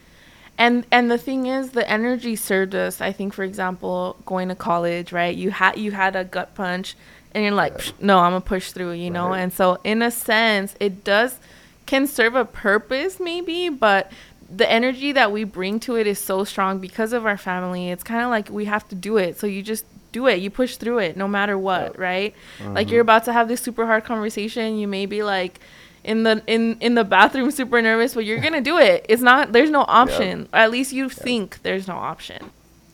and 0.59 0.87
and 0.91 1.11
the 1.11 1.19
thing 1.19 1.47
is 1.47 1.71
the 1.71 1.89
energy 1.89 2.37
served 2.37 2.75
us, 2.75 3.01
I 3.01 3.13
think 3.13 3.33
for 3.33 3.43
example, 3.43 4.17
going 4.27 4.49
to 4.49 4.55
college, 4.55 5.13
right? 5.13 5.35
You 5.35 5.51
had 5.51 5.79
you 5.79 5.93
had 5.93 6.17
a 6.17 6.25
gut 6.25 6.55
punch 6.55 6.97
and 7.33 7.45
you're 7.45 7.55
like, 7.55 7.87
yeah. 7.87 7.93
no, 8.01 8.19
I'm 8.19 8.33
gonna 8.33 8.41
push 8.41 8.73
through, 8.73 8.93
you 8.93 9.11
know? 9.11 9.33
And 9.33 9.53
so 9.53 9.79
in 9.85 10.03
a 10.03 10.11
sense 10.11 10.75
it 10.81 11.05
does 11.05 11.39
can 11.87 12.07
serve 12.07 12.37
a 12.37 12.45
purpose 12.45 13.19
maybe, 13.19 13.69
but 13.69 14.13
the 14.55 14.71
energy 14.71 15.13
that 15.13 15.33
we 15.33 15.45
bring 15.45 15.81
to 15.81 15.97
it 15.97 16.07
is 16.07 16.19
so 16.19 16.45
strong 16.45 16.79
because 16.79 17.13
of 17.13 17.27
our 17.27 17.37
family. 17.37 17.91
It's 17.91 18.03
kind 18.03 18.23
of 18.23 18.31
like 18.31 18.51
we 18.51 18.65
have 18.65 18.89
to 18.89 18.95
do 18.95 19.17
it. 19.17 19.39
So 19.39 19.47
you 19.47 19.63
just 19.63 19.85
do 20.13 20.27
it. 20.27 20.41
You 20.41 20.51
push 20.51 20.77
through 20.77 20.99
it 20.99 21.17
no 21.17 21.29
matter 21.29 21.57
what, 21.57 21.99
right? 21.99 22.35
Mm-hmm. 22.59 22.75
Like 22.75 22.91
you're 22.91 23.01
about 23.01 23.25
to 23.27 23.33
have 23.33 23.49
this 23.49 23.61
super 23.61 23.87
hard 23.87 24.05
conversation. 24.05 24.79
You 24.79 24.89
may 24.89 25.07
be 25.07 25.23
like 25.23 25.61
in 26.03 26.23
the 26.25 26.43
in 26.47 26.79
in 26.81 26.95
the 26.95 27.05
bathroom 27.05 27.51
super 27.51 27.81
nervous, 27.81 28.15
but 28.15 28.25
you're 28.25 28.41
gonna 28.47 28.61
do 28.61 28.79
it. 28.79 29.07
It's 29.09 29.23
not. 29.23 29.53
There's 29.53 29.71
no 29.71 29.85
option. 29.87 30.49
At 30.53 30.71
least 30.71 30.93
you 30.93 31.09
think 31.09 31.63
there's 31.63 31.87
no 31.87 31.97
option. 31.97 32.51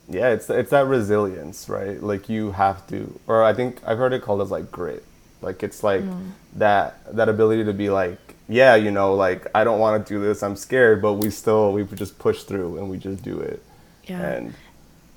Yeah, 0.09 0.29
it's 0.29 0.49
it's 0.49 0.69
that 0.71 0.85
resilience, 0.85 1.67
right? 1.67 2.01
Like 2.01 2.29
you 2.29 2.51
have 2.51 2.87
to, 2.87 3.19
or 3.27 3.43
I 3.43 3.53
think 3.53 3.81
I've 3.85 3.97
heard 3.97 4.13
it 4.13 4.21
called 4.21 4.41
as 4.41 4.51
like 4.51 4.71
grit. 4.71 5.03
Like 5.41 5.63
it's 5.63 5.83
like 5.83 6.01
mm. 6.01 6.31
that 6.55 7.15
that 7.15 7.29
ability 7.29 7.65
to 7.65 7.73
be 7.73 7.89
like, 7.89 8.26
yeah, 8.49 8.75
you 8.75 8.91
know, 8.91 9.13
like 9.13 9.47
I 9.53 9.63
don't 9.63 9.79
want 9.79 10.05
to 10.05 10.13
do 10.13 10.21
this. 10.21 10.41
I'm 10.41 10.55
scared, 10.55 11.01
but 11.01 11.13
we 11.13 11.29
still 11.29 11.73
we 11.73 11.83
just 11.83 12.17
push 12.17 12.43
through 12.43 12.77
and 12.77 12.89
we 12.89 12.97
just 12.97 13.23
do 13.23 13.39
it. 13.39 13.61
Yeah. 14.05 14.21
And 14.21 14.53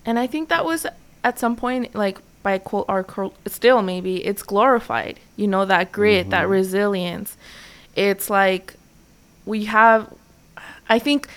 and 0.04 0.18
I 0.18 0.26
think 0.26 0.48
that 0.48 0.64
was 0.64 0.86
at 1.22 1.38
some 1.38 1.56
point, 1.56 1.94
like 1.94 2.18
by 2.42 2.58
quote 2.58 2.86
or 2.88 3.32
still 3.46 3.82
maybe 3.82 4.24
it's 4.24 4.42
glorified. 4.42 5.20
You 5.36 5.46
know 5.46 5.64
that 5.64 5.92
grit, 5.92 6.22
mm-hmm. 6.22 6.30
that 6.30 6.48
resilience. 6.48 7.36
It's 7.94 8.28
like 8.30 8.74
we 9.44 9.66
have. 9.66 10.12
I 10.88 10.98
think 10.98 11.28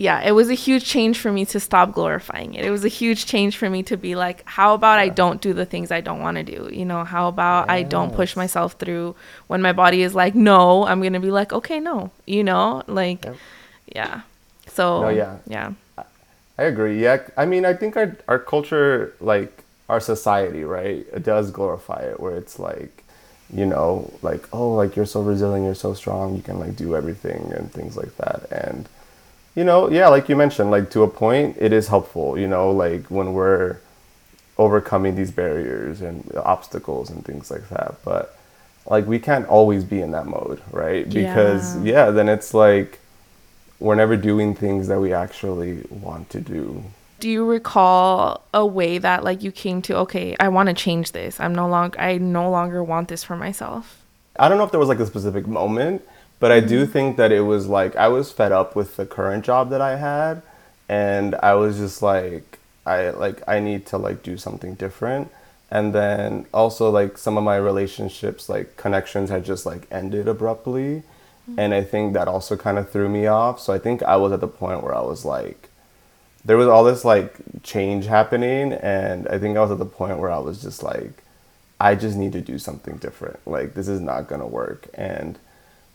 yeah, 0.00 0.22
it 0.22 0.32
was 0.32 0.48
a 0.48 0.54
huge 0.54 0.86
change 0.86 1.18
for 1.18 1.30
me 1.30 1.44
to 1.44 1.60
stop 1.60 1.92
glorifying 1.92 2.54
it. 2.54 2.64
It 2.64 2.70
was 2.70 2.86
a 2.86 2.88
huge 2.88 3.26
change 3.26 3.58
for 3.58 3.68
me 3.68 3.82
to 3.82 3.98
be 3.98 4.16
like, 4.16 4.42
how 4.46 4.72
about. 4.72 4.98
I 4.98 5.10
don't 5.10 5.42
do 5.42 5.52
the 5.52 5.66
things 5.66 5.90
I 5.90 6.00
don't 6.00 6.20
want 6.20 6.38
to 6.38 6.42
do? 6.42 6.70
You 6.72 6.86
know, 6.86 7.04
how 7.04 7.28
about 7.28 7.66
yes. 7.66 7.74
I 7.74 7.82
don't 7.82 8.14
push 8.14 8.34
myself 8.34 8.72
through 8.78 9.14
when 9.48 9.60
my 9.60 9.74
body 9.74 10.00
is 10.00 10.14
like, 10.14 10.34
no, 10.34 10.86
I'm 10.86 11.00
going 11.00 11.12
to 11.12 11.20
be 11.20 11.30
like, 11.30 11.52
okay, 11.52 11.80
no, 11.80 12.10
you 12.24 12.42
know, 12.42 12.82
like, 12.86 13.26
yep. 13.26 13.36
yeah. 13.94 14.20
So, 14.68 15.02
no, 15.02 15.08
yeah. 15.10 15.36
Yeah. 15.46 15.74
I 15.98 16.62
agree. 16.62 17.02
Yeah, 17.02 17.18
I 17.36 17.44
mean, 17.44 17.66
I 17.66 17.74
think 17.74 17.94
our 17.98 18.16
our 18.26 18.38
culture, 18.38 19.12
like 19.20 19.64
our 19.90 20.00
society, 20.00 20.64
right, 20.64 21.04
it 21.12 21.24
does 21.24 21.50
glorify 21.50 22.00
it, 22.04 22.20
where 22.20 22.36
it's 22.36 22.58
like, 22.58 23.04
you 23.52 23.66
know, 23.66 24.10
like 24.22 24.48
oh, 24.50 24.70
like 24.70 24.96
you're 24.96 25.04
so 25.04 25.20
resilient, 25.20 25.66
you're 25.66 25.74
so 25.74 25.92
strong, 25.92 26.36
you 26.36 26.42
can 26.42 26.58
like 26.58 26.74
do 26.74 26.96
everything 26.96 27.52
and 27.54 27.70
things 27.70 27.98
like 27.98 28.16
that, 28.16 28.50
and 28.50 28.88
you 29.54 29.64
know, 29.64 29.90
yeah, 29.90 30.08
like 30.08 30.28
you 30.28 30.36
mentioned, 30.36 30.70
like 30.70 30.90
to 30.90 31.02
a 31.02 31.08
point, 31.08 31.56
it 31.58 31.72
is 31.72 31.88
helpful, 31.88 32.38
you 32.38 32.46
know, 32.48 32.70
like 32.70 33.04
when 33.06 33.32
we're 33.32 33.78
overcoming 34.58 35.16
these 35.16 35.30
barriers 35.30 36.00
and 36.02 36.30
obstacles 36.36 37.10
and 37.10 37.24
things 37.24 37.50
like 37.50 37.68
that, 37.70 37.96
but 38.04 38.38
like 38.86 39.06
we 39.06 39.18
can't 39.18 39.46
always 39.46 39.84
be 39.84 40.00
in 40.00 40.10
that 40.12 40.26
mode, 40.26 40.60
right? 40.70 41.08
Because 41.08 41.76
yeah, 41.78 42.06
yeah 42.06 42.10
then 42.10 42.28
it's 42.28 42.54
like 42.54 43.00
we're 43.78 43.94
never 43.94 44.16
doing 44.16 44.54
things 44.54 44.88
that 44.88 45.00
we 45.00 45.12
actually 45.12 45.82
want 45.90 46.30
to 46.30 46.40
do. 46.40 46.84
Do 47.18 47.28
you 47.28 47.44
recall 47.44 48.42
a 48.54 48.64
way 48.64 48.98
that 48.98 49.24
like 49.24 49.42
you 49.42 49.52
came 49.52 49.82
to 49.82 49.96
okay, 49.98 50.36
I 50.38 50.48
want 50.48 50.68
to 50.68 50.74
change 50.74 51.12
this. 51.12 51.40
I'm 51.40 51.54
no 51.54 51.68
longer 51.68 51.98
I 52.00 52.18
no 52.18 52.50
longer 52.50 52.84
want 52.84 53.08
this 53.08 53.24
for 53.24 53.36
myself. 53.36 54.02
I 54.38 54.48
don't 54.48 54.58
know 54.58 54.64
if 54.64 54.70
there 54.70 54.80
was 54.80 54.88
like 54.88 55.00
a 55.00 55.06
specific 55.06 55.46
moment, 55.46 56.02
but 56.40 56.50
I 56.50 56.60
do 56.60 56.82
mm-hmm. 56.82 56.92
think 56.92 57.16
that 57.18 57.30
it 57.32 57.42
was 57.42 57.68
like 57.68 57.94
I 57.96 58.08
was 58.08 58.32
fed 58.32 58.52
up 58.52 58.74
with 58.74 58.96
the 58.96 59.06
current 59.06 59.44
job 59.44 59.70
that 59.70 59.80
I 59.80 59.96
had 59.96 60.42
and 60.88 61.36
I 61.36 61.54
was 61.54 61.78
just 61.78 62.02
like 62.02 62.58
I 62.84 63.10
like 63.10 63.46
I 63.46 63.60
need 63.60 63.86
to 63.86 63.98
like 63.98 64.22
do 64.22 64.36
something 64.36 64.74
different. 64.74 65.30
And 65.70 65.94
then 65.94 66.46
also 66.52 66.90
like 66.90 67.16
some 67.16 67.38
of 67.38 67.44
my 67.44 67.56
relationships 67.56 68.48
like 68.48 68.76
connections 68.76 69.30
had 69.30 69.44
just 69.44 69.64
like 69.64 69.86
ended 69.92 70.26
abruptly 70.26 71.04
and 71.56 71.74
I 71.74 71.82
think 71.82 72.14
that 72.14 72.28
also 72.28 72.56
kind 72.56 72.78
of 72.78 72.90
threw 72.90 73.08
me 73.08 73.26
off. 73.26 73.60
So 73.60 73.72
I 73.72 73.78
think 73.78 74.02
I 74.02 74.16
was 74.16 74.32
at 74.32 74.40
the 74.40 74.48
point 74.48 74.82
where 74.82 74.94
I 74.94 75.00
was 75.00 75.24
like, 75.24 75.68
there 76.44 76.56
was 76.56 76.68
all 76.68 76.84
this 76.84 77.04
like 77.04 77.36
change 77.62 78.06
happening, 78.06 78.72
and 78.72 79.28
I 79.28 79.38
think 79.38 79.56
I 79.56 79.60
was 79.60 79.70
at 79.70 79.78
the 79.78 79.86
point 79.86 80.18
where 80.18 80.30
I 80.30 80.38
was 80.38 80.62
just 80.62 80.82
like, 80.82 81.22
I 81.78 81.94
just 81.94 82.16
need 82.16 82.32
to 82.32 82.40
do 82.40 82.58
something 82.58 82.96
different. 82.96 83.40
Like 83.46 83.74
this 83.74 83.88
is 83.88 84.00
not 84.00 84.28
gonna 84.28 84.46
work. 84.46 84.88
And 84.94 85.38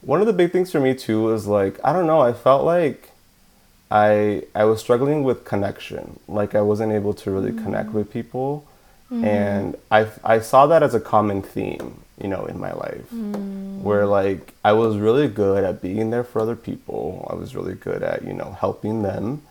one 0.05 0.21
of 0.21 0.27
the 0.27 0.33
big 0.33 0.51
things 0.51 0.71
for 0.71 0.79
me 0.79 0.93
too 0.93 1.23
was 1.23 1.47
like, 1.47 1.79
I 1.83 1.91
don't 1.91 2.07
know, 2.07 2.21
I 2.21 2.33
felt 2.33 2.63
like 2.63 3.09
I 3.91 4.43
I 4.53 4.65
was 4.65 4.79
struggling 4.79 5.23
with 5.23 5.43
connection. 5.45 6.19
Like 6.27 6.55
I 6.55 6.61
wasn't 6.61 6.93
able 6.93 7.13
to 7.15 7.31
really 7.31 7.51
mm-hmm. 7.51 7.63
connect 7.65 7.89
with 7.91 8.11
people. 8.11 8.65
And 9.23 9.77
I, 9.91 10.07
I 10.23 10.39
saw 10.39 10.65
that 10.67 10.83
as 10.83 10.93
a 10.93 10.99
common 10.99 11.41
theme, 11.41 12.01
you 12.21 12.27
know, 12.27 12.45
in 12.45 12.59
my 12.59 12.73
life, 12.73 13.09
where 13.81 14.05
like 14.05 14.53
I 14.63 14.73
was 14.73 14.97
really 14.97 15.27
good 15.27 15.63
at 15.63 15.81
being 15.81 16.09
there 16.09 16.23
for 16.23 16.41
other 16.41 16.55
people. 16.55 17.25
I 17.29 17.35
was 17.35 17.55
really 17.55 17.75
good 17.75 18.03
at, 18.03 18.23
you 18.25 18.33
know, 18.33 18.57
helping 18.59 19.03
them. 19.03 19.43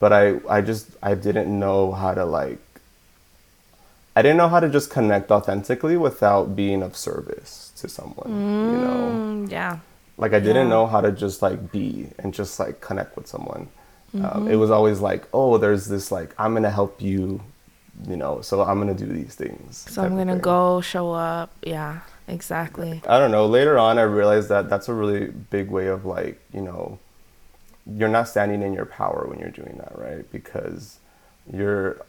But 0.00 0.12
I, 0.12 0.40
I 0.48 0.60
just, 0.60 0.90
I 1.02 1.14
didn't 1.14 1.56
know 1.58 1.92
how 1.92 2.12
to 2.12 2.24
like, 2.24 2.60
I 4.14 4.22
didn't 4.22 4.36
know 4.36 4.48
how 4.48 4.60
to 4.60 4.68
just 4.68 4.90
connect 4.90 5.30
authentically 5.30 5.96
without 5.96 6.54
being 6.54 6.82
of 6.82 6.96
service 6.96 7.72
to 7.78 7.88
someone, 7.88 8.28
you 8.28 8.78
know? 8.78 9.12
Mm, 9.14 9.50
yeah. 9.50 9.78
Like 10.18 10.34
I 10.34 10.40
didn't 10.40 10.66
Yeah. 10.66 10.74
know 10.74 10.86
how 10.86 11.00
to 11.00 11.12
just 11.12 11.40
like 11.42 11.72
be 11.72 12.08
and 12.18 12.34
just 12.34 12.58
like 12.60 12.80
connect 12.80 13.16
with 13.16 13.26
someone. 13.26 13.68
Um, 14.22 14.48
it 14.48 14.56
was 14.56 14.70
always 14.70 15.00
like, 15.00 15.26
oh, 15.32 15.58
there's 15.58 15.86
this 15.86 16.10
like 16.10 16.34
I'm 16.38 16.54
gonna 16.54 16.70
help 16.70 17.00
you, 17.00 17.40
you 18.06 18.16
know, 18.16 18.40
so 18.40 18.62
I'm 18.62 18.78
gonna 18.78 18.94
do 18.94 19.06
these 19.06 19.34
things. 19.34 19.86
So 19.88 20.02
I'm 20.02 20.16
gonna 20.16 20.38
go 20.38 20.80
show 20.80 21.12
up. 21.12 21.50
Yeah, 21.62 22.00
exactly. 22.26 23.02
I 23.06 23.18
don't 23.18 23.30
know. 23.30 23.46
Later 23.46 23.78
on, 23.78 23.98
I 23.98 24.02
realized 24.02 24.48
that 24.48 24.68
that's 24.70 24.88
a 24.88 24.94
really 24.94 25.26
big 25.26 25.70
way 25.70 25.86
of 25.88 26.04
like, 26.04 26.40
you 26.52 26.62
know, 26.62 26.98
you're 27.86 28.08
not 28.08 28.28
standing 28.28 28.62
in 28.62 28.72
your 28.72 28.86
power 28.86 29.26
when 29.28 29.38
you're 29.38 29.50
doing 29.50 29.76
that, 29.78 29.96
right? 29.98 30.30
Because 30.32 30.98
you're, 31.52 32.00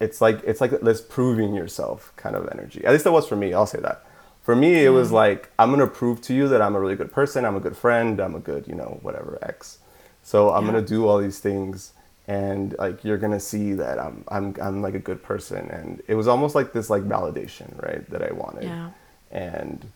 it's 0.00 0.20
like 0.20 0.40
it's 0.44 0.60
like 0.60 0.72
this 0.82 1.00
proving 1.00 1.54
yourself 1.54 2.12
kind 2.16 2.36
of 2.36 2.48
energy. 2.52 2.84
At 2.84 2.92
least 2.92 3.06
it 3.06 3.10
was 3.10 3.26
for 3.26 3.36
me. 3.36 3.54
I'll 3.54 3.66
say 3.66 3.80
that. 3.80 4.04
For 4.44 4.54
me, 4.54 4.84
it 4.84 4.90
was 4.90 5.08
mm. 5.08 5.12
like 5.12 5.50
I'm 5.58 5.70
gonna 5.70 5.86
prove 5.88 6.20
to 6.22 6.34
you 6.34 6.48
that 6.48 6.62
I'm 6.62 6.76
a 6.76 6.80
really 6.80 6.96
good 6.96 7.12
person. 7.12 7.44
I'm 7.44 7.56
a 7.56 7.60
good 7.60 7.76
friend. 7.76 8.20
I'm 8.20 8.36
a 8.36 8.40
good, 8.40 8.68
you 8.68 8.76
know, 8.76 8.98
whatever 9.02 9.38
X. 9.42 9.78
So 10.22 10.50
I'm 10.52 10.64
Yeah. 10.66 10.72
gonna 10.72 10.86
do 10.86 11.08
all 11.08 11.18
these 11.18 11.40
things, 11.40 11.92
and 12.28 12.76
like 12.78 13.04
you're 13.04 13.18
gonna 13.18 13.40
see 13.40 13.72
that 13.72 13.98
I'm 13.98 14.24
I'm 14.28 14.54
I'm 14.62 14.82
like 14.82 14.94
a 14.94 15.00
good 15.00 15.22
person. 15.22 15.68
And 15.70 16.02
it 16.06 16.14
was 16.14 16.28
almost 16.28 16.54
like 16.54 16.72
this 16.72 16.88
like 16.90 17.02
validation, 17.02 17.82
right? 17.82 18.08
That 18.10 18.22
I 18.22 18.32
wanted 18.32 18.64
Yeah. 18.64 18.90
and 19.32 19.86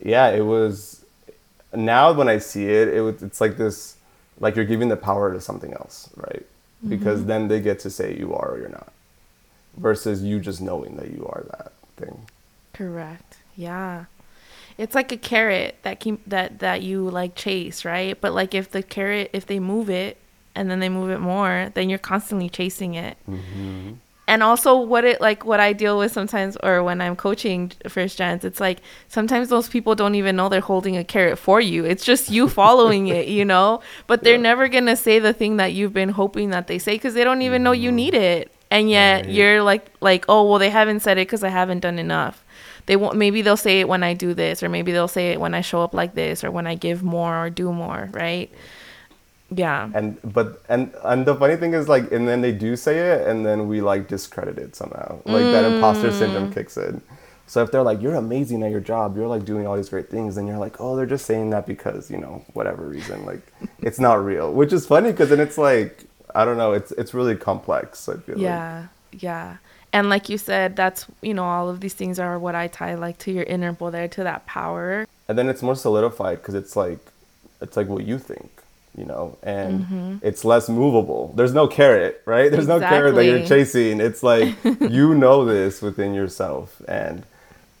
yeah 0.00 0.28
it 0.28 0.44
was 0.44 1.04
now 1.74 2.12
when 2.12 2.28
i 2.28 2.38
see 2.38 2.66
it, 2.66 2.88
it 2.88 3.00
was, 3.00 3.22
it's 3.22 3.40
like 3.40 3.56
this 3.56 3.96
like 4.40 4.56
you're 4.56 4.64
giving 4.64 4.88
the 4.88 4.96
power 4.96 5.32
to 5.32 5.40
something 5.40 5.72
else 5.74 6.10
right 6.16 6.46
because 6.88 7.20
mm-hmm. 7.20 7.28
then 7.28 7.48
they 7.48 7.60
get 7.60 7.78
to 7.80 7.90
say 7.90 8.16
you 8.16 8.34
are 8.34 8.52
or 8.52 8.58
you're 8.58 8.68
not 8.68 8.92
versus 9.76 10.22
you 10.22 10.40
just 10.40 10.60
knowing 10.60 10.96
that 10.96 11.10
you 11.10 11.26
are 11.26 11.44
that 11.50 11.72
Correct. 12.76 13.38
Yeah. 13.54 14.04
It's 14.78 14.94
like 14.94 15.10
a 15.10 15.16
carrot 15.16 15.76
that 15.82 16.00
keep 16.00 16.22
that 16.28 16.58
that 16.58 16.82
you 16.82 17.08
like 17.08 17.34
chase, 17.34 17.84
right? 17.84 18.20
But 18.20 18.34
like 18.34 18.54
if 18.54 18.70
the 18.70 18.82
carrot 18.82 19.30
if 19.32 19.46
they 19.46 19.58
move 19.58 19.88
it 19.88 20.18
and 20.54 20.70
then 20.70 20.80
they 20.80 20.90
move 20.90 21.10
it 21.10 21.18
more, 21.20 21.70
then 21.74 21.88
you're 21.88 21.98
constantly 21.98 22.50
chasing 22.50 22.94
it. 22.94 23.16
Mm-hmm. 23.28 23.92
And 24.28 24.42
also 24.42 24.76
what 24.76 25.04
it 25.04 25.20
like 25.20 25.44
what 25.46 25.60
I 25.60 25.72
deal 25.72 25.96
with 25.96 26.12
sometimes 26.12 26.58
or 26.62 26.82
when 26.82 27.00
I'm 27.00 27.16
coaching 27.16 27.72
first 27.88 28.18
gens, 28.18 28.44
it's 28.44 28.60
like 28.60 28.80
sometimes 29.08 29.48
those 29.48 29.68
people 29.68 29.94
don't 29.94 30.14
even 30.16 30.36
know 30.36 30.48
they're 30.50 30.60
holding 30.60 30.96
a 30.98 31.04
carrot 31.04 31.38
for 31.38 31.60
you. 31.60 31.84
It's 31.86 32.04
just 32.04 32.28
you 32.30 32.46
following 32.62 33.06
it, 33.06 33.28
you 33.28 33.44
know? 33.46 33.80
But 34.06 34.24
they're 34.24 34.34
Yeah. 34.34 34.40
never 34.50 34.68
going 34.68 34.86
to 34.86 34.96
say 34.96 35.18
the 35.20 35.32
thing 35.32 35.56
that 35.56 35.72
you've 35.72 35.94
been 35.94 36.10
hoping 36.10 36.50
that 36.50 36.66
they 36.66 36.78
say 36.78 36.98
cuz 36.98 37.14
they 37.14 37.24
don't 37.24 37.40
even 37.42 37.62
know 37.62 37.72
you 37.72 37.88
mm-hmm. 37.88 37.96
need 37.96 38.14
it. 38.14 38.50
And 38.70 38.90
yet 38.90 39.24
Right. 39.24 39.32
you're 39.32 39.62
like 39.62 39.86
like, 40.00 40.24
"Oh, 40.28 40.42
well 40.50 40.58
they 40.58 40.70
haven't 40.70 41.00
said 41.00 41.16
it 41.18 41.26
cuz 41.26 41.42
I 41.44 41.48
haven't 41.50 41.80
done 41.80 41.98
enough." 42.00 42.42
They 42.86 42.96
won't 42.96 43.16
maybe 43.16 43.42
they'll 43.42 43.56
say 43.56 43.80
it 43.80 43.88
when 43.88 44.02
I 44.02 44.14
do 44.14 44.32
this 44.32 44.62
or 44.62 44.68
maybe 44.68 44.92
they'll 44.92 45.08
say 45.08 45.32
it 45.32 45.40
when 45.40 45.54
I 45.54 45.60
show 45.60 45.82
up 45.82 45.92
like 45.92 46.14
this 46.14 46.44
or 46.44 46.50
when 46.50 46.66
I 46.66 46.76
give 46.76 47.02
more 47.02 47.46
or 47.46 47.50
do 47.50 47.72
more, 47.72 48.08
right? 48.12 48.50
Yeah. 49.50 49.90
and 49.94 50.18
but 50.22 50.62
and 50.68 50.92
and 51.04 51.24
the 51.26 51.34
funny 51.34 51.56
thing 51.56 51.74
is 51.74 51.88
like 51.88 52.10
and 52.10 52.26
then 52.26 52.40
they 52.40 52.52
do 52.52 52.74
say 52.76 52.98
it 52.98 53.26
and 53.28 53.46
then 53.46 53.68
we 53.68 53.80
like 53.80 54.08
discredit 54.08 54.58
it 54.58 54.74
somehow. 54.76 55.20
Like 55.24 55.44
that 55.44 55.64
imposter 55.64 56.10
mm. 56.10 56.18
syndrome 56.18 56.52
kicks 56.52 56.76
in. 56.76 57.00
So 57.48 57.62
if 57.62 57.70
they're 57.70 57.82
like 57.82 58.00
you're 58.00 58.14
amazing 58.14 58.62
at 58.62 58.70
your 58.70 58.80
job. 58.80 59.16
You're 59.16 59.28
like 59.28 59.44
doing 59.44 59.66
all 59.66 59.76
these 59.76 59.88
great 59.88 60.10
things 60.10 60.36
then 60.36 60.46
you're 60.46 60.58
like 60.58 60.80
oh 60.80 60.96
they're 60.96 61.06
just 61.06 61.26
saying 61.26 61.50
that 61.50 61.66
because 61.66 62.10
you 62.10 62.18
know 62.18 62.44
whatever 62.54 62.86
reason 62.86 63.24
like 63.26 63.42
it's 63.80 63.98
not 63.98 64.24
real. 64.24 64.52
Which 64.52 64.72
is 64.72 64.86
funny 64.86 65.10
because 65.10 65.30
then 65.30 65.40
it's 65.40 65.58
like 65.58 66.04
i 66.34 66.44
don't 66.44 66.58
know 66.58 66.72
it's 66.72 66.92
it's 66.92 67.14
really 67.14 67.34
complex 67.34 68.08
i 68.08 68.16
feel 68.16 68.34
like. 68.34 68.42
Yeah, 68.42 68.86
yeah. 69.12 69.56
And 69.96 70.10
like 70.10 70.28
you 70.28 70.38
said, 70.38 70.76
that's 70.76 71.06
you 71.22 71.34
know 71.34 71.44
all 71.44 71.68
of 71.68 71.80
these 71.80 71.94
things 71.94 72.18
are 72.18 72.38
what 72.38 72.54
I 72.54 72.66
tie 72.68 72.94
like 72.94 73.18
to 73.24 73.32
your 73.32 73.44
inner 73.44 73.72
there 73.72 74.08
to 74.16 74.22
that 74.24 74.40
power. 74.46 75.06
and 75.28 75.36
then 75.38 75.48
it's 75.48 75.62
more 75.62 75.76
solidified 75.86 76.38
because 76.38 76.54
it's 76.54 76.76
like 76.76 77.00
it's 77.60 77.76
like 77.76 77.88
what 77.88 78.04
you 78.04 78.18
think 78.18 78.50
you 78.98 79.04
know? 79.04 79.36
And 79.42 80.20
it's 80.22 80.42
less 80.42 80.70
movable. 80.70 81.34
There's 81.36 81.52
no 81.52 81.66
carrot 81.68 82.22
right? 82.24 82.50
There's 82.50 82.68
no 82.68 82.80
carrot 82.80 83.14
that 83.14 83.26
you're 83.26 83.46
chasing. 83.46 84.00
It's 84.00 84.22
like 84.22 84.54
you 84.80 85.14
know 85.14 85.44
this 85.44 85.82
within 85.82 86.14
yourself. 86.14 86.80
And 86.88 87.24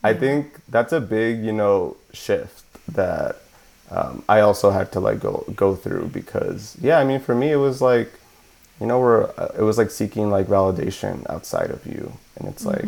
i 0.06 0.14
think 0.14 0.60
that's 0.68 0.92
a 0.92 1.00
big 1.00 1.44
you 1.44 1.52
know 1.52 1.96
shift 2.12 2.64
that 2.88 3.36
um, 3.90 4.22
i 4.28 4.40
also 4.40 4.70
had 4.70 4.90
to 4.92 5.00
like 5.00 5.18
go 5.18 5.44
go 5.54 5.74
through 5.74 6.06
because 6.08 6.76
yeah 6.80 6.98
i 6.98 7.04
mean 7.04 7.20
for 7.20 7.34
me 7.34 7.50
it 7.50 7.56
was 7.56 7.82
like 7.82 8.10
you 8.80 8.86
know 8.86 8.98
we're 9.00 9.24
uh, 9.36 9.52
it 9.58 9.62
was 9.62 9.78
like 9.78 9.90
seeking 9.90 10.30
like 10.30 10.46
validation 10.46 11.28
outside 11.30 11.70
of 11.70 11.86
you 11.86 12.12
and 12.36 12.48
it's 12.48 12.64
like 12.64 12.82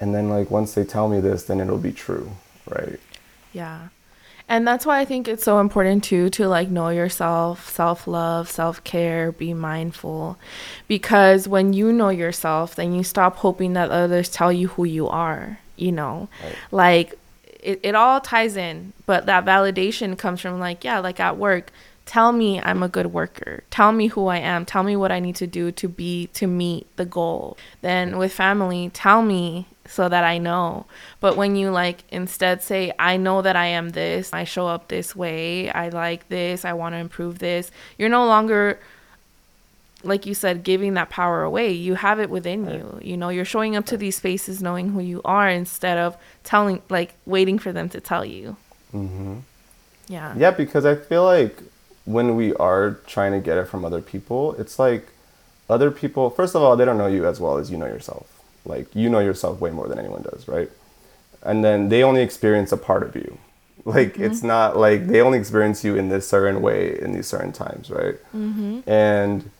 and 0.00 0.14
then 0.14 0.28
like 0.28 0.50
once 0.50 0.74
they 0.74 0.84
tell 0.84 1.08
me 1.08 1.20
this 1.20 1.44
then 1.44 1.60
it'll 1.60 1.78
be 1.78 1.92
true 1.92 2.30
right 2.68 3.00
Yeah. 3.54 3.88
And 4.46 4.68
that's 4.68 4.84
why 4.84 5.00
I 5.00 5.06
think 5.06 5.26
it's 5.26 5.42
so 5.44 5.58
important 5.58 6.04
too 6.04 6.28
to 6.30 6.46
like 6.48 6.68
know 6.68 6.90
yourself, 6.90 7.70
self-love, 7.70 8.50
self-care, 8.50 9.32
be 9.32 9.54
mindful. 9.54 10.36
Because 10.86 11.48
when 11.48 11.72
you 11.72 11.90
know 11.92 12.10
yourself, 12.10 12.74
then 12.74 12.92
you 12.92 13.02
stop 13.04 13.36
hoping 13.36 13.72
that 13.72 13.90
others 13.90 14.28
tell 14.28 14.52
you 14.52 14.68
who 14.68 14.84
you 14.84 15.08
are, 15.08 15.60
you 15.76 15.92
know. 15.92 16.28
Right. 16.42 16.54
Like 16.70 17.14
it, 17.58 17.80
it 17.82 17.94
all 17.94 18.20
ties 18.20 18.56
in, 18.56 18.92
but 19.06 19.24
that 19.24 19.46
validation 19.46 20.18
comes 20.18 20.42
from 20.42 20.60
like, 20.60 20.84
yeah, 20.84 20.98
like 20.98 21.20
at 21.20 21.38
work, 21.38 21.70
tell 22.06 22.32
me 22.32 22.60
I'm 22.60 22.82
a 22.82 22.88
good 22.88 23.06
worker. 23.06 23.64
Tell 23.70 23.92
me 23.92 24.08
who 24.08 24.26
I 24.26 24.38
am. 24.38 24.64
Tell 24.64 24.82
me 24.82 24.96
what 24.96 25.12
I 25.12 25.20
need 25.20 25.36
to 25.36 25.46
do 25.46 25.72
to 25.72 25.88
be 25.88 26.28
to 26.34 26.46
meet 26.46 26.86
the 26.96 27.04
goal. 27.04 27.56
Then 27.80 28.18
with 28.18 28.32
family, 28.32 28.90
tell 28.92 29.22
me 29.22 29.66
so 29.86 30.08
that 30.08 30.24
I 30.24 30.38
know. 30.38 30.86
But 31.20 31.36
when 31.36 31.56
you 31.56 31.70
like 31.70 32.04
instead 32.10 32.62
say, 32.62 32.92
I 32.98 33.16
know 33.16 33.42
that 33.42 33.56
I 33.56 33.66
am 33.66 33.90
this, 33.90 34.30
I 34.32 34.44
show 34.44 34.66
up 34.66 34.88
this 34.88 35.14
way, 35.14 35.70
I 35.70 35.90
like 35.90 36.28
this, 36.28 36.64
I 36.64 36.72
want 36.72 36.94
to 36.94 36.98
improve 36.98 37.38
this, 37.38 37.70
you're 37.98 38.08
no 38.08 38.26
longer 38.26 38.78
like 40.04 40.26
you 40.26 40.34
said, 40.34 40.64
giving 40.64 40.94
that 40.94 41.08
power 41.08 41.42
away. 41.42 41.72
You 41.72 41.94
have 41.94 42.20
it 42.20 42.28
within 42.28 42.66
you. 42.66 42.98
You 43.02 43.16
know, 43.16 43.30
you're 43.30 43.44
showing 43.44 43.74
up 43.74 43.86
to 43.86 43.96
these 43.96 44.16
spaces 44.16 44.62
knowing 44.62 44.90
who 44.90 45.00
you 45.00 45.22
are 45.24 45.48
instead 45.48 45.96
of 45.96 46.16
telling, 46.42 46.82
like, 46.90 47.14
waiting 47.24 47.58
for 47.58 47.72
them 47.72 47.88
to 47.88 48.00
tell 48.00 48.24
you. 48.24 48.56
mm-hmm. 48.92 49.38
Yeah. 50.06 50.34
Yeah, 50.36 50.50
because 50.50 50.84
I 50.84 50.96
feel 50.96 51.24
like 51.24 51.56
when 52.04 52.36
we 52.36 52.54
are 52.54 52.98
trying 53.06 53.32
to 53.32 53.40
get 53.40 53.58
it 53.58 53.66
from 53.66 53.84
other 53.84 54.00
people, 54.00 54.54
it's 54.54 54.78
like 54.78 55.08
other 55.68 55.90
people, 55.90 56.30
first 56.30 56.54
of 56.54 56.62
all, 56.62 56.76
they 56.76 56.84
don't 56.84 56.98
know 56.98 57.06
you 57.06 57.26
as 57.26 57.40
well 57.40 57.58
as 57.58 57.70
you 57.70 57.76
know 57.76 57.86
yourself. 57.86 58.30
Like, 58.64 58.94
you 58.94 59.08
know 59.08 59.20
yourself 59.20 59.60
way 59.60 59.70
more 59.70 59.88
than 59.88 59.98
anyone 59.98 60.22
does, 60.22 60.48
right? 60.48 60.70
And 61.42 61.64
then 61.64 61.88
they 61.88 62.02
only 62.02 62.22
experience 62.22 62.72
a 62.72 62.76
part 62.76 63.02
of 63.02 63.14
you. 63.14 63.38
Like, 63.86 64.18
it's 64.18 64.42
not 64.42 64.78
like 64.78 65.08
they 65.08 65.20
only 65.20 65.38
experience 65.38 65.84
you 65.84 65.94
in 65.94 66.08
this 66.08 66.26
certain 66.26 66.62
way 66.62 66.98
in 66.98 67.12
these 67.12 67.26
certain 67.26 67.52
times, 67.52 67.90
right? 67.90 68.14
Mm-hmm. 68.34 68.88
And 68.88 69.50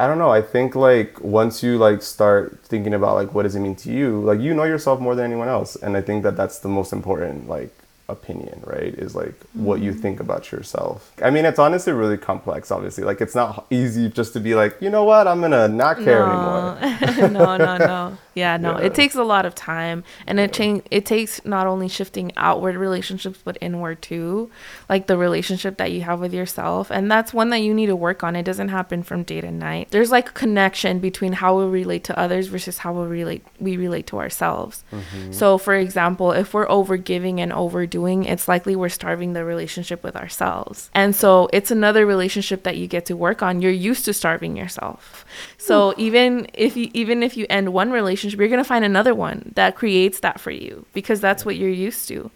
I 0.00 0.06
don't 0.06 0.18
know, 0.18 0.30
I 0.30 0.42
think 0.42 0.76
like 0.76 1.18
once 1.20 1.62
you 1.62 1.78
like 1.78 2.02
start 2.02 2.60
thinking 2.64 2.94
about 2.94 3.14
like 3.14 3.34
what 3.34 3.42
does 3.44 3.56
it 3.56 3.60
mean 3.60 3.74
to 3.76 3.90
you, 3.90 4.20
like 4.20 4.38
you 4.38 4.54
know 4.54 4.64
yourself 4.64 5.00
more 5.00 5.14
than 5.14 5.24
anyone 5.24 5.48
else. 5.48 5.76
And 5.76 5.96
I 5.96 6.02
think 6.02 6.22
that 6.22 6.36
that's 6.36 6.58
the 6.58 6.68
most 6.68 6.92
important 6.92 7.48
like 7.48 7.74
opinion, 8.08 8.62
right? 8.64 8.94
Is 8.94 9.14
like 9.14 9.34
what 9.52 9.80
you 9.80 9.92
mm-hmm. 9.92 10.00
think 10.00 10.20
about 10.20 10.50
yourself. 10.50 11.12
I 11.22 11.30
mean, 11.30 11.44
it's 11.44 11.58
honestly 11.58 11.92
really 11.92 12.16
complex, 12.16 12.70
obviously. 12.70 13.04
Like, 13.04 13.20
it's 13.20 13.34
not 13.34 13.66
easy 13.70 14.08
just 14.08 14.32
to 14.32 14.40
be 14.40 14.54
like, 14.54 14.76
you 14.80 14.90
know 14.90 15.04
what, 15.04 15.28
I'm 15.28 15.40
gonna 15.40 15.68
not 15.68 15.98
care 15.98 16.22
anymore. 16.24 17.30
no, 17.30 17.56
no, 17.56 17.76
no. 17.76 18.18
Yeah, 18.38 18.56
no. 18.56 18.78
Yeah. 18.78 18.86
It 18.86 18.94
takes 18.94 19.16
a 19.16 19.24
lot 19.24 19.46
of 19.46 19.54
time, 19.56 20.04
and 20.26 20.38
it 20.38 20.52
change. 20.52 20.84
It 20.92 21.04
takes 21.04 21.44
not 21.44 21.66
only 21.66 21.88
shifting 21.88 22.30
outward 22.36 22.76
relationships, 22.76 23.40
but 23.42 23.58
inward 23.60 24.00
too, 24.00 24.50
like 24.88 25.08
the 25.08 25.18
relationship 25.18 25.76
that 25.78 25.90
you 25.90 26.02
have 26.02 26.20
with 26.20 26.32
yourself, 26.32 26.90
and 26.90 27.10
that's 27.10 27.34
one 27.34 27.50
that 27.50 27.58
you 27.58 27.74
need 27.74 27.86
to 27.86 27.96
work 27.96 28.22
on. 28.22 28.36
It 28.36 28.44
doesn't 28.44 28.68
happen 28.68 29.02
from 29.02 29.24
day 29.24 29.40
to 29.40 29.50
night. 29.50 29.88
There's 29.90 30.12
like 30.12 30.30
a 30.30 30.32
connection 30.32 31.00
between 31.00 31.32
how 31.32 31.58
we 31.58 31.64
relate 31.64 32.04
to 32.04 32.18
others 32.18 32.46
versus 32.46 32.78
how 32.78 32.92
we 32.92 33.06
relate 33.08 33.44
we 33.58 33.76
relate 33.76 34.06
to 34.08 34.18
ourselves. 34.18 34.84
Mm-hmm. 34.92 35.32
So, 35.32 35.58
for 35.58 35.74
example, 35.74 36.30
if 36.30 36.54
we're 36.54 36.68
overgiving 36.68 37.40
and 37.40 37.52
overdoing, 37.52 37.97
it's 38.06 38.48
likely 38.48 38.76
we're 38.76 38.88
starving 38.88 39.32
the 39.32 39.44
relationship 39.44 40.02
with 40.02 40.16
ourselves, 40.16 40.90
and 40.94 41.14
so 41.14 41.48
it's 41.52 41.70
another 41.70 42.06
relationship 42.06 42.62
that 42.62 42.76
you 42.76 42.86
get 42.86 43.06
to 43.06 43.16
work 43.16 43.42
on. 43.42 43.60
You're 43.60 43.72
used 43.72 44.04
to 44.06 44.14
starving 44.14 44.56
yourself. 44.56 45.24
So 45.56 45.92
hmm. 45.92 46.00
even 46.00 46.50
if 46.54 46.76
you 46.76 46.90
even 46.94 47.22
if 47.22 47.36
you 47.36 47.46
end 47.50 47.72
one 47.72 47.90
relationship, 47.90 48.38
you're 48.38 48.48
gonna 48.48 48.64
find 48.64 48.84
another 48.84 49.14
one 49.14 49.52
that 49.54 49.76
creates 49.76 50.20
that 50.20 50.40
for 50.40 50.50
you 50.50 50.86
because 50.92 51.20
that's 51.20 51.44
what 51.44 51.56
you're 51.56 51.68
used 51.68 52.08
to. 52.08 52.30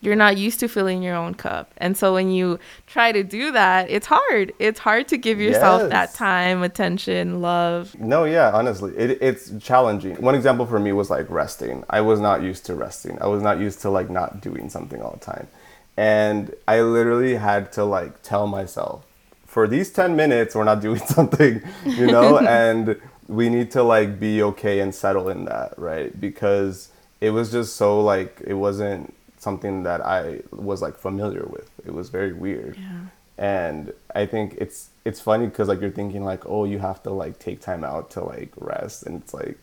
You're 0.00 0.16
not 0.16 0.36
used 0.36 0.60
to 0.60 0.68
filling 0.68 1.02
your 1.02 1.16
own 1.16 1.34
cup. 1.34 1.72
And 1.78 1.96
so 1.96 2.14
when 2.14 2.30
you 2.30 2.58
try 2.86 3.12
to 3.12 3.22
do 3.22 3.52
that, 3.52 3.90
it's 3.90 4.06
hard. 4.06 4.52
It's 4.58 4.78
hard 4.78 5.08
to 5.08 5.16
give 5.16 5.40
yourself 5.40 5.82
yes. 5.82 5.90
that 5.90 6.14
time, 6.14 6.62
attention, 6.62 7.40
love. 7.40 7.98
No, 7.98 8.24
yeah, 8.24 8.50
honestly, 8.52 8.96
it, 8.96 9.18
it's 9.20 9.52
challenging. 9.60 10.20
One 10.20 10.34
example 10.34 10.66
for 10.66 10.78
me 10.78 10.92
was 10.92 11.10
like 11.10 11.28
resting. 11.30 11.84
I 11.90 12.02
was 12.02 12.20
not 12.20 12.42
used 12.42 12.66
to 12.66 12.74
resting. 12.74 13.20
I 13.20 13.26
was 13.26 13.42
not 13.42 13.58
used 13.58 13.80
to 13.82 13.90
like 13.90 14.10
not 14.10 14.40
doing 14.40 14.68
something 14.68 15.00
all 15.02 15.12
the 15.12 15.24
time. 15.24 15.48
And 15.96 16.54
I 16.68 16.82
literally 16.82 17.36
had 17.36 17.72
to 17.72 17.84
like 17.84 18.22
tell 18.22 18.46
myself, 18.46 19.04
for 19.46 19.66
these 19.66 19.90
10 19.90 20.14
minutes, 20.14 20.54
we're 20.54 20.64
not 20.64 20.80
doing 20.88 21.00
something, 21.00 21.62
you 21.84 22.06
know? 22.06 22.38
and 22.46 23.00
we 23.28 23.48
need 23.48 23.70
to 23.72 23.82
like 23.82 24.20
be 24.20 24.42
okay 24.42 24.80
and 24.80 24.94
settle 24.94 25.28
in 25.30 25.46
that, 25.46 25.76
right? 25.78 26.18
Because 26.20 26.90
it 27.20 27.30
was 27.30 27.50
just 27.50 27.76
so 27.76 28.00
like, 28.00 28.42
it 28.46 28.54
wasn't 28.54 29.14
something 29.48 29.84
that 29.84 30.00
I 30.18 30.40
was 30.50 30.78
like 30.86 30.96
familiar 31.08 31.44
with. 31.56 31.70
It 31.88 31.94
was 31.98 32.06
very 32.18 32.32
weird. 32.32 32.76
Yeah. 32.76 33.02
And 33.38 33.92
I 34.14 34.26
think 34.26 34.46
it's 34.64 34.78
it's 35.04 35.20
funny 35.20 35.46
because 35.46 35.68
like 35.68 35.80
you're 35.80 35.98
thinking 36.00 36.24
like, 36.32 36.42
oh, 36.54 36.64
you 36.72 36.78
have 36.80 37.00
to 37.04 37.10
like 37.10 37.38
take 37.38 37.60
time 37.60 37.84
out 37.84 38.10
to 38.14 38.20
like 38.24 38.50
rest, 38.72 39.04
and 39.04 39.22
it's 39.22 39.34
like, 39.42 39.60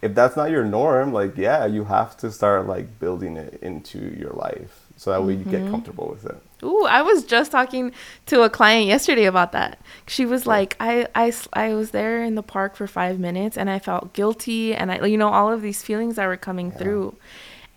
if 0.00 0.14
that's 0.14 0.36
not 0.40 0.50
your 0.50 0.64
norm, 0.64 1.12
like 1.12 1.36
yeah, 1.36 1.66
you 1.66 1.84
have 1.84 2.16
to 2.22 2.30
start 2.30 2.66
like 2.74 2.86
building 2.98 3.36
it 3.36 3.54
into 3.62 3.98
your 4.22 4.34
life 4.46 4.84
so 4.96 5.10
that 5.10 5.22
way 5.24 5.34
you 5.34 5.44
get 5.44 5.60
mm-hmm. 5.60 5.70
comfortable 5.70 6.08
with 6.08 6.24
it. 6.24 6.40
Ooh, 6.62 6.86
I 6.86 7.02
was 7.02 7.24
just 7.24 7.50
talking 7.50 7.92
to 8.26 8.42
a 8.42 8.50
client 8.50 8.86
yesterday 8.86 9.24
about 9.24 9.52
that. 9.52 9.78
She 10.06 10.24
was 10.24 10.46
like, 10.46 10.76
I, 10.78 11.08
I, 11.14 11.32
I 11.52 11.74
was 11.74 11.90
there 11.90 12.22
in 12.22 12.36
the 12.36 12.42
park 12.42 12.76
for 12.76 12.86
five 12.86 13.18
minutes 13.18 13.58
and 13.58 13.68
I 13.68 13.78
felt 13.78 14.12
guilty 14.12 14.74
and 14.74 14.92
I, 14.92 15.04
you 15.04 15.18
know, 15.18 15.28
all 15.28 15.52
of 15.52 15.62
these 15.62 15.82
feelings 15.82 16.16
that 16.16 16.26
were 16.26 16.36
coming 16.36 16.70
yeah. 16.70 16.78
through 16.78 17.16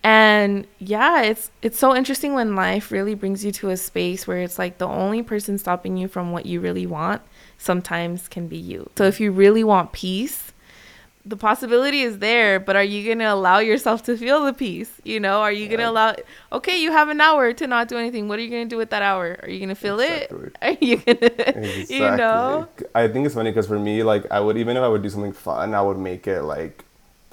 and 0.08 0.66
yeah 0.78 1.20
it's 1.20 1.50
it's 1.60 1.78
so 1.78 1.94
interesting 1.94 2.32
when 2.32 2.56
life 2.56 2.90
really 2.90 3.14
brings 3.14 3.44
you 3.44 3.52
to 3.52 3.68
a 3.68 3.76
space 3.76 4.26
where 4.26 4.40
it's 4.40 4.58
like 4.58 4.78
the 4.78 4.86
only 4.86 5.22
person 5.22 5.58
stopping 5.58 5.98
you 5.98 6.08
from 6.08 6.32
what 6.32 6.46
you 6.46 6.60
really 6.60 6.86
want 6.86 7.20
sometimes 7.58 8.26
can 8.26 8.48
be 8.48 8.56
you 8.56 8.88
so 8.96 9.04
if 9.04 9.20
you 9.20 9.30
really 9.30 9.62
want 9.62 9.92
peace 9.92 10.52
the 11.26 11.36
possibility 11.36 12.00
is 12.00 12.20
there 12.20 12.58
but 12.58 12.74
are 12.74 12.82
you 12.82 13.04
going 13.04 13.18
to 13.18 13.26
allow 13.26 13.58
yourself 13.58 14.02
to 14.02 14.16
feel 14.16 14.46
the 14.46 14.52
peace 14.54 14.90
you 15.04 15.20
know 15.20 15.42
are 15.42 15.52
you 15.52 15.64
yeah. 15.64 15.68
going 15.68 15.80
to 15.80 15.90
allow 15.90 16.14
okay 16.52 16.80
you 16.80 16.90
have 16.90 17.10
an 17.10 17.20
hour 17.20 17.52
to 17.52 17.66
not 17.66 17.86
do 17.86 17.98
anything 17.98 18.28
what 18.28 18.38
are 18.38 18.42
you 18.42 18.48
going 18.48 18.66
to 18.66 18.70
do 18.74 18.78
with 18.78 18.88
that 18.88 19.02
hour 19.02 19.38
are 19.42 19.50
you 19.50 19.58
going 19.58 19.68
to 19.68 19.74
feel 19.74 20.00
exactly. 20.00 20.46
it 20.46 20.56
are 20.62 20.76
you 20.80 20.96
going 20.96 21.18
to 21.18 21.48
exactly. 21.48 21.96
you 21.96 22.16
know 22.16 22.66
i 22.94 23.06
think 23.06 23.26
it's 23.26 23.34
funny 23.34 23.50
because 23.50 23.66
for 23.66 23.78
me 23.78 24.02
like 24.02 24.24
i 24.30 24.40
would 24.40 24.56
even 24.56 24.74
if 24.74 24.82
i 24.82 24.88
would 24.88 25.02
do 25.02 25.10
something 25.10 25.32
fun 25.34 25.74
i 25.74 25.82
would 25.82 25.98
make 25.98 26.26
it 26.26 26.44
like 26.44 26.86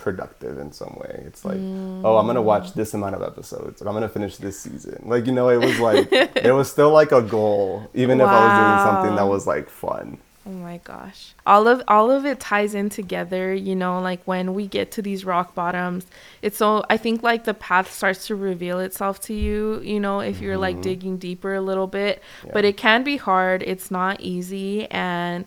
productive 0.06 0.60
in 0.60 0.72
some 0.72 0.96
way. 1.02 1.24
It's 1.26 1.44
like, 1.44 1.58
mm. 1.58 2.02
oh, 2.06 2.18
I'm 2.18 2.28
gonna 2.28 2.42
watch 2.42 2.74
this 2.74 2.94
amount 2.94 3.16
of 3.16 3.24
episodes. 3.24 3.82
I'm 3.82 3.92
gonna 3.92 4.08
finish 4.08 4.38
this 4.38 4.58
season. 4.58 5.02
Like 5.04 5.26
you 5.26 5.34
know, 5.34 5.50
it 5.50 5.58
was 5.58 5.80
like 5.80 6.10
there 6.36 6.56
was 6.56 6.72
still 6.72 6.92
like 6.92 7.12
a 7.12 7.22
goal, 7.22 7.90
even 7.94 8.20
wow. 8.20 8.26
if 8.26 8.30
I 8.30 8.40
was 8.46 8.54
doing 8.62 8.94
something 8.94 9.16
that 9.18 9.28
was 9.28 9.46
like 9.46 9.68
fun. 9.68 10.20
Oh 10.48 10.52
my 10.52 10.78
gosh. 10.84 11.34
All 11.48 11.68
of 11.68 11.82
all 11.88 12.12
of 12.12 12.24
it 12.24 12.40
ties 12.40 12.76
in 12.76 12.90
together, 12.90 13.52
you 13.52 13.76
know, 13.76 14.00
like 14.00 14.22
when 14.26 14.54
we 14.54 14.68
get 14.68 14.92
to 14.92 15.02
these 15.02 15.26
rock 15.26 15.56
bottoms, 15.56 16.06
it's 16.44 16.58
so 16.58 16.86
I 16.88 16.98
think 16.98 17.24
like 17.24 17.46
the 17.46 17.56
path 17.56 17.92
starts 17.92 18.28
to 18.28 18.36
reveal 18.36 18.80
itself 18.80 19.20
to 19.22 19.34
you, 19.34 19.82
you 19.82 20.00
know, 20.00 20.20
if 20.20 20.40
you're 20.40 20.54
mm-hmm. 20.54 20.62
like 20.62 20.82
digging 20.84 21.18
deeper 21.18 21.56
a 21.56 21.62
little 21.62 21.88
bit. 21.88 22.22
Yeah. 22.46 22.52
But 22.54 22.64
it 22.64 22.78
can 22.78 23.04
be 23.04 23.18
hard. 23.18 23.64
It's 23.64 23.90
not 23.90 24.22
easy 24.22 24.86
and 24.92 25.46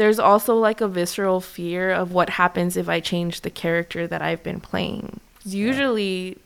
there's 0.00 0.18
also 0.18 0.56
like 0.56 0.80
a 0.80 0.88
visceral 0.88 1.42
fear 1.42 1.90
of 1.90 2.10
what 2.10 2.30
happens 2.30 2.78
if 2.78 2.88
I 2.88 3.00
change 3.00 3.42
the 3.42 3.50
character 3.50 4.06
that 4.06 4.22
I've 4.22 4.42
been 4.42 4.58
playing. 4.58 5.20
Usually, 5.44 6.38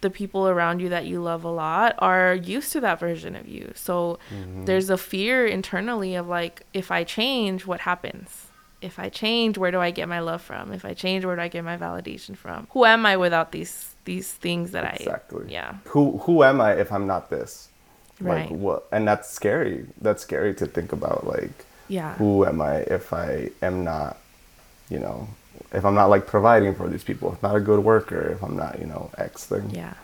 the 0.00 0.08
people 0.08 0.48
around 0.48 0.80
you 0.80 0.88
that 0.88 1.04
you 1.04 1.20
love 1.20 1.44
a 1.44 1.50
lot 1.50 1.96
are 1.98 2.34
used 2.34 2.72
to 2.72 2.80
that 2.80 2.98
version 2.98 3.36
of 3.36 3.46
you. 3.46 3.72
So 3.74 4.18
mm-hmm. 4.34 4.64
there's 4.64 4.88
a 4.88 4.96
fear 4.96 5.44
internally 5.44 6.14
of 6.14 6.28
like, 6.28 6.62
if 6.72 6.90
I 6.90 7.04
change, 7.04 7.66
what 7.66 7.80
happens? 7.80 8.46
If 8.80 8.98
I 8.98 9.10
change, 9.10 9.58
where 9.58 9.70
do 9.70 9.80
I 9.80 9.90
get 9.90 10.08
my 10.08 10.20
love 10.20 10.40
from? 10.40 10.72
If 10.72 10.86
I 10.86 10.94
change, 10.94 11.26
where 11.26 11.36
do 11.36 11.42
I 11.42 11.48
get 11.48 11.64
my 11.64 11.76
validation 11.76 12.38
from? 12.38 12.68
Who 12.70 12.86
am 12.86 13.04
I 13.04 13.18
without 13.18 13.52
these 13.52 13.94
these 14.06 14.32
things 14.32 14.70
that 14.70 14.84
exactly. 14.84 15.06
I 15.06 15.12
exactly? 15.12 15.52
Yeah. 15.52 15.74
Who 15.92 16.16
who 16.24 16.42
am 16.42 16.62
I 16.62 16.72
if 16.72 16.90
I'm 16.90 17.06
not 17.06 17.28
this? 17.28 17.68
Right. 18.18 18.50
Like 18.50 18.58
what? 18.58 18.88
And 18.92 19.06
that's 19.06 19.28
scary. 19.28 19.84
That's 20.00 20.22
scary 20.22 20.54
to 20.54 20.66
think 20.66 20.92
about. 20.92 21.26
Like 21.26 21.66
yeah 21.88 22.14
who 22.16 22.44
am 22.44 22.60
i 22.60 22.76
if 22.76 23.12
i 23.12 23.50
am 23.62 23.84
not 23.84 24.18
you 24.88 24.98
know 24.98 25.28
if 25.72 25.84
i'm 25.84 25.94
not 25.94 26.06
like 26.06 26.26
providing 26.26 26.74
for 26.74 26.88
these 26.88 27.04
people 27.04 27.32
if 27.32 27.44
I'm 27.44 27.50
not 27.50 27.56
a 27.56 27.60
good 27.60 27.80
worker 27.80 28.30
if 28.32 28.42
i'm 28.42 28.56
not 28.56 28.78
you 28.78 28.86
know 28.86 29.10
x 29.18 29.46
thing 29.46 29.70
yeah 29.70 29.94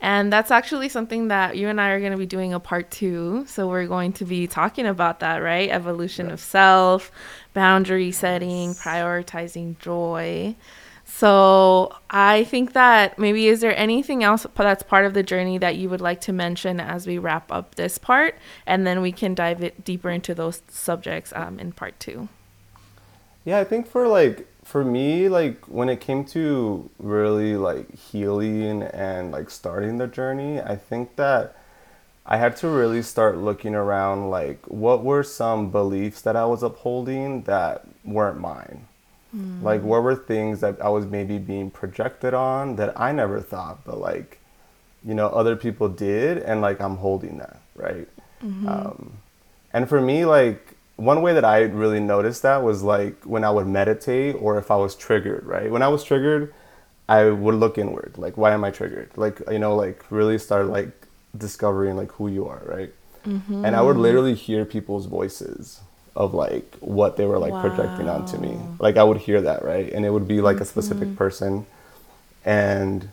and 0.00 0.32
that's 0.32 0.50
actually 0.50 0.88
something 0.88 1.28
that 1.28 1.56
you 1.56 1.68
and 1.68 1.80
I 1.80 1.90
are 1.90 2.00
going 2.00 2.12
to 2.12 2.18
be 2.18 2.26
doing 2.26 2.52
a 2.52 2.60
part 2.60 2.90
two. 2.90 3.44
So 3.48 3.66
we're 3.66 3.86
going 3.86 4.12
to 4.14 4.24
be 4.24 4.46
talking 4.46 4.86
about 4.86 5.20
that, 5.20 5.38
right? 5.38 5.70
Evolution 5.70 6.30
of 6.30 6.38
self, 6.38 7.10
boundary 7.54 8.12
setting, 8.12 8.74
prioritizing 8.74 9.78
joy. 9.78 10.54
So 11.08 11.94
I 12.10 12.44
think 12.44 12.72
that 12.72 13.16
maybe 13.18 13.46
is 13.46 13.60
there 13.60 13.76
anything 13.78 14.24
else 14.24 14.44
that's 14.56 14.82
part 14.82 15.06
of 15.06 15.14
the 15.14 15.22
journey 15.22 15.56
that 15.56 15.76
you 15.76 15.88
would 15.88 16.00
like 16.00 16.20
to 16.22 16.32
mention 16.32 16.80
as 16.80 17.06
we 17.06 17.16
wrap 17.16 17.50
up 17.50 17.76
this 17.76 17.96
part, 17.96 18.34
and 18.66 18.86
then 18.86 19.00
we 19.00 19.12
can 19.12 19.34
dive 19.34 19.62
it 19.62 19.84
deeper 19.84 20.10
into 20.10 20.34
those 20.34 20.62
subjects 20.68 21.32
um, 21.34 21.60
in 21.60 21.72
part 21.72 21.98
two. 22.00 22.28
Yeah, 23.44 23.60
I 23.60 23.64
think 23.64 23.86
for 23.86 24.08
like 24.08 24.48
for 24.64 24.84
me, 24.84 25.28
like 25.28 25.64
when 25.66 25.88
it 25.88 26.00
came 26.00 26.24
to 26.26 26.90
really 26.98 27.56
like 27.56 27.94
healing 27.94 28.82
and 28.82 29.30
like 29.30 29.48
starting 29.48 29.98
the 29.98 30.08
journey, 30.08 30.60
I 30.60 30.74
think 30.74 31.14
that 31.16 31.56
I 32.26 32.36
had 32.36 32.56
to 32.58 32.68
really 32.68 33.02
start 33.02 33.38
looking 33.38 33.76
around 33.76 34.30
like 34.30 34.66
what 34.66 35.04
were 35.04 35.22
some 35.22 35.70
beliefs 35.70 36.20
that 36.22 36.34
I 36.34 36.44
was 36.46 36.64
upholding 36.64 37.42
that 37.42 37.86
weren't 38.04 38.40
mine 38.40 38.86
Mm. 39.36 39.62
Like, 39.62 39.82
what 39.82 40.02
were 40.02 40.14
things 40.14 40.60
that 40.60 40.80
I 40.80 40.88
was 40.88 41.06
maybe 41.06 41.38
being 41.38 41.70
projected 41.70 42.34
on 42.34 42.76
that 42.76 42.98
I 42.98 43.12
never 43.12 43.40
thought, 43.40 43.84
but 43.84 43.98
like, 43.98 44.40
you 45.04 45.14
know, 45.14 45.28
other 45.28 45.56
people 45.56 45.88
did, 45.88 46.38
and 46.38 46.60
like 46.60 46.80
I'm 46.80 46.96
holding 46.96 47.38
that, 47.38 47.60
right? 47.74 48.08
Mm-hmm. 48.42 48.68
Um, 48.68 49.12
and 49.72 49.88
for 49.88 50.00
me, 50.00 50.24
like, 50.24 50.74
one 50.96 51.20
way 51.20 51.34
that 51.34 51.44
I 51.44 51.62
really 51.62 52.00
noticed 52.00 52.42
that 52.42 52.62
was 52.62 52.82
like 52.82 53.22
when 53.24 53.44
I 53.44 53.50
would 53.50 53.66
meditate 53.66 54.36
or 54.40 54.58
if 54.58 54.70
I 54.70 54.76
was 54.76 54.94
triggered, 54.94 55.44
right? 55.44 55.70
When 55.70 55.82
I 55.82 55.88
was 55.88 56.02
triggered, 56.02 56.54
I 57.08 57.24
would 57.24 57.54
look 57.54 57.78
inward, 57.78 58.14
like, 58.16 58.36
why 58.36 58.52
am 58.52 58.64
I 58.64 58.70
triggered? 58.70 59.10
Like, 59.16 59.40
you 59.50 59.58
know, 59.58 59.76
like 59.76 60.04
really 60.10 60.38
start 60.38 60.66
like 60.66 60.90
discovering 61.36 61.96
like 61.96 62.10
who 62.12 62.28
you 62.28 62.46
are, 62.46 62.62
right? 62.64 62.92
Mm-hmm. 63.26 63.64
And 63.64 63.76
I 63.76 63.82
would 63.82 63.96
literally 63.96 64.34
hear 64.34 64.64
people's 64.64 65.06
voices 65.06 65.80
of 66.16 66.34
like 66.34 66.74
what 66.80 67.16
they 67.16 67.26
were 67.26 67.38
like 67.38 67.52
wow. 67.52 67.60
projecting 67.60 68.08
onto 68.08 68.38
me. 68.38 68.58
Like 68.78 68.96
I 68.96 69.04
would 69.04 69.18
hear 69.18 69.40
that, 69.42 69.64
right? 69.64 69.92
And 69.92 70.04
it 70.04 70.10
would 70.10 70.26
be 70.26 70.40
like 70.40 70.60
a 70.60 70.64
specific 70.64 71.08
mm-hmm. 71.08 71.16
person 71.16 71.66
and 72.46 73.10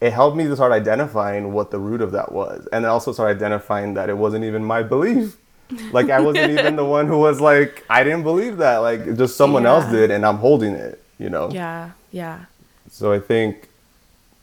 it 0.00 0.12
helped 0.12 0.36
me 0.36 0.44
to 0.44 0.56
start 0.56 0.72
identifying 0.72 1.52
what 1.52 1.70
the 1.70 1.78
root 1.78 2.00
of 2.00 2.10
that 2.10 2.32
was 2.32 2.66
and 2.72 2.84
also 2.84 3.12
start 3.12 3.30
identifying 3.30 3.94
that 3.94 4.08
it 4.08 4.16
wasn't 4.16 4.44
even 4.44 4.64
my 4.64 4.82
belief 4.82 5.36
like 5.92 6.10
i 6.10 6.18
wasn't 6.18 6.50
even 6.50 6.74
the 6.74 6.84
one 6.84 7.06
who 7.06 7.18
was 7.18 7.40
like 7.40 7.84
i 7.88 8.02
didn't 8.02 8.24
believe 8.24 8.56
that 8.56 8.78
like 8.78 9.16
just 9.16 9.36
someone 9.36 9.62
yeah. 9.62 9.70
else 9.70 9.84
did 9.92 10.10
and 10.10 10.26
i'm 10.26 10.38
holding 10.38 10.74
it 10.74 11.00
you 11.18 11.30
know 11.30 11.48
yeah 11.52 11.90
yeah 12.10 12.44
so 12.90 13.12
i 13.12 13.20
think 13.20 13.68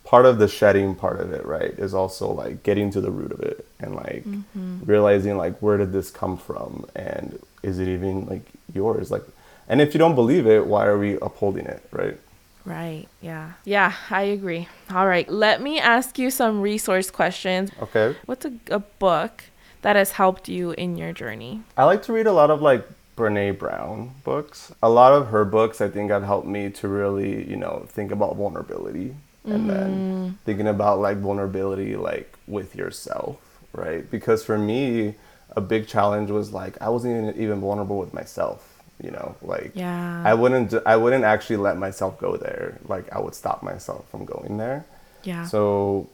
part 0.10 0.26
of 0.26 0.39
the 0.39 0.47
shedding 0.47 0.95
part 0.95 1.20
of 1.20 1.32
it, 1.32 1.45
right, 1.45 1.78
is 1.78 1.93
also 1.93 2.32
like 2.32 2.64
getting 2.64 2.89
to 2.89 2.99
the 2.99 3.12
root 3.12 3.32
of 3.32 3.41
it 3.41 3.64
and 3.80 3.93
like 3.95 4.24
mm-hmm. 4.26 4.84
realizing 4.84 5.38
like 5.38 5.55
where 5.60 5.78
did 5.78 5.93
this 5.93 6.10
come 6.10 6.36
from 6.36 6.84
and 6.95 7.39
is 7.62 7.78
it 7.78 7.88
even 7.88 8.26
like 8.26 8.41
yours? 8.74 9.12
Like, 9.12 9.22
and 9.68 9.80
if 9.80 9.93
you 9.93 9.99
don't 9.99 10.16
believe 10.16 10.47
it, 10.47 10.66
why 10.66 10.88
are 10.88 10.97
we 10.97 11.20
upholding 11.22 11.68
it, 11.68 11.84
right? 11.91 12.20
Right. 12.66 13.05
Yeah. 13.22 13.51
Yeah, 13.66 13.93
I 14.10 14.24
agree. 14.24 14.68
All 14.89 15.05
right. 15.05 15.30
Let 15.30 15.62
me 15.62 15.80
ask 15.80 16.18
you 16.18 16.32
some 16.32 16.60
resource 16.60 17.12
questions. 17.12 17.70
Okay. 17.80 18.16
What's 18.26 18.45
a, 18.45 18.53
a 18.72 18.80
book 18.80 19.43
that 19.84 19.95
has 19.95 20.14
helped 20.14 20.49
you 20.49 20.72
in 20.72 20.97
your 20.97 21.14
journey? 21.14 21.62
I 21.78 21.84
like 21.84 22.01
to 22.03 22.14
read 22.14 22.26
a 22.26 22.34
lot 22.34 22.49
of 22.49 22.64
like 22.64 22.84
Brene 23.16 23.60
Brown 23.60 24.16
books. 24.24 24.74
A 24.82 24.89
lot 24.89 25.14
of 25.14 25.28
her 25.28 25.45
books, 25.45 25.82
I 25.82 25.88
think, 25.88 26.10
have 26.10 26.24
helped 26.24 26.47
me 26.47 26.72
to 26.72 26.88
really, 26.88 27.47
you 27.47 27.57
know, 27.57 27.86
think 27.89 28.12
about 28.12 28.38
vulnerability 28.38 29.14
and 29.46 29.54
mm-hmm. 29.54 29.68
then 29.68 30.40
thinking 30.46 30.68
about 30.68 31.00
like 31.00 31.18
vulnerability 31.18 31.96
like 31.96 32.38
with 32.48 32.76
yourself 32.76 33.38
right? 33.74 34.10
Because 34.10 34.44
for 34.44 34.58
me 34.58 35.16
a 35.52 35.62
big 35.62 35.88
challenge 35.88 36.30
was 36.30 36.54
like 36.54 36.80
i 36.82 36.90
wasn't 36.90 37.16
even, 37.16 37.42
even 37.42 37.60
vulnerable 37.60 37.98
with 37.98 38.14
myself 38.14 38.80
you 39.02 39.12
know? 39.12 39.36
Like 39.42 39.72
yeah. 39.76 40.22
I 40.26 40.34
wouldn't 40.34 40.74
i 40.86 40.96
wouldn't 40.98 41.24
actually 41.24 41.58
let 41.58 41.78
myself 41.78 42.20
go 42.20 42.38
there. 42.38 42.80
Like 42.88 43.12
i 43.14 43.20
would 43.20 43.36
stop 43.36 43.64
myself 43.64 44.10
from 44.10 44.26
going 44.26 44.58
there. 44.58 44.86
Yeah. 45.24 45.46
So 45.46 46.10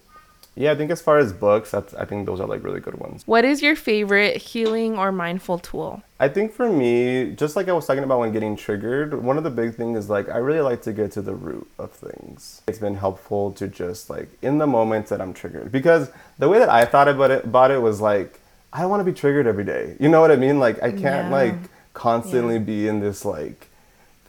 Yeah, 0.58 0.72
I 0.72 0.76
think 0.76 0.90
as 0.90 1.02
far 1.02 1.18
as 1.18 1.34
books, 1.34 1.72
that's 1.72 1.94
I 1.96 2.06
think 2.06 2.26
those 2.26 2.40
are 2.40 2.48
like 2.48 2.64
really 2.64 2.80
good 2.80 2.96
ones. 2.96 3.24
What 3.26 3.44
is 3.44 3.62
your 3.62 3.76
favorite 3.76 4.38
healing 4.38 4.98
or 4.98 5.12
mindful 5.12 5.60
tool? 5.60 6.02
I 6.18 6.30
think 6.30 6.54
for 6.54 6.72
me, 6.72 7.34
just 7.36 7.58
like 7.58 7.68
I 7.68 7.74
was 7.74 7.86
talking 7.86 8.06
about 8.06 8.20
when 8.20 8.32
getting 8.32 8.56
triggered, 8.56 9.22
one 9.22 9.38
of 9.38 9.44
the 9.44 9.50
big 9.50 9.76
things 9.76 9.98
is 10.00 10.10
like 10.10 10.30
I 10.30 10.38
really 10.38 10.62
like 10.62 10.82
to 10.84 10.94
get 10.94 11.12
to 11.14 11.22
the 11.22 11.36
root 11.36 11.70
of 11.78 11.92
things. 11.92 12.62
It's 12.68 12.80
been 12.80 12.96
helpful 12.96 13.52
to 13.54 13.68
just 13.68 14.10
like 14.10 14.30
in 14.42 14.58
the 14.58 14.68
moments 14.68 15.10
that 15.10 15.20
I'm 15.20 15.34
triggered 15.34 15.72
because 15.74 16.10
the 16.40 16.48
way 16.48 16.60
that 16.60 16.70
I 16.70 16.86
thought 16.86 17.10
about 17.10 17.32
it 17.32 17.44
about 17.44 17.70
it 17.72 17.82
was 17.82 18.00
like 18.00 18.40
I 18.72 18.80
don't 18.82 18.90
want 18.90 19.02
to 19.02 19.06
be 19.12 19.14
triggered 19.18 19.48
every 19.48 19.66
day. 19.66 19.98
You 20.00 20.08
know 20.08 20.22
what 20.22 20.32
I 20.32 20.38
mean? 20.38 20.58
Like 20.60 20.82
I 20.82 20.92
can't 20.92 21.28
Yeah. 21.28 21.30
like 21.32 21.56
constantly 21.94 22.56
Yeah. 22.56 22.60
be 22.62 22.88
in 22.88 23.02
this 23.02 23.26
like 23.26 23.68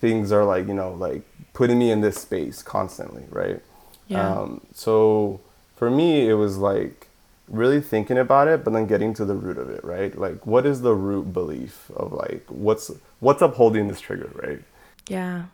things 0.01 0.33
are 0.33 0.45
like, 0.45 0.66
you 0.66 0.74
know, 0.74 0.93
like 0.93 1.22
putting 1.55 1.79
me 1.79 1.93
in 1.93 2.01
this 2.01 2.16
space 2.20 2.62
constantly, 2.64 3.24
right? 3.31 3.61
Yeah. 4.09 4.29
Um, 4.41 4.61
so 4.74 5.41
for 5.77 5.91
me, 5.91 6.29
it 6.29 6.35
was 6.35 6.57
like 6.57 7.09
really 7.49 7.81
thinking 7.81 8.18
about 8.18 8.49
it, 8.49 8.64
but 8.64 8.72
then 8.72 8.87
getting 8.87 9.14
to 9.14 9.24
the 9.24 9.35
root 9.35 9.59
of 9.59 9.70
it, 9.70 9.85
right? 9.85 10.16
Like, 10.18 10.47
what 10.47 10.66
is 10.66 10.81
the 10.83 10.95
root 10.95 11.33
belief 11.33 11.91
of 11.95 12.12
like 12.12 12.45
what's 12.49 12.91
what's 13.20 13.43
upholding 13.43 13.89
this 13.89 14.01
trigger, 14.01 14.31
right? 14.35 14.62
Yeah. 15.09 15.45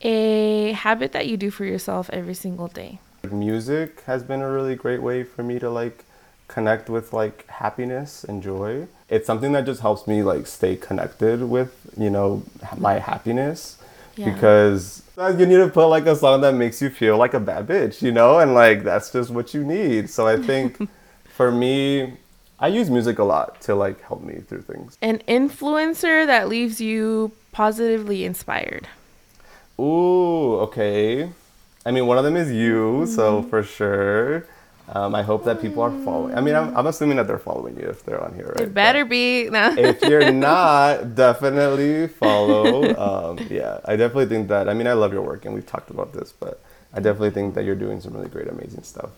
A 0.00 0.72
habit 0.72 1.12
that 1.12 1.26
you 1.28 1.36
do 1.36 1.50
for 1.50 1.64
yourself 1.64 2.10
every 2.12 2.34
single 2.34 2.68
day. 2.68 2.98
Music 3.30 4.02
has 4.06 4.22
been 4.22 4.40
a 4.40 4.50
really 4.50 4.74
great 4.74 5.02
way 5.02 5.22
for 5.22 5.42
me 5.42 5.58
to 5.58 5.70
like 5.70 6.04
connect 6.48 6.88
with 6.88 7.12
like 7.12 7.46
happiness 7.48 8.24
and 8.24 8.42
joy. 8.42 8.86
It's 9.08 9.26
something 9.26 9.52
that 9.52 9.64
just 9.64 9.80
helps 9.80 10.06
me 10.06 10.22
like 10.22 10.46
stay 10.46 10.76
connected 10.76 11.48
with 11.48 11.72
you 11.96 12.10
know 12.10 12.42
my 12.76 12.98
happiness 12.98 13.78
Yeah. 14.16 14.32
because 14.32 15.02
you 15.16 15.46
need 15.46 15.56
to 15.56 15.68
put 15.68 15.86
like 15.86 16.06
a 16.06 16.16
song 16.16 16.40
that 16.42 16.54
makes 16.54 16.82
you 16.82 16.90
feel 16.90 17.16
like 17.16 17.34
a 17.34 17.40
bad 17.40 17.66
bitch, 17.66 18.02
you 18.02 18.12
know, 18.12 18.38
and 18.38 18.54
like 18.54 18.82
that's 18.84 19.10
just 19.10 19.30
what 19.30 19.54
you 19.54 19.64
need. 19.64 20.10
So 20.10 20.26
I 20.26 20.36
think 20.36 20.88
for 21.24 21.50
me, 21.50 22.14
I 22.58 22.68
use 22.68 22.90
music 22.90 23.18
a 23.18 23.24
lot 23.24 23.60
to 23.62 23.74
like 23.74 24.00
help 24.02 24.22
me 24.22 24.40
through 24.40 24.62
things. 24.62 24.96
An 25.02 25.18
influencer 25.28 26.26
that 26.26 26.48
leaves 26.48 26.80
you 26.80 27.32
positively 27.52 28.24
inspired. 28.24 28.86
Ooh, 29.80 30.58
okay. 30.60 31.30
I 31.84 31.90
mean, 31.90 32.06
one 32.06 32.18
of 32.18 32.24
them 32.24 32.36
is 32.36 32.52
you, 32.52 33.06
so 33.06 33.40
mm-hmm. 33.40 33.50
for 33.50 33.62
sure. 33.62 34.46
Um, 34.88 35.14
I 35.14 35.22
hope 35.22 35.44
that 35.44 35.60
people 35.60 35.82
are 35.82 35.90
following. 36.04 36.34
I 36.34 36.40
mean, 36.40 36.54
I'm, 36.54 36.76
I'm 36.76 36.86
assuming 36.86 37.16
that 37.16 37.26
they're 37.26 37.38
following 37.38 37.76
you 37.76 37.86
if 37.86 38.04
they're 38.04 38.22
on 38.22 38.34
here, 38.34 38.48
right? 38.48 38.62
It 38.62 38.74
better 38.74 39.04
be. 39.04 39.48
No. 39.48 39.74
If 39.76 40.02
you're 40.02 40.32
not, 40.50 41.14
definitely 41.14 42.08
follow. 42.08 42.82
Um, 43.32 43.38
yeah, 43.48 43.80
I 43.84 43.96
definitely 43.96 44.26
think 44.26 44.48
that. 44.48 44.68
I 44.68 44.74
mean, 44.74 44.86
I 44.86 44.92
love 44.94 45.12
your 45.12 45.22
work, 45.22 45.44
and 45.44 45.54
we've 45.54 45.66
talked 45.66 45.90
about 45.90 46.12
this, 46.12 46.32
but 46.32 46.60
I 46.92 47.00
definitely 47.00 47.30
think 47.30 47.54
that 47.54 47.64
you're 47.64 47.76
doing 47.76 48.00
some 48.00 48.12
really 48.12 48.28
great, 48.28 48.48
amazing 48.48 48.82
stuff. 48.82 49.10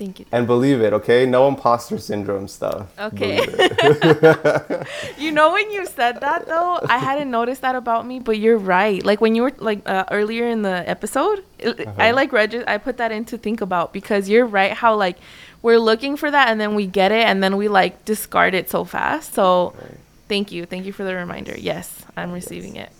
Thank 0.00 0.18
you. 0.18 0.24
And 0.32 0.46
believe 0.46 0.80
it, 0.80 0.92
okay? 1.00 1.26
No 1.26 1.46
imposter 1.46 1.98
syndrome 1.98 2.48
stuff. 2.48 2.88
Okay. 2.98 3.36
You 5.18 5.30
know 5.32 5.52
when 5.52 5.70
you 5.70 5.84
said 5.86 6.20
that 6.22 6.46
though, 6.46 6.80
I 6.88 6.96
hadn't 6.98 7.30
noticed 7.30 7.60
that 7.62 7.74
about 7.74 8.06
me, 8.06 8.18
but 8.18 8.38
you're 8.38 8.56
right. 8.56 9.04
Like 9.04 9.20
when 9.20 9.34
you 9.36 9.42
were 9.42 9.52
like 9.58 9.80
uh, 9.86 10.04
earlier 10.10 10.46
in 10.48 10.62
the 10.62 10.88
episode, 10.88 11.44
it- 11.58 11.80
I 11.80 12.08
Uh-huh. 12.08 12.14
like 12.20 12.32
regi- 12.32 12.64
I 12.66 12.78
put 12.78 12.96
that 12.96 13.12
in 13.12 13.24
to 13.26 13.36
think 13.38 13.60
about 13.60 13.92
because 13.92 14.28
you're 14.32 14.46
right 14.46 14.72
how 14.72 14.94
like 14.96 15.18
we're 15.62 15.78
looking 15.90 16.16
for 16.16 16.30
that 16.30 16.48
and 16.48 16.58
then 16.60 16.74
we 16.74 16.86
get 16.86 17.12
it 17.12 17.24
and 17.30 17.42
then 17.44 17.56
we 17.60 17.68
like 17.68 18.04
discard 18.06 18.54
it 18.54 18.70
so 18.70 18.84
fast. 18.84 19.34
So 19.34 19.74
Right. 19.76 19.98
thank 20.32 20.50
you. 20.50 20.64
Thank 20.64 20.86
you 20.86 20.92
for 20.92 21.04
the 21.04 21.14
reminder. 21.14 21.54
Yes, 21.58 21.86
I'm 22.16 22.32
receiving 22.32 22.76
it. 22.76 22.90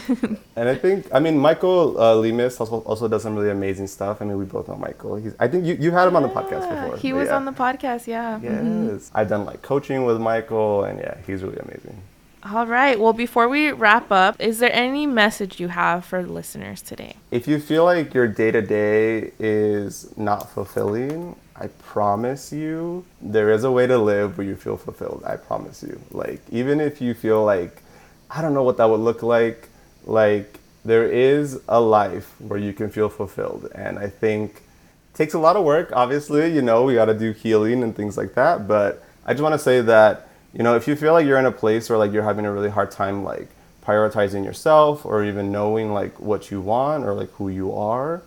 And 0.56 0.68
I 0.68 0.74
think, 0.74 1.06
I 1.12 1.18
mean, 1.18 1.38
Michael 1.38 1.98
uh, 1.98 2.14
Lemus 2.14 2.60
also, 2.60 2.80
also 2.80 3.08
does 3.08 3.22
some 3.22 3.34
really 3.34 3.50
amazing 3.50 3.86
stuff. 3.86 4.20
I 4.20 4.24
mean, 4.24 4.38
we 4.38 4.44
both 4.44 4.68
know 4.68 4.76
Michael. 4.76 5.16
He's, 5.16 5.34
I 5.40 5.48
think 5.48 5.64
you, 5.64 5.74
you 5.74 5.90
had 5.90 6.06
him 6.08 6.16
on 6.16 6.22
the 6.22 6.28
podcast 6.28 6.68
before. 6.68 6.98
He 6.98 7.12
was 7.12 7.28
yeah. 7.28 7.36
on 7.36 7.44
the 7.44 7.52
podcast, 7.52 8.06
yeah. 8.06 8.38
Yes. 8.42 8.52
Mhm. 8.52 9.10
I've 9.14 9.28
done 9.28 9.44
like 9.44 9.62
coaching 9.62 10.04
with 10.04 10.20
Michael, 10.20 10.84
and 10.84 10.98
yeah, 10.98 11.16
he's 11.26 11.42
really 11.42 11.58
amazing. 11.58 12.02
All 12.44 12.66
right. 12.66 12.98
Well, 12.98 13.12
before 13.12 13.48
we 13.48 13.70
wrap 13.70 14.10
up, 14.10 14.40
is 14.40 14.58
there 14.58 14.72
any 14.72 15.06
message 15.06 15.60
you 15.60 15.68
have 15.68 16.04
for 16.04 16.24
listeners 16.24 16.82
today? 16.82 17.14
If 17.30 17.46
you 17.46 17.60
feel 17.60 17.84
like 17.84 18.12
your 18.14 18.26
day 18.26 18.50
to 18.50 18.60
day 18.60 19.30
is 19.38 20.12
not 20.16 20.50
fulfilling, 20.50 21.36
I 21.54 21.68
promise 21.68 22.52
you 22.52 23.04
there 23.20 23.50
is 23.50 23.62
a 23.62 23.70
way 23.70 23.86
to 23.86 23.96
live 23.96 24.38
where 24.38 24.46
you 24.46 24.56
feel 24.56 24.76
fulfilled. 24.76 25.22
I 25.24 25.36
promise 25.36 25.84
you. 25.84 26.00
Like, 26.10 26.40
even 26.50 26.80
if 26.80 27.00
you 27.00 27.14
feel 27.14 27.44
like, 27.44 27.80
I 28.28 28.42
don't 28.42 28.54
know 28.54 28.64
what 28.64 28.76
that 28.78 28.90
would 28.90 29.00
look 29.00 29.22
like, 29.22 29.68
like, 30.04 30.58
there 30.84 31.08
is 31.08 31.60
a 31.68 31.80
life 31.80 32.34
where 32.40 32.58
you 32.58 32.72
can 32.72 32.90
feel 32.90 33.08
fulfilled. 33.08 33.68
And 33.74 33.98
I 33.98 34.08
think 34.08 34.56
it 34.56 35.16
takes 35.16 35.34
a 35.34 35.38
lot 35.38 35.56
of 35.56 35.64
work, 35.64 35.90
obviously, 35.92 36.52
you 36.52 36.62
know, 36.62 36.84
we 36.84 36.94
got 36.94 37.06
to 37.06 37.18
do 37.18 37.32
healing 37.32 37.82
and 37.82 37.94
things 37.94 38.16
like 38.16 38.34
that. 38.34 38.66
But 38.66 39.04
I 39.24 39.32
just 39.32 39.42
want 39.42 39.54
to 39.54 39.58
say 39.58 39.80
that, 39.82 40.28
you 40.52 40.62
know, 40.62 40.74
if 40.76 40.88
you 40.88 40.96
feel 40.96 41.12
like 41.12 41.26
you're 41.26 41.38
in 41.38 41.46
a 41.46 41.52
place 41.52 41.88
where 41.88 41.98
like 41.98 42.12
you're 42.12 42.24
having 42.24 42.46
a 42.46 42.52
really 42.52 42.70
hard 42.70 42.90
time, 42.90 43.22
like, 43.22 43.48
prioritizing 43.84 44.44
yourself 44.44 45.04
or 45.04 45.24
even 45.24 45.50
knowing 45.50 45.92
like 45.92 46.18
what 46.20 46.50
you 46.50 46.60
want 46.60 47.04
or 47.04 47.12
like 47.14 47.30
who 47.32 47.48
you 47.48 47.74
are 47.74 48.22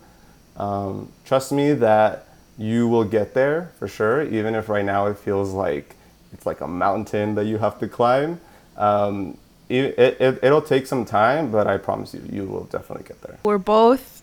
um, 0.56 1.10
trust 1.24 1.50
me 1.50 1.72
that 1.72 2.26
you 2.58 2.88
will 2.88 3.04
get 3.04 3.34
there 3.34 3.72
for 3.78 3.88
sure 3.88 4.22
even 4.22 4.54
if 4.54 4.68
right 4.68 4.84
now 4.84 5.06
it 5.06 5.16
feels 5.16 5.52
like 5.52 5.94
it's 6.32 6.44
like 6.44 6.60
a 6.60 6.68
mountain 6.68 7.34
that 7.34 7.46
you 7.46 7.56
have 7.56 7.78
to 7.78 7.88
climb 7.88 8.38
um, 8.76 9.36
it, 9.68 9.98
it, 9.98 10.38
it'll 10.42 10.62
take 10.62 10.86
some 10.86 11.04
time 11.04 11.50
but 11.50 11.66
i 11.66 11.76
promise 11.76 12.14
you 12.14 12.22
you 12.30 12.44
will 12.44 12.64
definitely 12.64 13.04
get 13.06 13.20
there 13.22 13.38
We're 13.44 13.58
both 13.58 14.22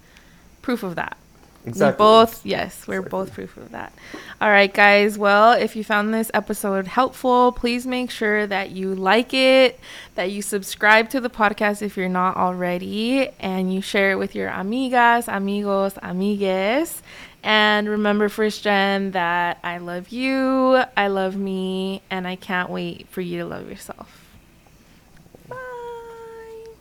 proof 0.62 0.84
of 0.84 0.96
that. 0.96 1.18
Exactly. 1.66 1.96
We 1.96 1.98
both, 2.10 2.46
yes, 2.46 2.88
we're 2.88 2.96
Exactly. 3.00 3.10
both 3.10 3.34
proof 3.34 3.58
of 3.58 3.72
that. 3.72 3.94
All 4.42 4.50
right, 4.50 4.74
guys. 4.74 5.18
Well, 5.18 5.54
if 5.54 5.76
you 5.78 5.84
found 5.86 6.14
this 6.14 6.30
episode 6.34 6.88
helpful, 6.88 7.54
please 7.54 7.86
make 7.88 8.12
sure 8.12 8.46
that 8.48 8.72
you 8.72 8.94
like 8.96 9.34
it, 9.34 9.80
that 10.16 10.32
you 10.32 10.42
subscribe 10.42 11.10
to 11.12 11.22
the 11.22 11.30
podcast 11.30 11.82
if 11.82 11.96
you're 11.96 12.10
not 12.10 12.36
already, 12.36 13.30
and 13.40 13.74
you 13.74 13.82
share 13.82 14.12
it 14.12 14.16
with 14.16 14.36
your 14.36 14.50
amigas, 14.50 15.34
amigos, 15.34 15.94
amigues. 16.02 17.02
And 17.44 17.88
remember, 17.88 18.28
First 18.30 18.64
Gen, 18.64 19.12
that 19.12 19.60
I 19.64 19.78
love 19.78 20.10
you, 20.10 20.84
I 20.98 21.08
love 21.08 21.36
me, 21.38 22.02
and 22.10 22.28
I 22.28 22.36
can't 22.36 22.70
wait 22.70 23.08
for 23.10 23.22
you 23.22 23.40
to 23.40 23.46
love 23.46 23.70
yourself. 23.70 24.23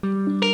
Thank 0.03 0.45
you. 0.45 0.52